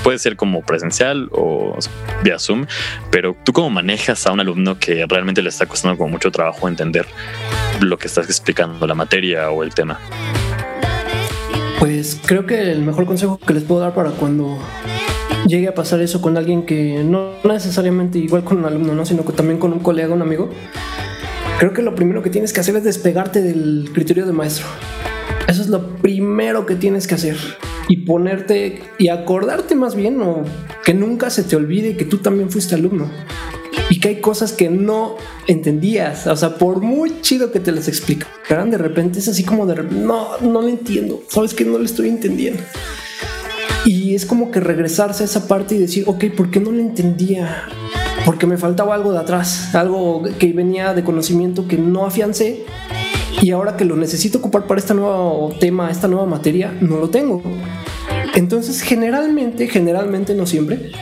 puede 0.03 0.19
ser 0.19 0.37
como 0.37 0.63
presencial 0.63 1.29
o 1.33 1.79
vía 2.23 2.39
Zoom, 2.39 2.67
pero 3.11 3.35
tú 3.45 3.53
cómo 3.53 3.71
manejas 3.71 4.27
a 4.27 4.33
un 4.33 4.41
alumno 4.41 4.79
que 4.79 5.07
realmente 5.07 5.43
le 5.43 5.49
está 5.49 5.65
costando 5.67 5.97
con 5.97 6.11
mucho 6.11 6.31
trabajo 6.31 6.69
entender 6.69 7.07
lo 7.81 7.99
que 7.99 8.07
estás 8.07 8.27
explicando, 8.27 8.87
la 8.87 8.95
materia 8.95 9.51
o 9.51 9.63
el 9.63 9.75
tema. 9.75 9.99
Pues 11.83 12.17
creo 12.25 12.47
que 12.47 12.71
el 12.71 12.81
mejor 12.83 13.07
consejo 13.07 13.41
que 13.45 13.55
les 13.55 13.65
puedo 13.65 13.81
dar 13.81 13.93
para 13.93 14.11
cuando 14.13 14.57
llegue 15.49 15.67
a 15.67 15.75
pasar 15.75 16.01
eso 16.01 16.23
con 16.23 16.37
alguien 16.37 16.65
que 16.65 17.03
no 17.03 17.33
necesariamente 17.43 18.21
igual 18.21 18.45
con 18.45 18.59
un 18.59 18.67
alumno, 18.67 18.95
¿no? 18.95 19.05
sino 19.05 19.25
que 19.25 19.33
también 19.33 19.59
con 19.59 19.73
un 19.73 19.81
colega, 19.81 20.15
un 20.15 20.23
amigo, 20.23 20.49
creo 21.59 21.73
que 21.73 21.83
lo 21.83 21.97
primero 21.97 22.23
que 22.23 22.31
tienes 22.31 22.53
que 22.53 22.61
hacer 22.61 22.77
es 22.77 22.85
despegarte 22.85 23.43
del 23.43 23.91
criterio 23.93 24.27
de 24.27 24.33
maestro. 24.33 24.67
Eso 25.49 25.61
es 25.61 25.67
lo 25.71 25.97
primero 25.97 26.67
que 26.67 26.77
tienes 26.77 27.09
que 27.09 27.17
hacer. 27.17 27.37
Y 27.89 28.07
ponerte 28.07 28.81
y 28.99 29.09
acordarte 29.09 29.75
más 29.75 29.97
bien 29.97 30.23
o 30.23 30.45
que 30.85 30.95
nunca 30.95 31.31
se 31.31 31.43
te 31.43 31.57
olvide 31.57 31.97
que 31.97 32.05
tú 32.05 32.19
también 32.19 32.49
fuiste 32.49 32.77
alumno 32.77 33.11
y 33.93 34.01
que 34.01 34.09
hay 34.09 34.21
cosas 34.23 34.55
que 34.55 34.71
no 34.71 35.17
entendías. 35.47 36.27
O 36.27 36.35
sea, 36.35 36.57
por 36.57 36.81
muy 36.81 37.21
chido 37.21 37.53
que 37.53 37.61
te 37.61 37.73
las 37.73 37.89
explicaran, 37.89 38.71
de 38.71 38.79
repente 38.79 39.19
es 39.19 39.29
así 39.29 39.45
como 39.45 39.67
de 39.67 39.83
no, 39.83 40.39
no 40.39 40.63
lo 40.63 40.69
entiendo. 40.69 41.23
Sabes 41.29 41.53
que 41.53 41.67
no 41.67 41.77
lo 41.77 41.85
estoy 41.85 42.09
entendiendo. 42.09 42.63
Y 43.85 44.15
es 44.15 44.25
como 44.25 44.51
que 44.51 44.61
regresarse 44.61 45.25
a 45.25 45.27
esa 45.27 45.47
parte 45.47 45.75
y 45.75 45.79
decir, 45.79 46.05
ok, 46.07 46.25
¿por 46.35 46.51
qué 46.51 46.59
no 46.59 46.73
lo 46.73 46.81
entendía? 46.81 47.69
Porque 48.25 48.47
me 48.47 48.57
faltaba 48.57 48.95
algo 48.95 49.13
de 49.13 49.19
atrás, 49.19 49.75
algo 49.75 50.23
que 50.39 50.55
venía 50.55 50.95
de 50.95 51.05
conocimiento 51.05 51.69
que 51.69 51.77
no 51.77 52.07
afiancé 52.07 52.65
y 53.43 53.51
ahora 53.51 53.77
que 53.77 53.85
lo 53.85 53.97
necesito 53.97 54.39
ocupar 54.39 54.67
para 54.67 54.81
este 54.81 54.95
nuevo 54.95 55.55
tema, 55.61 55.91
esta 55.91 56.09
nueva 56.09 56.25
materia, 56.25 56.75
no 56.81 56.97
lo 56.97 57.11
tengo. 57.11 57.43
Entonces, 58.35 58.81
generalmente, 58.81 59.69
generalmente, 59.69 60.35
no 60.35 60.47
siempre, 60.47 60.93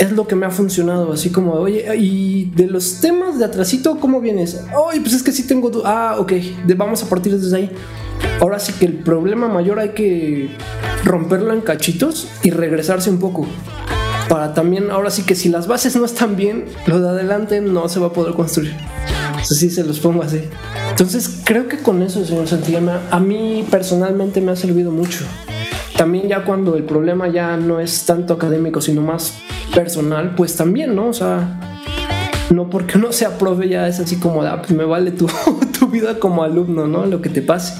es 0.00 0.12
lo 0.12 0.26
que 0.26 0.36
me 0.36 0.46
ha 0.46 0.50
funcionado, 0.50 1.12
así 1.12 1.30
como, 1.30 1.52
oye, 1.52 1.84
y 1.96 2.46
de 2.54 2.66
los 2.66 3.00
temas 3.00 3.38
de 3.38 3.44
atrasito, 3.44 3.98
¿cómo 3.98 4.20
vienes? 4.20 4.60
Oye, 4.76 5.00
pues 5.00 5.14
es 5.14 5.22
que 5.22 5.32
sí 5.32 5.42
tengo, 5.46 5.70
ah, 5.84 6.16
ok, 6.18 6.32
vamos 6.76 7.02
a 7.02 7.08
partir 7.08 7.38
desde 7.38 7.56
ahí. 7.56 7.70
Ahora 8.40 8.58
sí 8.58 8.72
que 8.78 8.86
el 8.86 8.94
problema 8.94 9.48
mayor 9.48 9.80
hay 9.80 9.90
que 9.90 10.48
romperlo 11.04 11.52
en 11.52 11.60
cachitos 11.60 12.28
y 12.42 12.50
regresarse 12.50 13.10
un 13.10 13.18
poco. 13.18 13.46
Para 14.28 14.54
también, 14.54 14.90
ahora 14.90 15.10
sí 15.10 15.22
que 15.22 15.34
si 15.34 15.48
las 15.48 15.66
bases 15.66 15.96
no 15.96 16.04
están 16.04 16.36
bien, 16.36 16.66
lo 16.86 17.00
de 17.00 17.08
adelante 17.08 17.60
no 17.60 17.88
se 17.88 17.98
va 17.98 18.08
a 18.08 18.12
poder 18.12 18.34
construir. 18.34 18.74
Así 19.34 19.70
se 19.70 19.84
los 19.84 20.00
pongo 20.00 20.22
así. 20.22 20.42
Entonces 20.90 21.40
creo 21.44 21.68
que 21.68 21.78
con 21.78 22.02
eso, 22.02 22.24
señor 22.24 22.46
Santillana, 22.46 23.00
a 23.10 23.20
mí 23.20 23.66
personalmente 23.70 24.40
me 24.40 24.52
ha 24.52 24.56
servido 24.56 24.90
mucho. 24.90 25.24
También 25.98 26.28
ya 26.28 26.44
cuando 26.44 26.76
el 26.76 26.84
problema 26.84 27.26
ya 27.26 27.56
no 27.56 27.80
es 27.80 28.06
tanto 28.06 28.34
académico, 28.34 28.80
sino 28.80 29.02
más 29.02 29.40
personal, 29.74 30.36
pues 30.36 30.54
también, 30.54 30.94
¿no? 30.94 31.08
O 31.08 31.12
sea, 31.12 31.58
no 32.54 32.70
porque 32.70 32.98
uno 32.98 33.12
se 33.12 33.26
aprove 33.26 33.68
ya 33.68 33.88
es 33.88 33.98
así 33.98 34.14
como, 34.14 34.42
ah, 34.42 34.62
pues 34.62 34.70
me 34.70 34.84
vale 34.84 35.10
tu, 35.10 35.26
tu 35.78 35.88
vida 35.88 36.20
como 36.20 36.44
alumno, 36.44 36.86
¿no? 36.86 37.04
Lo 37.04 37.20
que 37.20 37.28
te 37.28 37.42
pase. 37.42 37.74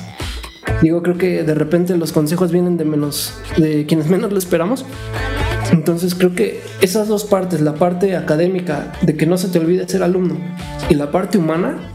Digo, 0.82 1.00
creo 1.00 1.16
que 1.16 1.44
de 1.44 1.54
repente 1.54 1.96
los 1.96 2.10
consejos 2.10 2.50
vienen 2.50 2.76
de 2.76 2.84
menos, 2.84 3.34
de 3.56 3.86
quienes 3.86 4.06
menos 4.10 4.32
lo 4.32 4.38
esperamos. 4.38 4.84
Entonces 5.70 6.16
creo 6.16 6.34
que 6.34 6.60
esas 6.80 7.06
dos 7.06 7.24
partes, 7.24 7.60
la 7.60 7.74
parte 7.74 8.16
académica 8.16 8.94
de 9.00 9.16
que 9.16 9.26
no 9.26 9.38
se 9.38 9.46
te 9.46 9.60
olvide 9.60 9.88
ser 9.88 10.02
alumno 10.02 10.38
y 10.88 10.94
la 10.94 11.12
parte 11.12 11.38
humana, 11.38 11.92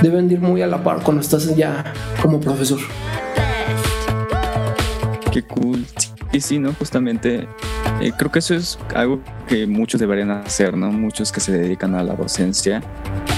deben 0.00 0.30
ir 0.30 0.40
muy 0.40 0.62
a 0.62 0.66
la 0.68 0.82
par 0.82 1.02
cuando 1.02 1.20
estás 1.20 1.54
ya 1.54 1.92
como 2.22 2.40
profesor. 2.40 2.78
Qué 5.36 5.42
cool. 5.42 5.84
Sí, 6.32 6.40
sí, 6.40 6.58
¿no? 6.58 6.72
Justamente 6.72 7.46
eh, 8.00 8.12
creo 8.16 8.32
que 8.32 8.38
eso 8.38 8.54
es 8.54 8.78
algo 8.94 9.20
que 9.46 9.66
muchos 9.66 10.00
deberían 10.00 10.30
hacer, 10.30 10.74
¿no? 10.74 10.90
Muchos 10.90 11.30
que 11.30 11.40
se 11.40 11.52
dedican 11.52 11.94
a 11.94 12.02
la 12.02 12.14
docencia, 12.14 12.82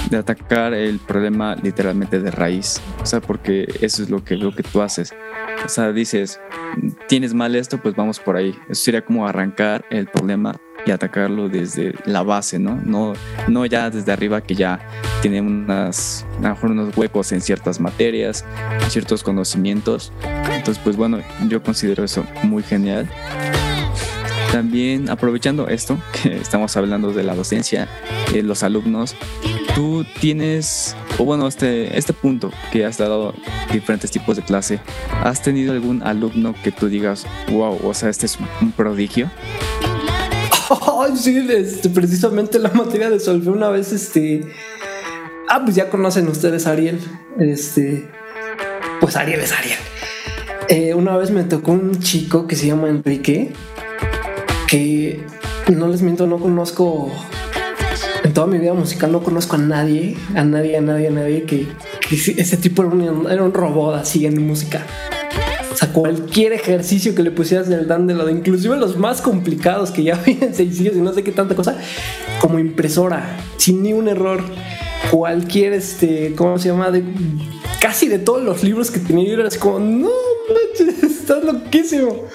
de 0.09 0.15
atacar 0.15 0.73
el 0.73 0.99
problema 0.99 1.57
literalmente 1.61 2.21
de 2.21 2.31
raíz, 2.31 2.81
o 3.01 3.05
sea, 3.05 3.19
porque 3.19 3.67
eso 3.81 4.01
es 4.01 4.09
lo 4.09 4.23
que, 4.23 4.37
lo 4.37 4.55
que 4.55 4.63
tú 4.63 4.81
haces. 4.81 5.13
O 5.65 5.67
sea, 5.67 5.91
dices, 5.91 6.39
tienes 7.09 7.33
mal 7.33 7.53
esto, 7.57 7.81
pues 7.81 7.97
vamos 7.97 8.17
por 8.17 8.37
ahí. 8.37 8.55
Eso 8.69 8.81
sería 8.81 9.03
como 9.03 9.27
arrancar 9.27 9.83
el 9.89 10.07
problema 10.07 10.55
y 10.85 10.91
atacarlo 10.91 11.49
desde 11.49 11.93
la 12.05 12.23
base, 12.23 12.59
¿no? 12.59 12.79
No, 12.83 13.13
no 13.47 13.65
ya 13.65 13.89
desde 13.89 14.11
arriba 14.11 14.41
que 14.41 14.55
ya 14.55 14.79
tiene 15.21 15.41
unas, 15.41 16.25
a 16.39 16.41
lo 16.41 16.49
mejor 16.49 16.71
unos 16.71 16.97
huecos 16.97 17.31
en 17.31 17.41
ciertas 17.41 17.79
materias, 17.79 18.45
ciertos 18.89 19.23
conocimientos. 19.23 20.11
Entonces, 20.23 20.79
pues 20.83 20.95
bueno, 20.95 21.19
yo 21.47 21.61
considero 21.61 22.03
eso 22.03 22.25
muy 22.43 22.63
genial. 22.63 23.09
También 24.51 25.09
aprovechando 25.09 25.67
esto, 25.67 25.97
que 26.23 26.37
estamos 26.37 26.75
hablando 26.75 27.11
de 27.13 27.23
la 27.23 27.35
docencia, 27.35 27.87
de 28.33 28.41
los 28.41 28.63
alumnos, 28.63 29.15
tú 29.75 30.05
tienes, 30.19 30.95
o 31.17 31.25
bueno, 31.25 31.47
este, 31.47 31.97
este 31.97 32.13
punto 32.13 32.51
que 32.71 32.85
has 32.85 32.97
dado 32.97 33.33
diferentes 33.71 34.09
tipos 34.09 34.37
de 34.37 34.43
clase, 34.43 34.79
¿has 35.23 35.41
tenido 35.41 35.73
algún 35.73 36.01
alumno 36.01 36.55
que 36.63 36.71
tú 36.71 36.87
digas, 36.89 37.27
wow, 37.51 37.79
o 37.83 37.93
sea, 37.93 38.09
este 38.09 38.25
es 38.25 38.37
un 38.61 38.71
prodigio? 38.71 39.29
Ay, 40.99 41.17
sí, 41.17 41.45
este, 41.49 41.89
precisamente 41.89 42.59
la 42.59 42.69
materia 42.69 43.09
de 43.09 43.19
solfeo 43.19 43.53
una 43.53 43.69
vez, 43.69 43.91
este... 43.91 44.41
Ah, 45.47 45.61
pues 45.63 45.75
ya 45.75 45.89
conocen 45.89 46.27
ustedes 46.27 46.67
Ariel. 46.67 46.99
Este... 47.39 48.07
Pues 49.01 49.15
Ariel 49.15 49.39
es 49.39 49.51
Ariel. 49.51 49.79
Eh, 50.67 50.93
una 50.93 51.17
vez 51.17 51.31
me 51.31 51.43
tocó 51.43 51.71
un 51.71 51.99
chico 51.99 52.45
que 52.45 52.55
se 52.55 52.67
llama 52.67 52.89
Enrique 52.89 53.53
que 54.67 55.25
no 55.75 55.87
les 55.87 56.03
miento, 56.03 56.27
no 56.27 56.37
conozco 56.37 57.11
en 58.23 58.33
toda 58.33 58.45
mi 58.45 58.59
vida 58.59 58.73
musical 58.73 59.11
no 59.11 59.23
conozco 59.23 59.55
a 59.55 59.59
nadie, 59.59 60.15
a 60.35 60.43
nadie, 60.43 60.77
a 60.77 60.81
nadie, 60.81 61.07
a 61.07 61.11
nadie 61.11 61.43
que, 61.43 61.67
ese 62.11 62.57
tipo 62.57 62.83
era 62.83 63.43
un 63.43 63.53
robot 63.53 63.95
así 63.95 64.25
en 64.25 64.45
música. 64.45 64.85
Cualquier 65.93 66.53
ejercicio 66.53 67.15
que 67.15 67.23
le 67.23 67.31
pusieras 67.31 67.67
del 67.67 67.87
de 67.87 68.31
inclusive 68.31 68.77
los 68.77 68.97
más 68.97 69.21
complicados 69.21 69.91
que 69.91 70.03
ya 70.03 70.15
vienen 70.25 70.53
sencillos 70.53 70.95
y 70.95 71.01
no 71.01 71.13
sé 71.13 71.23
qué 71.23 71.31
tanta 71.31 71.55
cosa, 71.55 71.77
como 72.39 72.59
impresora, 72.59 73.37
sin 73.57 73.83
ni 73.83 73.93
un 73.93 74.07
error. 74.07 74.43
Cualquier, 75.11 75.73
este, 75.73 76.33
¿cómo 76.35 76.59
se 76.59 76.69
llama? 76.69 76.91
De, 76.91 77.03
casi 77.79 78.07
de 78.07 78.19
todos 78.19 78.43
los 78.43 78.63
libros 78.63 78.91
que 78.91 78.99
tenía, 78.99 79.27
yo 79.27 79.39
era 79.39 79.49
como, 79.57 79.79
no 79.79 80.09
manches, 80.49 81.03
estás 81.19 81.43
loquísimo. 81.43 82.25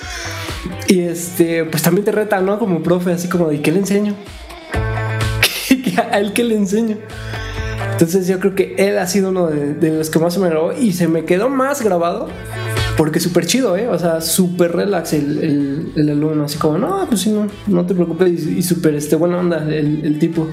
Y 0.89 1.01
este, 1.01 1.65
pues 1.65 1.83
también 1.83 2.05
te 2.05 2.13
reta, 2.13 2.41
¿no? 2.41 2.59
Como 2.59 2.83
profe, 2.83 3.13
así 3.13 3.29
como 3.29 3.49
de, 3.49 3.61
¿qué 3.61 3.71
le 3.71 3.81
enseño? 3.81 4.15
a 6.11 6.19
él 6.19 6.33
que 6.33 6.45
le 6.45 6.57
enseño. 6.57 6.99
Entonces 7.93 8.27
yo 8.27 8.41
creo 8.41 8.55
que 8.55 8.75
él 8.77 8.99
ha 8.99 9.07
sido 9.07 9.31
uno 9.31 9.47
de, 9.47 9.91
los 9.91 10.11
que 10.11 10.19
más 10.19 10.37
me 10.39 10.49
grabó 10.49 10.73
y 10.73 10.93
se 10.93 11.07
me 11.07 11.25
quedó 11.25 11.49
más 11.49 11.81
grabado 11.83 12.29
porque 12.97 13.21
súper 13.21 13.47
chido, 13.47 13.77
¿eh? 13.77 13.89
O 13.89 13.99
sea, 13.99 14.21
súper 14.21 14.73
relax 14.73 15.13
el, 15.13 15.93
el, 15.97 16.11
alumno, 16.11 16.45
así 16.45 16.59
como, 16.59 16.79
no, 16.79 17.07
pues 17.09 17.23
sí, 17.23 17.31
no, 17.31 17.47
no 17.67 17.87
te 17.87 17.95
preocupes 17.95 18.47
y, 18.47 18.63
súper 18.63 18.95
este, 18.95 19.17
buena 19.17 19.39
onda 19.39 19.59
el, 19.69 20.19
tipo. 20.19 20.49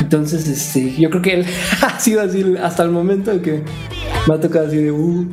Entonces, 0.00 0.46
este, 0.48 0.94
yo 1.00 1.08
creo 1.10 1.22
que 1.22 1.34
él 1.34 1.46
ha 1.82 1.98
sido 1.98 2.20
así 2.20 2.44
hasta 2.62 2.82
el 2.82 2.90
momento 2.90 3.40
que 3.40 3.62
me 4.28 4.34
ha 4.34 4.40
tocado 4.40 4.66
así 4.66 4.76
de, 4.76 4.92
uh. 4.92 5.28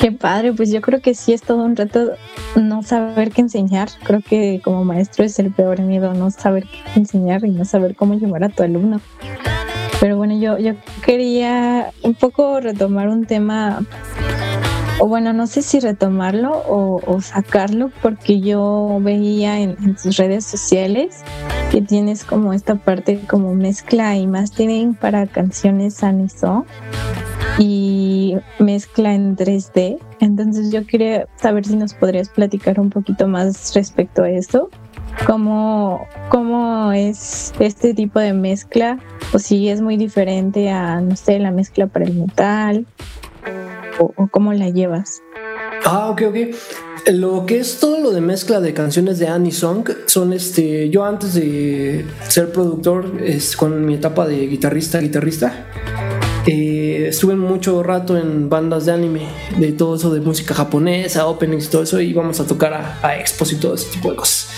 Qué 0.00 0.12
padre, 0.12 0.52
pues 0.52 0.70
yo 0.70 0.82
creo 0.82 1.00
que 1.00 1.14
sí 1.14 1.32
es 1.32 1.40
todo 1.40 1.64
un 1.64 1.76
reto 1.76 2.12
no 2.56 2.82
saber 2.82 3.30
qué 3.30 3.40
enseñar. 3.40 3.88
Creo 4.02 4.20
que 4.20 4.60
como 4.62 4.84
maestro 4.84 5.24
es 5.24 5.38
el 5.38 5.50
peor 5.50 5.80
miedo, 5.80 6.12
no 6.12 6.30
saber 6.30 6.64
qué 6.64 7.00
enseñar 7.00 7.44
y 7.44 7.50
no 7.50 7.64
saber 7.64 7.96
cómo 7.96 8.14
llevar 8.14 8.44
a 8.44 8.50
tu 8.50 8.62
alumno. 8.62 9.00
Pero 10.04 10.18
bueno, 10.18 10.38
yo, 10.38 10.58
yo 10.58 10.74
quería 11.02 11.90
un 12.02 12.12
poco 12.12 12.60
retomar 12.60 13.08
un 13.08 13.24
tema, 13.24 13.86
o 14.98 15.08
bueno, 15.08 15.32
no 15.32 15.46
sé 15.46 15.62
si 15.62 15.80
retomarlo 15.80 16.62
o, 16.68 17.22
sacarlo, 17.22 17.90
porque 18.02 18.42
yo 18.42 18.98
veía 19.00 19.60
en, 19.60 19.96
tus 19.96 20.18
redes 20.18 20.44
sociales 20.44 21.22
que 21.70 21.80
tienes 21.80 22.22
como 22.22 22.52
esta 22.52 22.74
parte 22.74 23.18
como 23.26 23.54
mezcla 23.54 24.14
y 24.18 24.26
mastering 24.26 24.94
para 24.94 25.26
canciones 25.26 26.04
Aniso 26.04 26.66
y 27.58 28.36
mezcla 28.58 29.14
en 29.14 29.38
3D. 29.38 29.96
Entonces 30.20 30.70
yo 30.70 30.86
quería 30.86 31.28
saber 31.36 31.64
si 31.64 31.76
nos 31.76 31.94
podrías 31.94 32.28
platicar 32.28 32.78
un 32.78 32.90
poquito 32.90 33.26
más 33.26 33.74
respecto 33.74 34.24
a 34.24 34.28
esto. 34.28 34.68
¿Cómo, 35.26 36.06
cómo 36.28 36.92
es 36.92 37.52
este 37.58 37.94
tipo 37.94 38.20
de 38.20 38.32
mezcla? 38.32 38.98
O 39.32 39.38
si 39.38 39.68
es 39.68 39.80
muy 39.80 39.96
diferente 39.96 40.70
a, 40.70 41.00
no 41.00 41.16
sé, 41.16 41.38
la 41.38 41.50
mezcla 41.50 41.86
para 41.86 42.04
el 42.04 42.14
metal. 42.14 42.86
O, 43.98 44.28
cómo 44.28 44.52
la 44.52 44.68
llevas. 44.70 45.22
Ah, 45.84 46.10
ok, 46.10 46.22
ok. 46.28 46.36
Lo 47.12 47.46
que 47.46 47.58
es 47.58 47.78
todo 47.80 48.00
lo 48.00 48.10
de 48.10 48.20
mezcla 48.20 48.60
de 48.60 48.74
canciones 48.74 49.18
de 49.18 49.28
Annie 49.28 49.52
Song 49.52 49.88
son 50.06 50.32
este. 50.32 50.90
Yo 50.90 51.04
antes 51.04 51.34
de 51.34 52.04
ser 52.28 52.50
productor, 52.50 53.22
es 53.22 53.56
con 53.56 53.84
mi 53.84 53.94
etapa 53.94 54.26
de 54.26 54.46
guitarrista, 54.46 54.98
guitarrista, 54.98 55.66
eh, 56.46 57.06
estuve 57.08 57.36
mucho 57.36 57.82
rato 57.82 58.18
en 58.18 58.48
bandas 58.48 58.86
de 58.86 58.92
anime, 58.92 59.28
de 59.58 59.72
todo 59.72 59.96
eso 59.96 60.12
de 60.12 60.20
música 60.20 60.54
japonesa, 60.54 61.26
openings 61.26 61.66
y 61.66 61.70
todo 61.70 61.82
eso, 61.82 62.00
y 62.00 62.10
íbamos 62.10 62.38
a 62.40 62.46
tocar 62.46 62.74
a, 62.74 62.98
a 63.02 63.18
expos 63.18 63.52
y 63.52 63.56
todo 63.56 63.74
ese 63.74 63.90
tipo 63.90 64.10
de 64.10 64.16
cosas. 64.16 64.48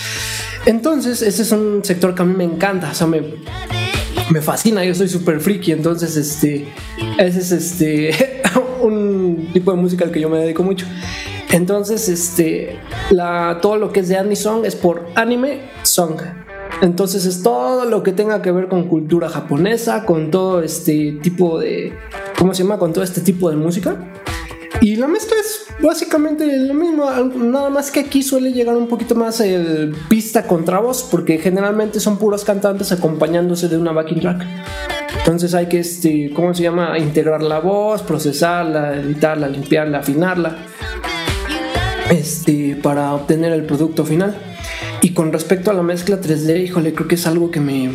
Entonces, 0.65 1.21
ese 1.21 1.43
es 1.43 1.51
un 1.51 1.83
sector 1.83 2.13
que 2.13 2.21
a 2.23 2.25
mí 2.25 2.35
me 2.35 2.43
encanta, 2.43 2.91
o 2.91 2.93
sea, 2.93 3.07
me, 3.07 3.21
me 4.29 4.41
fascina, 4.41 4.83
yo 4.83 4.93
soy 4.93 5.07
súper 5.07 5.39
friki, 5.39 5.71
entonces, 5.71 6.17
este, 6.17 6.67
ese 7.17 7.39
es 7.39 7.51
este, 7.51 8.11
un 8.81 9.49
tipo 9.53 9.71
de 9.71 9.77
música 9.77 10.03
al 10.03 10.11
que 10.11 10.19
yo 10.19 10.29
me 10.29 10.39
dedico 10.39 10.63
mucho. 10.63 10.85
Entonces, 11.51 12.09
este, 12.09 12.79
la, 13.09 13.59
todo 13.61 13.77
lo 13.77 13.93
que 13.93 14.01
es 14.01 14.09
de 14.09 14.17
anime 14.17 14.35
song 14.35 14.65
es 14.65 14.75
por 14.75 15.07
anime 15.15 15.61
song. 15.83 16.19
Entonces 16.81 17.25
es 17.25 17.41
todo 17.41 17.85
lo 17.85 18.03
que 18.03 18.11
tenga 18.11 18.41
que 18.41 18.51
ver 18.51 18.67
con 18.67 18.87
cultura 18.87 19.29
japonesa, 19.29 20.05
con 20.05 20.29
todo 20.29 20.61
este 20.61 21.13
tipo 21.23 21.59
de, 21.59 21.93
¿cómo 22.37 22.53
se 22.53 22.63
llama? 22.63 22.77
Con 22.77 22.93
todo 22.93 23.03
este 23.03 23.21
tipo 23.21 23.49
de 23.49 23.55
música. 23.55 23.97
Y 24.79 24.95
la 24.95 25.07
mezcla 25.07 25.35
es 25.39 25.65
básicamente 25.81 26.45
lo 26.59 26.73
mismo, 26.75 27.09
nada 27.09 27.69
más 27.69 27.89
que 27.89 28.01
aquí 28.01 28.21
suele 28.21 28.53
llegar 28.53 28.77
un 28.77 28.87
poquito 28.87 29.15
más 29.15 29.39
el 29.39 29.95
pista 30.07 30.45
contra 30.45 30.79
voz, 30.79 31.07
porque 31.09 31.39
generalmente 31.39 31.99
son 31.99 32.17
puros 32.17 32.43
cantantes 32.43 32.91
acompañándose 32.91 33.69
de 33.69 33.77
una 33.77 33.91
backing 33.91 34.19
track. 34.19 34.45
Entonces 35.17 35.55
hay 35.55 35.65
que, 35.65 35.79
este, 35.79 36.31
¿cómo 36.33 36.53
se 36.53 36.63
llama? 36.63 36.97
Integrar 36.99 37.41
la 37.41 37.59
voz, 37.59 38.03
procesarla, 38.03 38.95
editarla, 38.97 39.47
limpiarla, 39.47 39.99
afinarla, 39.99 40.57
este, 42.11 42.75
para 42.81 43.13
obtener 43.13 43.53
el 43.53 43.63
producto 43.63 44.05
final. 44.05 44.37
Y 45.01 45.13
con 45.13 45.31
respecto 45.31 45.71
a 45.71 45.73
la 45.73 45.83
mezcla 45.83 46.19
3D, 46.19 46.63
híjole, 46.63 46.93
creo 46.93 47.07
que 47.07 47.15
es 47.15 47.27
algo 47.27 47.51
que 47.51 47.59
me, 47.59 47.91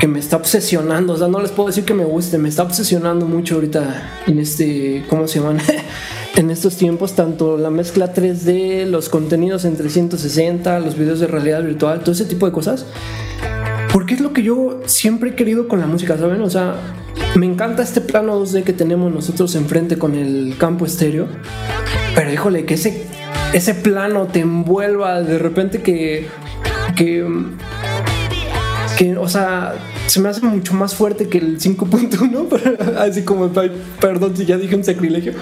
que 0.00 0.08
me 0.08 0.18
está 0.18 0.36
obsesionando. 0.36 1.14
O 1.14 1.16
sea, 1.16 1.28
no 1.28 1.40
les 1.40 1.50
puedo 1.50 1.68
decir 1.68 1.84
que 1.84 1.94
me 1.94 2.04
guste, 2.04 2.38
me 2.38 2.48
está 2.48 2.62
obsesionando 2.62 3.26
mucho 3.26 3.56
ahorita 3.56 4.22
en 4.26 4.38
este, 4.38 5.04
¿cómo 5.08 5.28
se 5.28 5.38
llaman? 5.38 5.58
en 6.36 6.50
estos 6.50 6.76
tiempos, 6.76 7.14
tanto 7.14 7.56
la 7.56 7.70
mezcla 7.70 8.12
3D, 8.12 8.86
los 8.86 9.08
contenidos 9.08 9.64
en 9.64 9.76
360, 9.76 10.80
los 10.80 10.98
videos 10.98 11.20
de 11.20 11.28
realidad 11.28 11.62
virtual, 11.62 12.00
todo 12.00 12.12
ese 12.12 12.24
tipo 12.24 12.46
de 12.46 12.52
cosas. 12.52 12.84
Porque 13.92 14.14
es 14.14 14.20
lo 14.20 14.32
que 14.32 14.42
yo 14.42 14.80
siempre 14.86 15.30
he 15.30 15.34
querido 15.34 15.68
con 15.68 15.80
la 15.80 15.86
música, 15.86 16.18
¿saben? 16.18 16.42
O 16.42 16.50
sea, 16.50 16.74
me 17.34 17.46
encanta 17.46 17.82
este 17.82 18.00
plano 18.00 18.38
2D 18.42 18.64
que 18.64 18.72
tenemos 18.72 19.12
nosotros 19.12 19.54
enfrente 19.54 19.98
con 19.98 20.14
el 20.14 20.56
campo 20.58 20.84
estéreo. 20.84 21.28
Pero 22.14 22.32
híjole, 22.32 22.66
que 22.66 22.74
ese 22.74 23.06
ese 23.56 23.74
plano 23.74 24.26
te 24.26 24.40
envuelva 24.40 25.22
de 25.22 25.38
repente 25.38 25.80
que, 25.80 26.26
que, 26.94 27.26
que, 28.98 29.16
o 29.16 29.28
sea, 29.30 29.74
se 30.06 30.20
me 30.20 30.28
hace 30.28 30.42
mucho 30.42 30.74
más 30.74 30.94
fuerte 30.94 31.28
que 31.28 31.38
el 31.38 31.58
5.1, 31.58 32.96
así 32.98 33.22
como, 33.22 33.50
perdón 33.98 34.36
si 34.36 34.44
ya 34.44 34.58
dije 34.58 34.76
un 34.76 34.84
sacrilegio. 34.84 35.32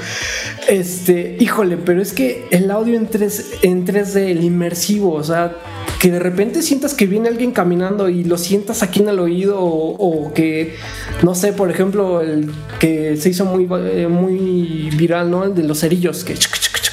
Este, 0.68 1.36
híjole, 1.40 1.76
pero 1.76 2.00
es 2.00 2.12
que 2.12 2.46
el 2.52 2.70
audio 2.70 2.94
en 2.94 3.08
3, 3.08 3.54
en 3.62 3.84
3D, 3.84 4.30
el 4.30 4.44
inmersivo, 4.44 5.12
o 5.14 5.24
sea, 5.24 5.56
que 5.98 6.12
de 6.12 6.20
repente 6.20 6.62
sientas 6.62 6.94
que 6.94 7.06
viene 7.06 7.28
alguien 7.28 7.50
caminando 7.50 8.08
y 8.08 8.22
lo 8.22 8.38
sientas 8.38 8.84
aquí 8.84 9.00
en 9.00 9.08
el 9.08 9.18
oído 9.18 9.58
o, 9.58 10.32
que, 10.32 10.76
no 11.24 11.34
sé, 11.34 11.52
por 11.52 11.68
ejemplo, 11.68 12.20
el 12.20 12.52
que 12.78 13.16
se 13.16 13.30
hizo 13.30 13.44
muy, 13.44 13.66
eh, 13.90 14.06
muy 14.06 14.90
viral, 14.96 15.32
¿no? 15.32 15.42
El 15.42 15.56
de 15.56 15.64
los 15.64 15.80
cerillos, 15.80 16.22
que 16.22 16.34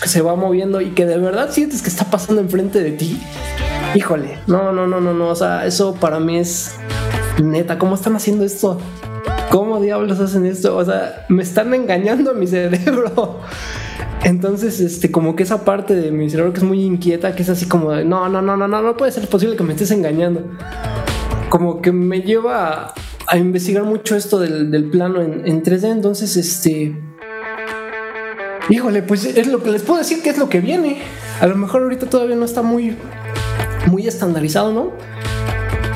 que 0.02 0.10
se 0.10 0.22
va 0.22 0.36
moviendo 0.36 0.82
y 0.82 0.92
que 0.92 1.06
de 1.06 1.18
verdad 1.18 1.52
sientes 1.52 1.82
que 1.82 1.90
está 1.90 2.06
pasando 2.06 2.42
enfrente 2.42 2.82
de 2.82 2.92
ti. 2.92 3.22
Híjole, 3.94 4.40
no, 4.48 4.72
no, 4.72 4.88
no, 4.88 5.00
no, 5.00 5.14
no. 5.14 5.28
O 5.30 5.36
sea, 5.36 5.66
eso 5.66 5.94
para 5.94 6.20
mí 6.20 6.38
es 6.38 6.76
neta. 7.42 7.78
¿Cómo 7.78 7.96
están 7.96 8.16
haciendo 8.16 8.44
esto? 8.44 8.80
¿Cómo 9.50 9.80
diablos 9.80 10.20
hacen 10.20 10.46
esto? 10.46 10.76
O 10.76 10.84
sea, 10.84 11.26
me 11.30 11.44
están 11.44 11.74
engañando 11.74 12.32
a 12.32 12.34
mi 12.34 12.48
cerebro. 12.48 13.40
Entonces, 14.24 14.80
este, 14.80 15.12
como 15.12 15.36
que 15.36 15.44
esa 15.44 15.66
parte 15.66 15.96
de 15.96 16.12
mi 16.12 16.30
cerebro 16.30 16.54
que 16.54 16.60
es 16.60 16.66
muy 16.66 16.84
inquieta, 16.84 17.36
que 17.36 17.44
es 17.44 17.50
así 17.50 17.66
como 17.66 17.92
de, 17.92 18.06
no, 18.06 18.30
no, 18.30 18.42
no, 18.42 18.56
no, 18.56 18.68
no, 18.68 18.82
no 18.82 18.98
puede 18.98 19.12
ser 19.12 19.28
posible 19.28 19.56
que 19.56 19.64
me 19.64 19.74
estés 19.74 19.92
engañando. 19.92 20.44
Como 21.50 21.82
que 21.82 21.92
me 21.92 22.22
lleva 22.22 22.94
a, 23.28 23.38
investigar 23.38 23.84
mucho 23.84 24.16
esto 24.16 24.40
del, 24.40 24.90
plano 24.90 25.22
en, 25.22 25.46
en 25.46 25.64
3D. 25.64 25.92
Entonces, 25.92 26.38
este, 26.38 26.96
Híjole, 28.72 29.04
pues 29.04 29.26
es 29.26 29.48
lo 29.48 29.62
que 29.62 29.70
les 29.70 29.82
puedo 29.82 30.00
decir 30.00 30.24
que 30.24 30.30
es 30.30 30.38
lo 30.38 30.48
que 30.48 30.62
viene. 30.62 31.00
A 31.42 31.46
lo 31.46 31.56
mejor 31.58 31.84
ahorita 31.84 32.06
todavía 32.06 32.38
no 32.38 32.46
está 32.46 32.62
muy, 32.62 32.96
muy 33.88 34.08
estandarizado, 34.08 34.72
¿no? 34.72 34.94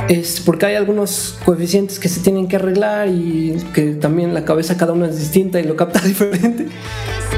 Es 0.09 0.41
porque 0.41 0.65
hay 0.65 0.75
algunos 0.75 1.39
coeficientes 1.45 1.99
que 1.99 2.09
se 2.09 2.19
tienen 2.19 2.49
que 2.49 2.57
arreglar 2.57 3.07
y 3.07 3.55
que 3.73 3.93
también 3.93 4.33
la 4.33 4.43
cabeza 4.43 4.75
cada 4.75 4.91
uno 4.91 5.05
es 5.05 5.17
distinta 5.17 5.57
y 5.61 5.63
lo 5.63 5.77
capta 5.77 6.01
diferente. 6.05 6.67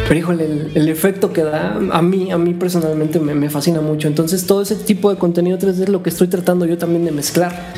Pero 0.08 0.20
híjole, 0.20 0.46
el, 0.74 0.90
efecto 0.90 1.32
que 1.32 1.44
da 1.44 1.78
a 1.92 2.02
mí, 2.02 2.32
a 2.32 2.38
mí 2.40 2.56
personalmente 2.56 3.20
me, 3.20 3.36
me, 3.36 3.52
fascina 3.52 3.80
mucho. 3.80 4.08
Entonces 4.08 4.48
todo 4.48 4.64
ese 4.64 4.76
tipo 4.76 5.12
de 5.12 5.20
contenido 5.20 5.60
3D 5.60 5.84
es 5.84 5.90
lo 5.90 6.02
que 6.02 6.10
estoy 6.10 6.30
tratando 6.30 6.66
yo 6.66 6.80
también 6.80 7.06
de 7.06 7.12
mezclar. 7.12 7.74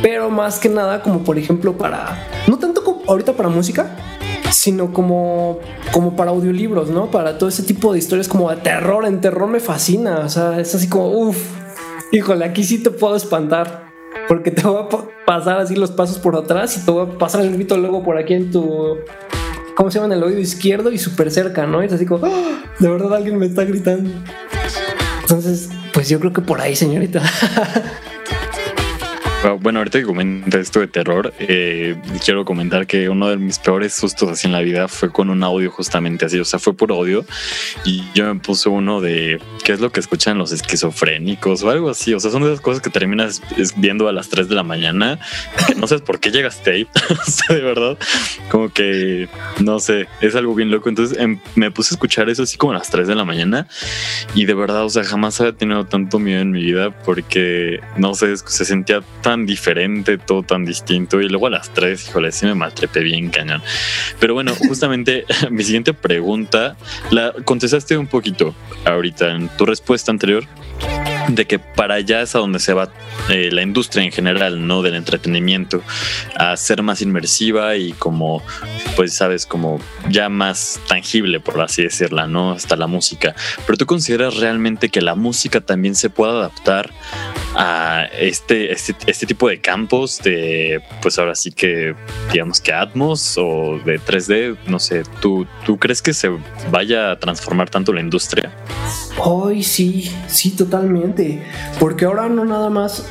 Pero 0.00 0.30
más 0.30 0.58
que 0.58 0.70
nada 0.70 1.02
como 1.02 1.24
por 1.24 1.36
ejemplo 1.36 1.76
para, 1.76 2.26
no 2.46 2.58
tanto 2.58 2.82
como 2.82 3.02
ahorita 3.06 3.34
para 3.34 3.50
música, 3.50 3.96
sino 4.52 4.92
como, 4.92 5.58
como 5.92 6.14
para 6.14 6.30
audiolibros, 6.30 6.90
¿no? 6.90 7.10
Para 7.10 7.38
todo 7.38 7.48
ese 7.48 7.62
tipo 7.62 7.92
de 7.92 7.98
historias 7.98 8.28
como 8.28 8.50
de 8.50 8.56
terror. 8.56 9.06
En 9.06 9.20
terror 9.20 9.48
me 9.48 9.60
fascina, 9.60 10.20
o 10.20 10.28
sea, 10.28 10.60
es 10.60 10.74
así 10.74 10.88
como, 10.88 11.08
uff, 11.08 11.38
híjole, 12.12 12.44
aquí 12.44 12.62
sí 12.62 12.78
te 12.78 12.90
puedo 12.90 13.16
espantar. 13.16 13.90
Porque 14.28 14.50
te 14.50 14.62
voy 14.62 14.82
a 14.82 14.88
pasar 15.26 15.58
así 15.58 15.74
los 15.74 15.90
pasos 15.90 16.18
por 16.18 16.36
atrás 16.36 16.76
y 16.76 16.84
te 16.84 16.90
voy 16.90 17.06
a 17.06 17.18
pasar 17.18 17.40
el 17.40 17.52
grito 17.54 17.76
luego 17.76 18.02
por 18.02 18.18
aquí 18.18 18.34
en 18.34 18.50
tu. 18.50 18.98
¿Cómo 19.74 19.90
se 19.90 19.98
llama? 19.98 20.14
En 20.14 20.18
el 20.20 20.24
oído 20.24 20.38
izquierdo 20.38 20.92
y 20.92 20.98
súper 20.98 21.30
cerca, 21.30 21.66
¿no? 21.66 21.82
Es 21.82 21.92
así 21.92 22.04
como, 22.04 22.26
¡Ah! 22.26 22.62
de 22.78 22.88
verdad 22.88 23.14
alguien 23.14 23.38
me 23.38 23.46
está 23.46 23.64
gritando. 23.64 24.10
Entonces, 25.22 25.70
pues 25.92 26.08
yo 26.08 26.20
creo 26.20 26.32
que 26.32 26.42
por 26.42 26.60
ahí, 26.60 26.76
señorita. 26.76 27.22
Bueno, 29.60 29.80
ahorita 29.80 29.98
que 29.98 30.04
comenta 30.04 30.60
esto 30.60 30.78
de 30.78 30.86
terror, 30.86 31.34
eh, 31.40 31.96
quiero 32.24 32.44
comentar 32.44 32.86
que 32.86 33.08
uno 33.08 33.28
de 33.28 33.36
mis 33.38 33.58
peores 33.58 33.92
sustos 33.92 34.30
así 34.30 34.46
en 34.46 34.52
la 34.52 34.60
vida 34.60 34.86
fue 34.86 35.10
con 35.10 35.30
un 35.30 35.42
audio 35.42 35.68
justamente 35.68 36.26
así, 36.26 36.38
o 36.38 36.44
sea, 36.44 36.60
fue 36.60 36.74
por 36.74 36.92
audio 36.92 37.24
y 37.84 38.04
yo 38.14 38.32
me 38.32 38.38
puse 38.38 38.68
uno 38.68 39.00
de 39.00 39.42
qué 39.64 39.72
es 39.72 39.80
lo 39.80 39.90
que 39.90 39.98
escuchan 39.98 40.38
los 40.38 40.52
esquizofrénicos 40.52 41.64
o 41.64 41.70
algo 41.70 41.90
así, 41.90 42.14
o 42.14 42.20
sea, 42.20 42.30
son 42.30 42.42
de 42.42 42.52
esas 42.52 42.60
cosas 42.60 42.80
que 42.80 42.88
terminas 42.88 43.42
viendo 43.76 44.06
a 44.06 44.12
las 44.12 44.28
3 44.28 44.48
de 44.48 44.54
la 44.54 44.62
mañana, 44.62 45.18
que 45.66 45.74
no 45.74 45.88
sabes 45.88 46.02
por 46.02 46.20
qué 46.20 46.30
llegaste 46.30 46.70
ahí, 46.70 46.88
o 47.10 47.30
sea, 47.30 47.56
de 47.56 47.62
verdad, 47.62 47.98
como 48.48 48.72
que, 48.72 49.28
no 49.58 49.80
sé, 49.80 50.06
es 50.20 50.36
algo 50.36 50.54
bien 50.54 50.70
loco, 50.70 50.88
entonces 50.88 51.18
em, 51.18 51.40
me 51.56 51.72
puse 51.72 51.92
a 51.92 51.96
escuchar 51.96 52.30
eso 52.30 52.44
así 52.44 52.56
como 52.56 52.74
a 52.74 52.76
las 52.76 52.90
3 52.90 53.08
de 53.08 53.16
la 53.16 53.24
mañana 53.24 53.66
y 54.36 54.44
de 54.44 54.54
verdad, 54.54 54.84
o 54.84 54.88
sea, 54.88 55.02
jamás 55.02 55.40
había 55.40 55.52
tenido 55.52 55.84
tanto 55.84 56.20
miedo 56.20 56.40
en 56.40 56.52
mi 56.52 56.62
vida 56.62 56.90
porque, 57.04 57.80
no 57.96 58.14
sé, 58.14 58.36
se 58.36 58.64
sentía 58.64 59.00
tan 59.20 59.31
diferente, 59.46 60.18
todo 60.18 60.42
tan 60.42 60.64
distinto. 60.64 61.20
Y 61.20 61.28
luego 61.28 61.46
a 61.46 61.50
las 61.50 61.72
tres, 61.72 62.08
híjole, 62.08 62.32
sí 62.32 62.46
me 62.46 62.54
maltrepé 62.54 63.00
bien 63.00 63.30
cañón. 63.30 63.62
Pero 64.20 64.34
bueno, 64.34 64.54
justamente 64.68 65.24
mi 65.50 65.64
siguiente 65.64 65.94
pregunta 65.94 66.76
la 67.10 67.32
contestaste 67.44 67.96
un 67.96 68.06
poquito 68.06 68.54
ahorita 68.84 69.30
en 69.34 69.48
tu 69.56 69.66
respuesta 69.66 70.10
anterior 70.10 70.44
de 71.28 71.46
que 71.46 71.58
para 71.58 71.94
allá 71.94 72.22
es 72.22 72.34
a 72.34 72.38
donde 72.38 72.58
se 72.58 72.74
va 72.74 72.90
eh, 73.28 73.50
la 73.52 73.62
industria 73.62 74.04
en 74.04 74.12
general, 74.12 74.66
¿no? 74.66 74.82
Del 74.82 74.94
entretenimiento, 74.94 75.82
a 76.36 76.56
ser 76.56 76.82
más 76.82 77.02
inmersiva 77.02 77.76
y 77.76 77.92
como, 77.92 78.42
pues 78.96 79.14
sabes, 79.14 79.46
como 79.46 79.80
ya 80.08 80.28
más 80.28 80.80
tangible, 80.88 81.40
por 81.40 81.60
así 81.60 81.82
decirla, 81.82 82.26
¿no? 82.26 82.52
Hasta 82.52 82.76
la 82.76 82.86
música. 82.86 83.34
Pero 83.66 83.76
tú 83.78 83.86
consideras 83.86 84.36
realmente 84.36 84.88
que 84.88 85.00
la 85.00 85.14
música 85.14 85.60
también 85.60 85.94
se 85.94 86.10
puede 86.10 86.32
adaptar 86.32 86.90
a 87.54 88.06
este, 88.18 88.72
este, 88.72 88.96
este 89.06 89.21
tipo 89.26 89.48
de 89.48 89.60
campos 89.60 90.18
de, 90.22 90.82
pues 91.00 91.18
ahora 91.18 91.34
sí 91.34 91.52
que, 91.52 91.94
digamos 92.32 92.60
que 92.60 92.72
Atmos 92.72 93.36
o 93.38 93.78
de 93.84 94.00
3D, 94.00 94.56
no 94.66 94.78
sé, 94.78 95.02
¿tú, 95.20 95.46
tú 95.64 95.78
crees 95.78 96.02
que 96.02 96.12
se 96.12 96.30
vaya 96.70 97.10
a 97.10 97.18
transformar 97.18 97.70
tanto 97.70 97.92
la 97.92 98.00
industria? 98.00 98.52
Hoy 99.18 99.62
sí, 99.62 100.10
sí, 100.26 100.50
totalmente. 100.50 101.42
Porque 101.78 102.04
ahora 102.04 102.28
no 102.28 102.44
nada 102.44 102.70
más, 102.70 103.06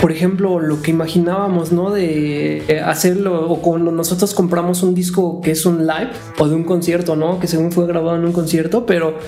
por 0.00 0.12
ejemplo, 0.12 0.60
lo 0.60 0.82
que 0.82 0.90
imaginábamos, 0.90 1.72
¿no? 1.72 1.90
De 1.90 2.58
eh, 2.68 2.80
hacerlo, 2.80 3.48
o 3.48 3.62
cuando 3.62 3.90
nosotros 3.92 4.34
compramos 4.34 4.82
un 4.82 4.94
disco 4.94 5.40
que 5.40 5.52
es 5.52 5.64
un 5.66 5.86
live 5.86 6.10
o 6.38 6.48
de 6.48 6.54
un 6.54 6.64
concierto, 6.64 7.16
¿no? 7.16 7.40
Que 7.40 7.46
según 7.46 7.72
fue 7.72 7.86
grabado 7.86 8.16
en 8.16 8.24
un 8.24 8.32
concierto, 8.32 8.86
pero 8.86 9.18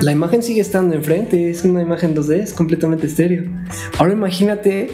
la 0.00 0.12
imagen 0.12 0.42
sigue 0.42 0.60
estando 0.60 0.94
enfrente, 0.94 1.50
es 1.50 1.64
una 1.64 1.80
imagen 1.80 2.14
2D, 2.14 2.34
es 2.42 2.52
completamente 2.52 3.06
estéreo. 3.06 3.44
Ahora 3.98 4.12
imagínate 4.12 4.90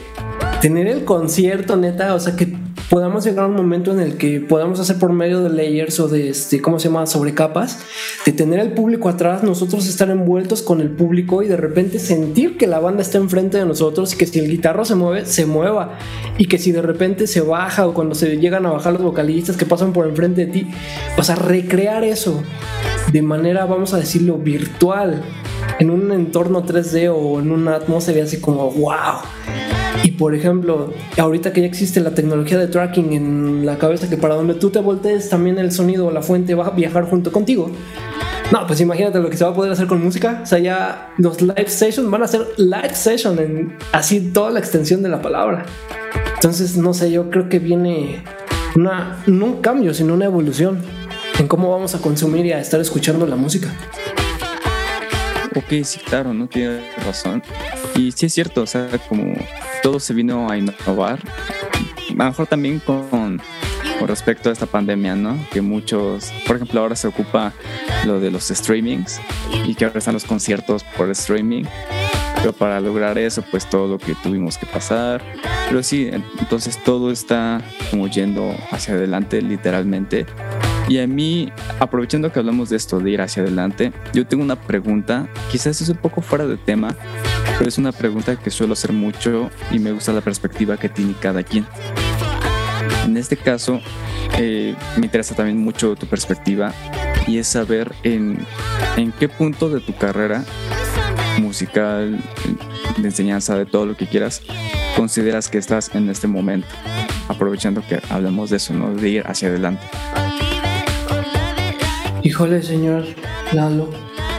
tener 0.63 0.87
el 0.87 1.05
concierto, 1.05 1.77
neta, 1.77 2.15
o 2.15 2.21
sea, 2.21 2.37
que 2.37 2.57
podamos 2.89 3.25
llegar 3.25 3.47
a 3.47 3.49
un 3.49 3.57
momento 3.57 3.91
en 3.91 3.99
el 3.99 4.17
que 4.17 4.39
podamos 4.39 4.79
hacer 4.79 4.97
por 4.97 5.13
medio 5.13 5.43
de 5.43 5.51
layers 5.51 5.99
o 5.99 6.07
de 6.07 6.29
este, 6.29 6.63
¿cómo 6.63 6.79
se 6.79 6.89
llama? 6.89 7.05
Sobrecapas, 7.07 7.81
de 8.25 8.31
tener 8.31 8.61
el 8.61 8.71
público 8.71 9.09
atrás, 9.09 9.43
nosotros 9.43 9.89
estar 9.89 10.09
envueltos 10.09 10.63
con 10.63 10.81
el 10.81 10.91
público 10.91 11.43
y 11.43 11.49
de 11.49 11.57
repente 11.57 11.99
sentir 11.99 12.57
que 12.57 12.69
la 12.69 12.79
banda 12.79 13.03
está 13.03 13.19
enfrente 13.19 13.59
de 13.59 13.67
nosotros 13.67 14.15
y 14.15 14.17
que 14.17 14.27
si 14.27 14.39
el 14.39 14.49
guitarro 14.49 14.85
se 14.85 14.95
mueve, 14.95 15.27
se 15.27 15.47
mueva 15.47 15.99
y 16.39 16.47
que 16.47 16.59
si 16.59 16.71
de 16.71 16.81
repente 16.81 17.27
se 17.27 17.41
baja 17.41 17.89
o 17.89 17.93
cuando 17.93 18.15
se 18.15 18.37
llegan 18.37 18.65
a 18.65 18.71
bajar 18.71 18.93
los 18.93 19.03
vocalistas 19.03 19.57
que 19.57 19.67
pasan 19.67 19.93
por 19.93 20.07
enfrente 20.07 20.47
de 20.47 20.53
ti, 20.53 20.71
o 21.19 21.25
sea, 21.25 21.35
recrear 21.35 22.05
eso 22.05 22.41
de 23.13 23.21
manera, 23.21 23.65
vamos 23.67 23.95
a 23.95 23.97
decirlo, 23.97 24.39
virtual 24.39 25.25
en 25.81 25.91
un 25.91 26.13
entorno 26.13 26.65
3D 26.65 27.13
o 27.13 27.41
en 27.41 27.51
una 27.51 27.75
atmósfera 27.75 28.23
así 28.23 28.41
como 28.41 28.71
wow 28.71 29.23
y 30.03 30.13
por 30.13 30.35
ejemplo, 30.35 30.93
ahorita 31.17 31.53
que 31.53 31.61
ya 31.61 31.67
existe 31.67 32.01
la 32.01 32.13
tecnología 32.13 32.59
de 32.59 32.67
tracking 32.67 33.13
en 33.13 33.67
la 33.67 33.79
cabeza, 33.79 34.09
que 34.09 34.17
para 34.17 34.35
donde 34.35 34.55
tú 34.55 34.71
te 34.71 34.81
voltees, 34.81 35.29
también 35.29 35.59
el 35.59 35.71
sonido 35.73 36.07
o 36.07 36.11
la 36.11 36.23
fuente 36.23 36.55
va 36.55 36.67
a 36.67 36.71
viajar 36.71 37.05
junto 37.05 37.31
contigo. 37.31 37.71
No, 38.51 38.67
pues 38.67 38.81
imagínate 38.81 39.19
lo 39.19 39.31
que 39.31 39.37
se 39.37 39.45
va 39.45 39.51
a 39.51 39.55
poder 39.55 39.73
hacer 39.73 39.87
con 39.87 40.03
música. 40.03 40.41
O 40.43 40.47
sea, 40.47 40.59
ya 40.59 41.15
los 41.17 41.41
live 41.41 41.69
sessions 41.69 42.11
van 42.11 42.23
a 42.23 42.29
ser 42.29 42.47
live 42.59 42.95
session 42.95 43.39
en 43.39 43.79
así 43.93 44.21
toda 44.33 44.51
la 44.51 44.59
extensión 44.59 45.03
de 45.03 45.09
la 45.09 45.23
palabra. 45.23 45.65
Entonces, 46.35 46.77
no 46.77 46.93
sé, 46.93 47.11
yo 47.11 47.31
creo 47.31 47.49
que 47.49 47.61
viene 47.61 48.25
una, 48.77 49.23
no 49.27 49.47
un 49.47 49.61
cambio, 49.63 49.95
sino 49.95 50.15
una 50.15 50.27
evolución 50.27 50.81
en 51.39 51.49
cómo 51.49 51.71
vamos 51.71 51.95
a 51.95 51.99
consumir 51.99 52.45
y 52.45 52.53
a 52.53 52.61
estar 52.61 52.81
escuchando 52.81 53.27
la 53.27 53.37
música. 53.37 53.69
Ok, 55.55 55.85
sí, 55.85 56.01
claro, 56.01 56.35
no 56.35 56.47
tiene 56.47 56.81
razón. 57.07 57.43
Y 57.95 58.13
sí 58.13 58.27
es 58.27 58.35
cierto, 58.35 58.63
o 58.63 58.67
sea, 58.67 58.89
como 59.09 59.35
todo 59.83 60.01
se 60.01 60.15
vino 60.15 60.51
a 60.51 60.57
innovar, 60.57 61.19
a 62.09 62.13
lo 62.13 62.25
mejor 62.25 62.47
también 62.47 62.79
con, 62.79 63.41
con 63.99 64.09
respecto 64.09 64.49
a 64.49 64.53
esta 64.53 64.67
pandemia, 64.67 65.15
¿no? 65.15 65.37
Que 65.51 65.61
muchos, 65.61 66.33
por 66.47 66.57
ejemplo, 66.57 66.81
ahora 66.81 66.97
se 66.97 67.09
ocupa 67.09 67.53
lo 68.07 68.21
de 68.21 68.31
los 68.31 68.49
streamings 68.49 69.21
y 69.67 69.75
que 69.75 69.85
ahora 69.85 69.99
están 69.99 70.15
los 70.15 70.25
conciertos 70.25 70.85
por 70.97 71.11
streaming. 71.11 71.65
Pero 72.37 72.53
para 72.53 72.81
lograr 72.81 73.19
eso, 73.19 73.43
pues 73.51 73.69
todo 73.69 73.87
lo 73.87 73.99
que 73.99 74.15
tuvimos 74.17 74.59
que 74.59 74.67
pasar. 74.67 75.23
Pero 75.69 75.83
sí, 75.83 76.11
entonces 76.13 76.83
todo 76.83 77.11
está 77.11 77.61
como 77.91 78.09
yendo 78.09 78.55
hacia 78.71 78.95
adelante, 78.95 79.41
literalmente. 79.41 80.27
Y 80.89 80.99
a 80.99 81.07
mí, 81.07 81.51
aprovechando 81.79 82.33
que 82.33 82.39
hablamos 82.39 82.69
de 82.71 82.77
esto, 82.77 82.99
de 83.01 83.11
ir 83.11 83.21
hacia 83.21 83.43
adelante, 83.43 83.93
yo 84.13 84.27
tengo 84.27 84.43
una 84.43 84.57
pregunta, 84.57 85.29
quizás 85.51 85.81
es 85.81 85.89
un 85.89 85.97
poco 85.97 86.21
fuera 86.21 86.47
de 86.47 86.57
tema, 86.57 86.95
pero 87.59 87.69
es 87.69 87.79
una 87.79 87.93
pregunta 87.93 88.37
que 88.37 88.51
suelo 88.51 88.73
hacer 88.75 88.93
mucho 88.93 89.51
y 89.71 89.79
me 89.79 89.93
gusta 89.93 90.13
la 90.13 90.21
perspectiva 90.21 90.77
que 90.77 90.89
tiene 90.89 91.15
cada 91.21 91.43
quien. 91.43 91.67
En 93.05 93.17
este 93.17 93.37
caso, 93.37 93.81
eh, 94.39 94.75
me 94.97 95.07
interesa 95.07 95.35
también 95.35 95.59
mucho 95.59 95.95
tu 95.97 96.07
perspectiva 96.07 96.73
y 97.27 97.39
es 97.39 97.47
saber 97.47 97.93
en, 98.03 98.45
en 98.97 99.13
qué 99.13 99.29
punto 99.29 99.71
de 99.71 99.81
tu 99.81 99.95
carrera 99.95 100.45
musical, 101.39 102.19
de 102.97 103.09
enseñanza, 103.09 103.57
de 103.57 103.67
todo 103.67 103.87
lo 103.87 103.97
que 103.97 104.07
quieras, 104.07 104.43
consideras 104.97 105.49
que 105.49 105.59
estás 105.59 105.95
en 105.95 106.11
este 106.11 106.27
momento, 106.27 106.69
aprovechando 107.29 107.83
que 107.87 108.01
hablamos 108.11 108.51
de 108.51 108.57
eso, 108.57 108.75
¿no? 108.75 108.95
De 108.95 109.09
ir 109.09 109.25
hacia 109.27 109.49
adelante. 109.49 109.83
Híjole, 112.25 112.63
señor 112.63 113.03
Lalo, 113.53 113.91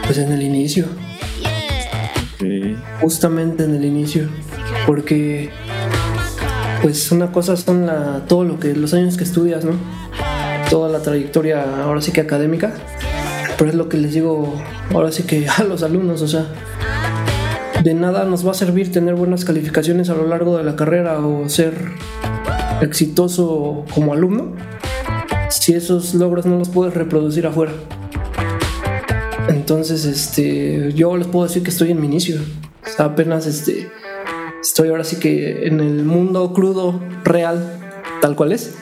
pues 0.06 0.16
en 0.16 0.32
el 0.32 0.40
inicio. 0.40 0.86
Justamente 3.02 3.64
en 3.64 3.74
el 3.74 3.84
inicio. 3.84 4.26
Porque, 4.86 5.50
pues 6.80 7.12
una 7.12 7.30
cosa 7.30 7.58
son 7.58 7.84
la, 7.84 8.24
todo 8.26 8.44
lo 8.44 8.58
que, 8.58 8.74
los 8.74 8.94
años 8.94 9.18
que 9.18 9.24
estudias, 9.24 9.66
¿no? 9.66 9.72
Toda 10.70 10.88
la 10.88 11.00
trayectoria, 11.00 11.82
ahora 11.82 12.00
sí 12.00 12.10
que 12.10 12.22
académica. 12.22 12.72
Pero 13.58 13.68
es 13.68 13.76
lo 13.76 13.90
que 13.90 13.98
les 13.98 14.14
digo, 14.14 14.54
ahora 14.94 15.12
sí 15.12 15.24
que 15.24 15.46
a 15.46 15.64
los 15.64 15.82
alumnos, 15.82 16.22
o 16.22 16.28
sea, 16.28 16.46
de 17.82 17.92
nada 17.92 18.24
nos 18.24 18.46
va 18.46 18.52
a 18.52 18.54
servir 18.54 18.92
tener 18.92 19.14
buenas 19.14 19.44
calificaciones 19.44 20.08
a 20.08 20.14
lo 20.14 20.26
largo 20.26 20.56
de 20.56 20.64
la 20.64 20.74
carrera 20.74 21.18
o 21.18 21.50
ser 21.50 21.74
exitoso 22.80 23.84
como 23.94 24.14
alumno 24.14 24.54
si 25.50 25.74
esos 25.74 26.14
logros 26.14 26.46
no 26.46 26.58
los 26.58 26.68
puedes 26.68 26.94
reproducir 26.94 27.46
afuera. 27.46 27.72
Entonces, 29.48 30.04
este, 30.04 30.92
yo 30.94 31.16
les 31.16 31.26
puedo 31.26 31.46
decir 31.46 31.62
que 31.62 31.70
estoy 31.70 31.90
en 31.90 32.00
mi 32.00 32.06
inicio. 32.06 32.36
apenas 32.98 33.46
este, 33.46 33.88
estoy 34.60 34.88
ahora 34.88 35.04
sí 35.04 35.16
que 35.16 35.66
en 35.66 35.80
el 35.80 36.04
mundo 36.04 36.52
crudo, 36.52 37.00
real, 37.24 37.78
tal 38.20 38.36
cual 38.36 38.52
es. 38.52 38.74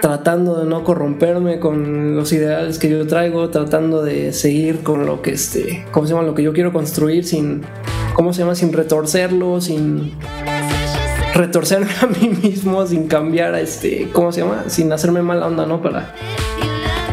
Tratando 0.00 0.58
de 0.58 0.66
no 0.66 0.82
corromperme 0.84 1.60
con 1.60 2.16
los 2.16 2.32
ideales 2.32 2.78
que 2.78 2.88
yo 2.88 3.06
traigo, 3.06 3.50
tratando 3.50 4.02
de 4.02 4.32
seguir 4.32 4.80
con 4.82 5.04
lo 5.04 5.20
que 5.20 5.32
este, 5.32 5.84
¿cómo 5.90 6.06
se 6.06 6.14
llama? 6.14 6.26
Lo 6.26 6.34
que 6.34 6.42
yo 6.42 6.54
quiero 6.54 6.72
construir 6.72 7.24
sin, 7.24 7.62
¿cómo 8.14 8.32
se 8.32 8.40
llama? 8.40 8.54
Sin 8.54 8.72
retorcerlo, 8.72 9.60
sin 9.60 10.14
retorcerme 11.34 11.90
a 12.00 12.06
mí 12.06 12.28
mismo 12.42 12.86
sin 12.86 13.06
cambiar, 13.08 13.54
este, 13.54 14.08
¿cómo 14.12 14.32
se 14.32 14.40
llama? 14.40 14.64
Sin 14.68 14.92
hacerme 14.92 15.22
mala 15.22 15.46
onda, 15.46 15.66
¿no? 15.66 15.82
Para 15.82 16.14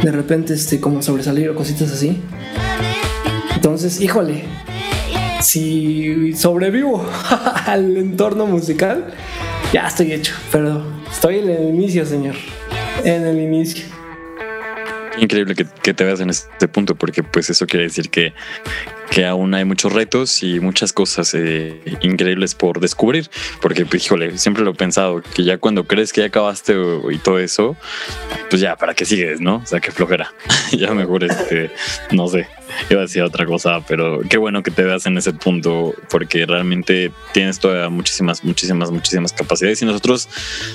de 0.03 0.11
repente, 0.11 0.53
este, 0.53 0.79
como 0.79 1.01
sobresalir 1.01 1.49
o 1.49 1.55
cositas 1.55 1.91
así. 1.91 2.21
Entonces, 3.55 3.99
híjole, 4.01 4.43
si 5.41 6.33
sobrevivo 6.33 7.05
al 7.65 7.97
entorno 7.97 8.45
musical, 8.45 9.13
ya 9.73 9.87
estoy 9.87 10.13
hecho, 10.13 10.33
pero 10.51 10.83
estoy 11.11 11.39
en 11.39 11.49
el 11.49 11.69
inicio, 11.69 12.05
señor, 12.05 12.35
en 13.03 13.25
el 13.25 13.39
inicio 13.39 13.96
increíble 15.17 15.55
que, 15.55 15.93
te 15.93 16.03
veas 16.03 16.19
en 16.19 16.29
este 16.29 16.67
punto, 16.67 16.95
porque 16.95 17.23
pues 17.23 17.49
eso 17.49 17.65
quiere 17.65 17.85
decir 17.85 18.09
que, 18.09 18.33
que 19.09 19.25
aún 19.25 19.53
hay 19.53 19.65
muchos 19.65 19.93
retos 19.93 20.43
y 20.43 20.59
muchas 20.59 20.93
cosas 20.93 21.33
eh, 21.33 21.81
increíbles 22.01 22.55
por 22.55 22.79
descubrir, 22.79 23.29
porque 23.61 23.85
pues, 23.85 24.05
híjole, 24.05 24.37
siempre 24.37 24.63
lo 24.63 24.71
he 24.71 24.75
pensado, 24.75 25.21
que 25.21 25.43
ya 25.43 25.57
cuando 25.57 25.85
crees 25.85 26.13
que 26.13 26.21
ya 26.21 26.27
acabaste 26.27 26.75
y 27.11 27.17
todo 27.17 27.39
eso, 27.39 27.75
pues 28.49 28.61
ya, 28.61 28.75
¿para 28.75 28.93
qué 28.93 29.05
sigues, 29.05 29.41
no? 29.41 29.57
O 29.57 29.65
sea, 29.65 29.79
que 29.79 29.91
flojera, 29.91 30.33
ya 30.71 30.93
mejor 30.93 31.23
este, 31.23 31.71
no 32.11 32.27
sé, 32.27 32.47
iba 32.89 33.01
a 33.01 33.03
decir 33.03 33.21
otra 33.23 33.45
cosa, 33.45 33.81
pero 33.87 34.21
qué 34.29 34.37
bueno 34.37 34.63
que 34.63 34.71
te 34.71 34.83
veas 34.83 35.05
en 35.05 35.17
ese 35.17 35.33
punto, 35.33 35.93
porque 36.09 36.45
realmente 36.45 37.11
tienes 37.33 37.59
todavía 37.59 37.89
muchísimas, 37.89 38.43
muchísimas, 38.43 38.91
muchísimas 38.91 39.33
capacidades 39.33 39.81
y 39.81 39.85
nosotros 39.85 40.29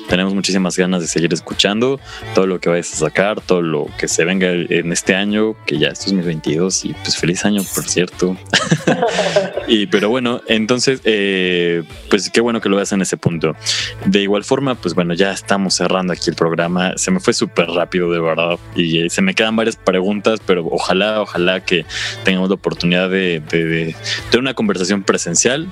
tenemos 0.08 0.34
muchísimas 0.34 0.76
ganas 0.76 1.00
de 1.02 1.08
seguir 1.08 1.32
escuchando 1.32 2.00
todo 2.34 2.46
lo 2.46 2.60
que 2.60 2.68
vayas 2.68 2.92
a 2.94 2.96
sacar, 2.96 3.40
todo 3.40 3.62
lo 3.62 3.86
que 3.98 4.08
se 4.08 4.24
venga 4.24 4.50
en 4.50 4.92
este 4.92 5.14
año, 5.14 5.56
que 5.66 5.78
ya 5.78 5.88
es 5.88 6.00
2022 6.00 6.84
y 6.84 6.94
pues 6.94 7.16
feliz 7.16 7.44
año, 7.44 7.62
por 7.74 7.88
cierto. 7.88 8.36
y 9.68 9.86
pero 9.86 10.08
bueno, 10.08 10.40
entonces, 10.48 11.00
eh, 11.04 11.82
pues 12.10 12.30
qué 12.30 12.40
bueno 12.40 12.60
que 12.60 12.68
lo 12.68 12.76
veas 12.76 12.92
en 12.92 13.02
ese 13.02 13.16
punto. 13.16 13.54
De 14.04 14.20
igual 14.20 14.44
forma, 14.44 14.74
pues 14.74 14.94
bueno, 14.94 15.14
ya 15.14 15.32
estamos 15.32 15.74
cerrando 15.74 16.12
aquí 16.12 16.30
el 16.30 16.36
programa. 16.36 16.96
Se 16.96 17.10
me 17.10 17.20
fue 17.20 17.32
súper 17.32 17.68
rápido, 17.68 18.10
de 18.10 18.20
verdad, 18.20 18.58
y 18.74 19.08
se 19.10 19.22
me 19.22 19.34
quedan 19.34 19.56
varias 19.56 19.76
preguntas, 19.76 20.40
pero 20.44 20.66
ojalá, 20.70 21.20
ojalá 21.20 21.64
que 21.64 21.81
tengamos 22.24 22.48
la 22.48 22.54
oportunidad 22.54 23.10
de, 23.10 23.40
de, 23.40 23.94
tener 24.30 24.40
una 24.40 24.54
conversación 24.54 25.02
presencial 25.02 25.68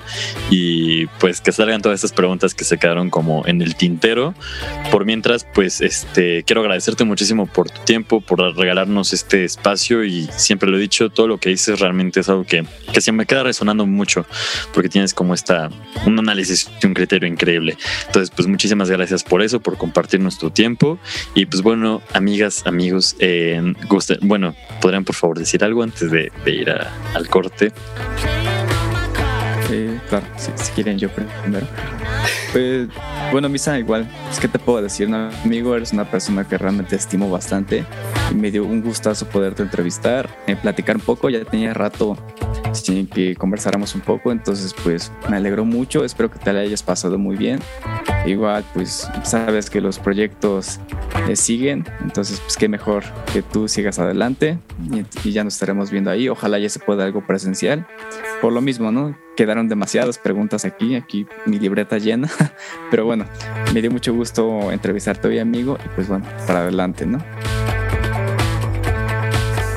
y 0.49 1.07
pues 1.19 1.41
que 1.41 1.51
salgan 1.51 1.81
todas 1.81 1.97
estas 1.97 2.11
preguntas 2.11 2.53
que 2.53 2.63
se 2.63 2.77
quedaron 2.77 3.09
como 3.09 3.45
en 3.47 3.61
el 3.61 3.75
tintero. 3.75 4.33
Por 4.91 5.05
mientras, 5.05 5.45
pues 5.53 5.81
este 5.81 6.43
quiero 6.43 6.61
agradecerte 6.61 7.03
muchísimo 7.03 7.45
por 7.45 7.69
tu 7.69 7.81
tiempo, 7.81 8.21
por 8.21 8.39
regalarnos 8.55 9.13
este 9.13 9.43
espacio 9.43 10.03
y 10.03 10.27
siempre 10.35 10.69
lo 10.69 10.77
he 10.77 10.81
dicho, 10.81 11.09
todo 11.09 11.27
lo 11.27 11.37
que 11.37 11.49
dices 11.49 11.79
realmente 11.79 12.21
es 12.21 12.29
algo 12.29 12.45
que, 12.45 12.65
que 12.93 13.01
se 13.01 13.11
me 13.11 13.25
queda 13.25 13.43
resonando 13.43 13.85
mucho 13.85 14.25
porque 14.73 14.89
tienes 14.89 15.13
como 15.13 15.33
esta 15.33 15.69
un 16.05 16.19
análisis 16.19 16.69
y 16.81 16.85
un 16.85 16.93
criterio 16.93 17.27
increíble. 17.27 17.77
Entonces, 18.07 18.31
pues 18.35 18.47
muchísimas 18.47 18.89
gracias 18.89 19.23
por 19.23 19.41
eso, 19.41 19.59
por 19.59 19.77
compartirnos 19.77 20.37
tu 20.37 20.51
tiempo 20.51 20.99
y 21.35 21.45
pues 21.45 21.61
bueno, 21.61 22.01
amigas, 22.13 22.63
amigos, 22.65 23.15
eh, 23.19 23.61
bueno, 24.21 24.55
podrían 24.81 25.05
por 25.05 25.15
favor 25.15 25.39
decir 25.39 25.63
algo 25.63 25.83
antes 25.83 26.00
de, 26.07 26.31
ir 26.45 26.69
al 26.69 27.27
corte. 27.27 27.71
claro, 30.09 30.25
si, 30.37 30.71
quieren 30.73 30.97
yo 30.97 31.09
primero. 31.09 31.67
Pues, 32.51 32.89
bueno, 33.31 33.47
Misa, 33.47 33.79
igual, 33.79 34.09
es 34.29 34.39
que 34.39 34.49
te 34.49 34.59
puedo 34.59 34.81
decir, 34.81 35.07
¿no? 35.07 35.29
amigo, 35.45 35.75
eres 35.75 35.93
una 35.93 36.03
persona 36.03 36.45
que 36.45 36.57
realmente 36.57 36.97
estimo 36.97 37.29
bastante 37.29 37.85
y 38.29 38.35
me 38.35 38.51
dio 38.51 38.65
un 38.65 38.81
gustazo 38.81 39.25
poderte 39.29 39.63
entrevistar, 39.63 40.29
eh, 40.47 40.57
platicar 40.57 40.97
un 40.97 41.01
poco, 41.01 41.29
ya 41.29 41.45
tenía 41.45 41.73
rato 41.73 42.17
sin 42.73 43.07
que 43.07 43.35
conversáramos 43.35 43.95
un 43.95 44.01
poco, 44.01 44.31
entonces 44.31 44.75
pues 44.83 45.11
me 45.29 45.37
alegró 45.37 45.63
mucho, 45.63 46.03
espero 46.03 46.29
que 46.29 46.39
te 46.39 46.51
la 46.51 46.59
hayas 46.59 46.83
pasado 46.83 47.17
muy 47.17 47.37
bien. 47.37 47.59
Igual 48.25 48.63
pues 48.73 49.09
sabes 49.23 49.69
que 49.69 49.81
los 49.81 49.97
proyectos 49.97 50.79
eh, 51.27 51.35
siguen, 51.35 51.85
entonces 52.01 52.39
pues 52.39 52.55
qué 52.55 52.67
mejor 52.67 53.03
que 53.33 53.41
tú 53.41 53.67
sigas 53.67 53.97
adelante 53.99 54.59
y, 54.91 55.27
y, 55.27 55.31
ya 55.31 55.43
nos 55.43 55.55
estaremos 55.55 55.89
viendo 55.89 56.11
ahí, 56.11 56.29
ojalá 56.29 56.59
ya 56.59 56.69
se 56.69 56.79
pueda 56.79 57.03
algo 57.03 57.25
presencial. 57.25 57.87
Por 58.41 58.53
lo 58.53 58.61
mismo, 58.61 58.91
¿no? 58.91 59.17
Quedaron 59.35 59.67
demasiadas 59.67 60.17
preguntas 60.17 60.65
aquí, 60.65 60.95
aquí 60.95 61.25
mi 61.45 61.59
libreta 61.59 61.97
llena, 61.97 62.29
pero 62.91 63.05
bueno, 63.05 63.25
me 63.73 63.81
dio 63.81 63.91
mucho 63.91 64.13
gusto 64.13 64.71
entrevistarte 64.71 65.27
hoy 65.27 65.39
amigo 65.39 65.77
y 65.83 65.89
pues 65.95 66.07
bueno, 66.07 66.25
para 66.45 66.59
adelante, 66.59 67.05
¿no? 67.05 67.23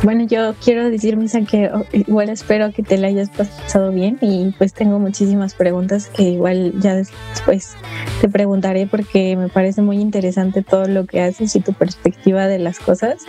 Bueno, 0.05 0.27
yo 0.27 0.55
quiero 0.63 0.91
decir, 0.91 1.17
Misa, 1.17 1.41
que 1.47 1.71
oh, 1.73 1.87
igual 1.95 2.29
espero 2.29 2.71
que 2.73 2.83
te 2.83 2.99
la 2.99 3.07
hayas 3.07 3.31
pasado 3.31 3.91
bien 3.91 4.19
y 4.21 4.53
pues 4.59 4.75
tengo 4.75 4.99
muchísimas 4.99 5.55
preguntas 5.55 6.09
que 6.09 6.25
igual 6.25 6.79
ya 6.79 6.95
después 6.95 7.75
te 8.21 8.29
preguntaré 8.29 8.87
porque 8.87 9.35
me 9.35 9.49
parece 9.49 9.81
muy 9.81 9.97
interesante 9.97 10.63
todo 10.63 10.87
lo 10.89 11.07
que 11.07 11.23
haces 11.23 11.57
y 11.57 11.61
tu 11.61 11.73
perspectiva 11.73 12.49
de 12.49 12.59
las 12.59 12.81
cosas. 12.81 13.25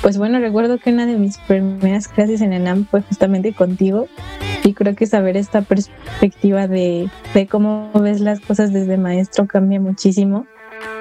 Pues 0.00 0.16
bueno, 0.16 0.38
recuerdo 0.38 0.78
que 0.78 0.92
una 0.92 1.06
de 1.06 1.18
mis 1.18 1.38
primeras 1.38 2.06
clases 2.06 2.40
en 2.40 2.52
ENAM 2.52 2.86
fue 2.86 3.02
justamente 3.02 3.52
contigo 3.52 4.06
y 4.62 4.74
creo 4.74 4.94
que 4.94 5.06
saber 5.06 5.36
esta 5.36 5.62
perspectiva 5.62 6.68
de, 6.68 7.10
de 7.34 7.46
cómo 7.48 7.90
ves 7.94 8.20
las 8.20 8.38
cosas 8.38 8.72
desde 8.72 8.96
maestro 8.96 9.48
cambia 9.48 9.80
muchísimo 9.80 10.46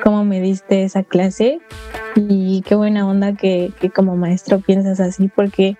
cómo 0.03 0.23
me 0.23 0.41
diste 0.41 0.83
esa 0.83 1.03
clase 1.03 1.59
y 2.15 2.61
qué 2.63 2.75
buena 2.75 3.07
onda 3.07 3.33
que, 3.33 3.71
como 3.95 4.15
maestro 4.17 4.59
piensas 4.59 4.99
así 4.99 5.29
porque 5.33 5.77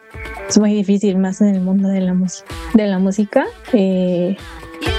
es 0.48 0.58
muy 0.60 0.74
difícil 0.74 1.18
más 1.18 1.42
en 1.42 1.48
el 1.50 1.62
mundo 1.62 1.88
de 1.90 2.02
la 2.02 2.14
música 2.14 2.54
de 2.74 2.88
la 2.88 3.00
música 3.00 3.46
eh, 3.74 4.38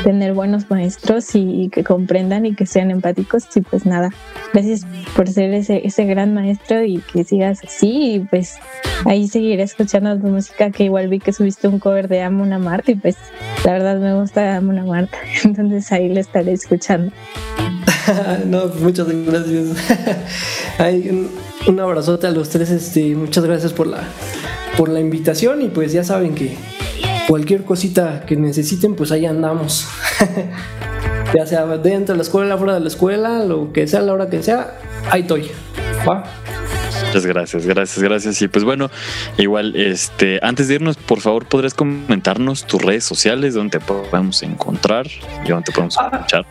tener 0.03 0.33
buenos 0.33 0.71
maestros 0.71 1.35
y, 1.35 1.69
que 1.71 1.85
comprendan 1.85 2.47
y 2.47 2.55
que 2.55 2.67
sean 2.67 2.91
empáticos 2.91 3.45
y 3.55 3.61
pues 3.61 3.87
nada 3.87 4.11
gracias 4.53 4.87
por 5.15 5.29
ser 5.29 5.55
ese, 5.55 5.87
ese 5.87 6.05
gran 6.05 6.35
maestro 6.35 6.83
y 6.83 6.99
que 6.99 7.25
sigas 7.25 7.61
así 7.65 8.15
y 8.15 8.21
pues 8.21 8.57
ahí 9.05 9.29
seguiré 9.29 9.63
escuchando 9.63 10.19
tu 10.19 10.27
música 10.29 10.71
que 10.71 10.85
igual 10.85 11.09
vi 11.09 11.19
que 11.19 11.33
subiste 11.33 11.69
un 11.69 11.79
cover 11.79 12.09
de 12.09 12.23
Amo 12.23 12.43
una 12.43 12.59
Marta 12.59 12.91
y 12.91 12.97
pues 12.97 13.17
la 13.65 13.73
verdad 13.73 13.99
me 13.99 14.15
gusta 14.15 14.57
Amo 14.57 14.71
una 14.71 14.85
Marta 14.85 15.19
entonces 15.45 15.91
ahí 15.93 16.09
lo 16.09 16.21
estaré 16.21 16.53
escuchando 16.53 17.13
no, 18.47 18.67
muchas 18.81 19.09
gracias. 19.09 19.77
Hay 20.79 21.29
un, 21.67 21.81
abrazote 21.81 22.27
a 22.27 22.31
los 22.31 22.49
tres. 22.49 22.71
Este, 22.71 23.15
muchas 23.15 23.45
gracias 23.45 23.73
por 23.73 23.87
la, 23.87 24.03
por 24.77 24.89
la 24.89 25.01
invitación. 25.01 25.63
Y 25.63 25.69
pues 25.69 25.93
ya 25.93 26.05
saben 26.05 26.35
que 26.35 26.57
cualquier 27.29 27.65
cosita 27.65 28.25
que 28.27 28.37
necesiten, 28.37 28.95
pues 28.95 29.13
ahí 29.13 29.27
andamos. 29.27 29.87
ya 31.35 31.47
sea 31.47 31.67
dentro 31.79 32.15
de 32.15 32.19
la 32.19 32.23
escuela, 32.23 32.57
fuera 32.59 32.75
de 32.75 32.81
la 32.81 32.89
escuela, 32.89 33.45
lo 33.45 33.73
que 33.73 33.87
sea, 33.87 34.01
la 34.03 34.13
hora 34.13 34.29
que 34.29 34.43
sea, 34.43 34.79
ahí 35.11 35.23
estoy. 35.23 35.51
¿Va? 36.09 36.25
Muchas 37.07 37.27
gracias, 37.27 37.67
gracias, 37.67 38.03
gracias. 38.03 38.41
Y 38.41 38.49
pues 38.49 38.65
bueno, 38.65 38.91
igual, 39.37 39.77
este, 39.77 40.39
antes 40.43 40.69
de 40.69 40.77
irnos, 40.77 40.97
por 40.97 41.21
favor, 41.21 41.45
podrías 41.45 41.75
comentarnos 41.75 42.65
tus 42.65 42.81
redes 42.81 43.05
sociales, 43.05 43.53
donde 43.53 43.79
te 43.79 43.85
podemos 43.85 44.43
encontrar 44.43 45.07
y 45.45 45.51
dónde 45.51 45.65
te 45.67 45.73
podemos 45.73 45.99
ah, 45.99 46.09
escuchar. 46.11 46.47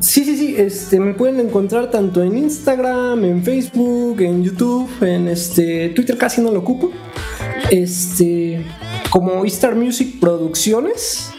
Sí, 0.00 0.24
sí, 0.24 0.38
sí. 0.38 0.54
Este, 0.56 0.98
me 0.98 1.12
pueden 1.12 1.40
encontrar 1.40 1.90
tanto 1.90 2.22
en 2.22 2.38
Instagram, 2.38 3.22
en 3.22 3.42
Facebook, 3.42 4.22
en 4.22 4.42
YouTube, 4.42 4.90
en 5.02 5.28
este 5.28 5.90
Twitter 5.90 6.16
casi 6.16 6.40
no 6.40 6.52
lo 6.52 6.60
ocupo. 6.60 6.90
Este, 7.70 8.64
como 9.10 9.44
Star 9.44 9.74
Music 9.74 10.20
Producciones 10.20 11.30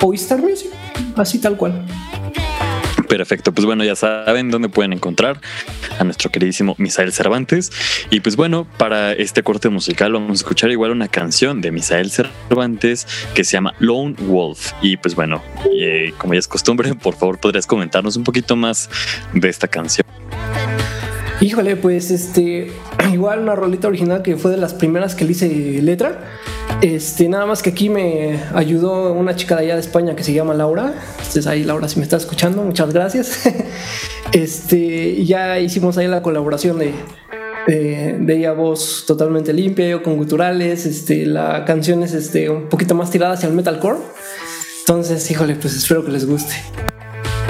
o 0.00 0.14
Star 0.14 0.40
Music, 0.40 0.70
así 1.16 1.38
tal 1.38 1.56
cual. 1.56 1.84
Perfecto, 3.08 3.52
pues 3.52 3.66
bueno, 3.66 3.82
ya 3.82 3.96
saben 3.96 4.52
dónde 4.52 4.68
pueden 4.68 4.92
encontrar 4.92 5.40
a 5.98 6.04
nuestro 6.04 6.30
queridísimo 6.30 6.76
Misael 6.78 7.12
Cervantes. 7.12 7.72
Y 8.08 8.20
pues 8.20 8.36
bueno, 8.36 8.68
para 8.78 9.12
este 9.12 9.42
corte 9.42 9.68
musical 9.68 10.12
vamos 10.12 10.30
a 10.30 10.34
escuchar 10.34 10.70
igual 10.70 10.92
una 10.92 11.08
canción 11.08 11.60
de 11.60 11.72
Misael 11.72 12.12
Cervantes 12.12 13.08
que 13.34 13.42
se 13.42 13.52
llama 13.52 13.74
Lone 13.80 14.14
Wolf. 14.20 14.72
Y 14.80 14.96
pues 14.96 15.16
bueno, 15.16 15.42
eh, 15.76 16.14
como 16.18 16.34
ya 16.34 16.38
es 16.38 16.46
costumbre, 16.46 16.94
por 17.02 17.16
favor 17.16 17.38
podrías 17.38 17.66
comentarnos 17.66 18.16
un 18.16 18.22
poquito 18.22 18.54
más 18.54 18.88
de 19.34 19.48
esta 19.48 19.66
canción. 19.66 20.06
Híjole, 21.40 21.74
pues 21.74 22.10
este, 22.10 22.70
igual 23.12 23.40
una 23.40 23.54
rolita 23.54 23.88
original 23.88 24.22
que 24.22 24.36
fue 24.36 24.50
de 24.50 24.56
las 24.56 24.74
primeras 24.74 25.14
que 25.14 25.24
le 25.24 25.32
hice 25.32 25.48
letra. 25.82 26.20
Este, 26.82 27.28
nada 27.28 27.46
más 27.46 27.62
que 27.62 27.70
aquí 27.70 27.88
me 27.88 28.40
ayudó 28.54 29.12
una 29.12 29.36
chica 29.36 29.56
de 29.56 29.62
allá 29.62 29.74
de 29.74 29.80
España 29.80 30.14
que 30.16 30.24
se 30.24 30.32
llama 30.32 30.54
Laura. 30.54 30.94
Entonces 31.18 31.46
ahí 31.46 31.64
Laura, 31.64 31.88
si 31.88 31.98
me 31.98 32.04
está 32.04 32.16
escuchando, 32.16 32.62
muchas 32.62 32.92
gracias. 32.92 33.40
Este, 34.32 35.24
ya 35.24 35.58
hicimos 35.58 35.98
ahí 35.98 36.06
la 36.06 36.22
colaboración 36.22 36.78
de, 36.78 36.94
de, 37.66 38.36
ella 38.36 38.52
voz 38.52 39.04
totalmente 39.04 39.52
limpia, 39.52 39.88
yo 39.88 40.04
con 40.04 40.16
guturales. 40.16 40.86
Este, 40.86 41.26
la 41.26 41.64
canción 41.64 42.04
es 42.04 42.14
este, 42.14 42.48
un 42.48 42.68
poquito 42.68 42.94
más 42.94 43.10
tirada 43.10 43.34
hacia 43.34 43.48
el 43.48 43.54
metalcore. 43.54 43.98
Entonces, 44.80 45.28
híjole, 45.32 45.56
pues 45.56 45.74
espero 45.74 46.04
que 46.04 46.12
les 46.12 46.26
guste. 46.26 46.54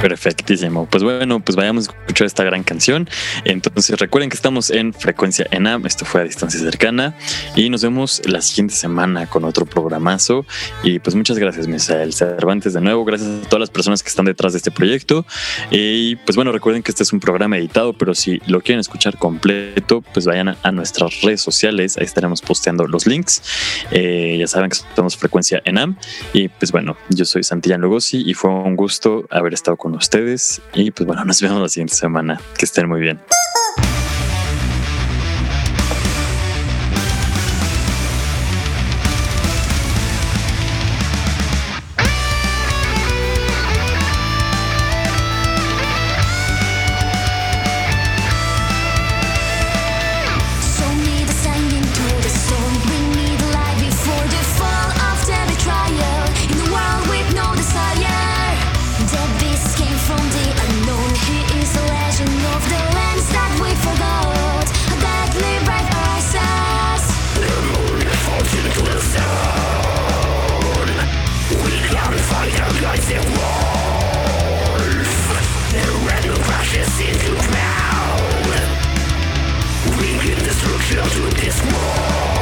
Perfectísimo. 0.01 0.87
Pues 0.87 1.03
bueno, 1.03 1.41
pues 1.41 1.57
vayamos 1.57 1.89
a 1.89 1.93
escuchar 1.93 2.27
esta 2.27 2.43
gran 2.43 2.63
canción. 2.63 3.09
Entonces 3.45 3.99
recuerden 3.99 4.31
que 4.31 4.37
estamos 4.37 4.71
en 4.71 4.95
Frecuencia 4.95 5.47
ENAM. 5.51 5.85
Esto 5.85 6.07
fue 6.07 6.23
a 6.23 6.25
distancia 6.25 6.59
cercana. 6.59 7.15
Y 7.55 7.69
nos 7.69 7.83
vemos 7.83 8.23
la 8.25 8.41
siguiente 8.41 8.75
semana 8.75 9.27
con 9.27 9.45
otro 9.45 9.67
programazo. 9.67 10.47
Y 10.83 11.01
pues 11.01 11.15
muchas 11.15 11.39
gracias, 11.39 11.69
Misael 11.69 12.15
Cervantes, 12.15 12.73
de 12.73 12.81
nuevo. 12.81 13.05
Gracias 13.05 13.29
a 13.29 13.49
todas 13.49 13.61
las 13.61 13.71
personas 13.71 14.03
que 14.03 14.09
están 14.09 14.25
detrás 14.25 14.55
de 14.55 14.57
este 14.57 14.71
proyecto. 14.71 15.27
Y 15.71 16.17
pues 16.17 16.35
bueno, 16.35 16.51
recuerden 16.51 16.83
que 16.83 16.93
este 16.93 17.03
es 17.03 17.13
un 17.13 17.21
programa 17.21 17.59
editado, 17.59 17.93
pero 17.93 18.15
si 18.15 18.41
lo 18.47 18.63
quieren 18.63 18.81
escuchar 18.81 19.19
completo, 19.19 20.03
pues 20.15 20.25
vayan 20.25 20.57
a, 20.63 20.73
nuestras 20.73 21.21
redes 21.21 21.43
sociales. 21.43 21.99
Ahí 21.99 22.05
estaremos 22.05 22.41
posteando 22.41 22.87
los 22.87 23.07
links. 23.07 23.43
Eh, 23.91 24.37
ya 24.39 24.47
saben 24.47 24.71
que 24.71 24.79
estamos 24.79 25.19
Frecuencia 25.19 25.61
ENAM. 25.67 25.97
Y 26.33 26.49
pues 26.49 26.73
bueno, 26.73 26.97
yo 27.11 27.27
soy 27.27 27.43
Santillán 27.43 27.83
Lugosi 27.83 28.23
y 28.25 28.33
fue 28.33 28.51
un 28.51 28.77
gusto 28.77 29.27
haber 29.31 29.53
estado 29.53 29.77
con 29.77 29.90
ustedes. 29.95 30.61
Y 30.75 30.91
pues 30.91 31.07
bueno, 31.07 31.25
nos 31.25 31.41
vemos 31.41 31.61
la 31.61 31.69
siguiente 31.69 31.95
semana. 31.95 32.41
Que 32.59 32.65
estén 32.65 32.89
muy 32.89 33.01
bien. 33.01 33.21
Struktur, 80.61 81.03
to 81.03 81.35
this 81.41 81.63
world 81.63 82.40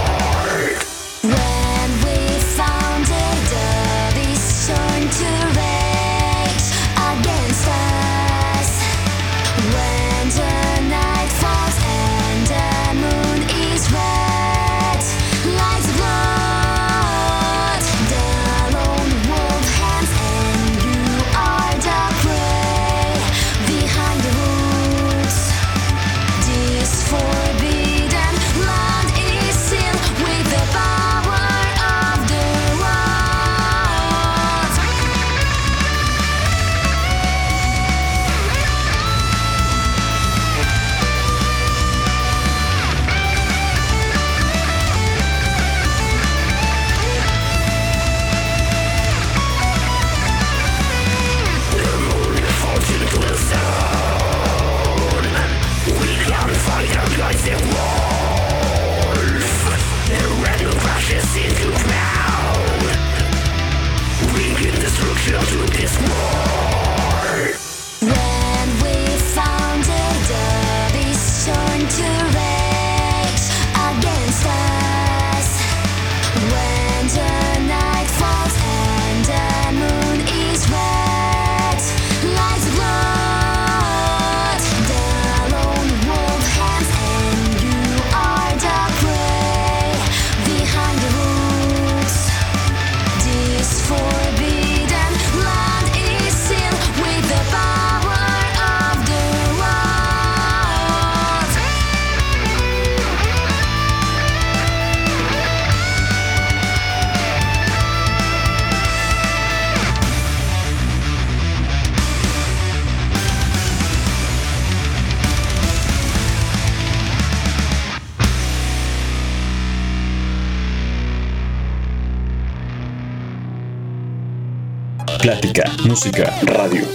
Plática, 125.29 125.65
música, 125.85 126.35
radio. 126.43 126.89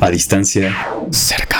A 0.00 0.10
distancia 0.10 0.74
cercana. 1.12 1.53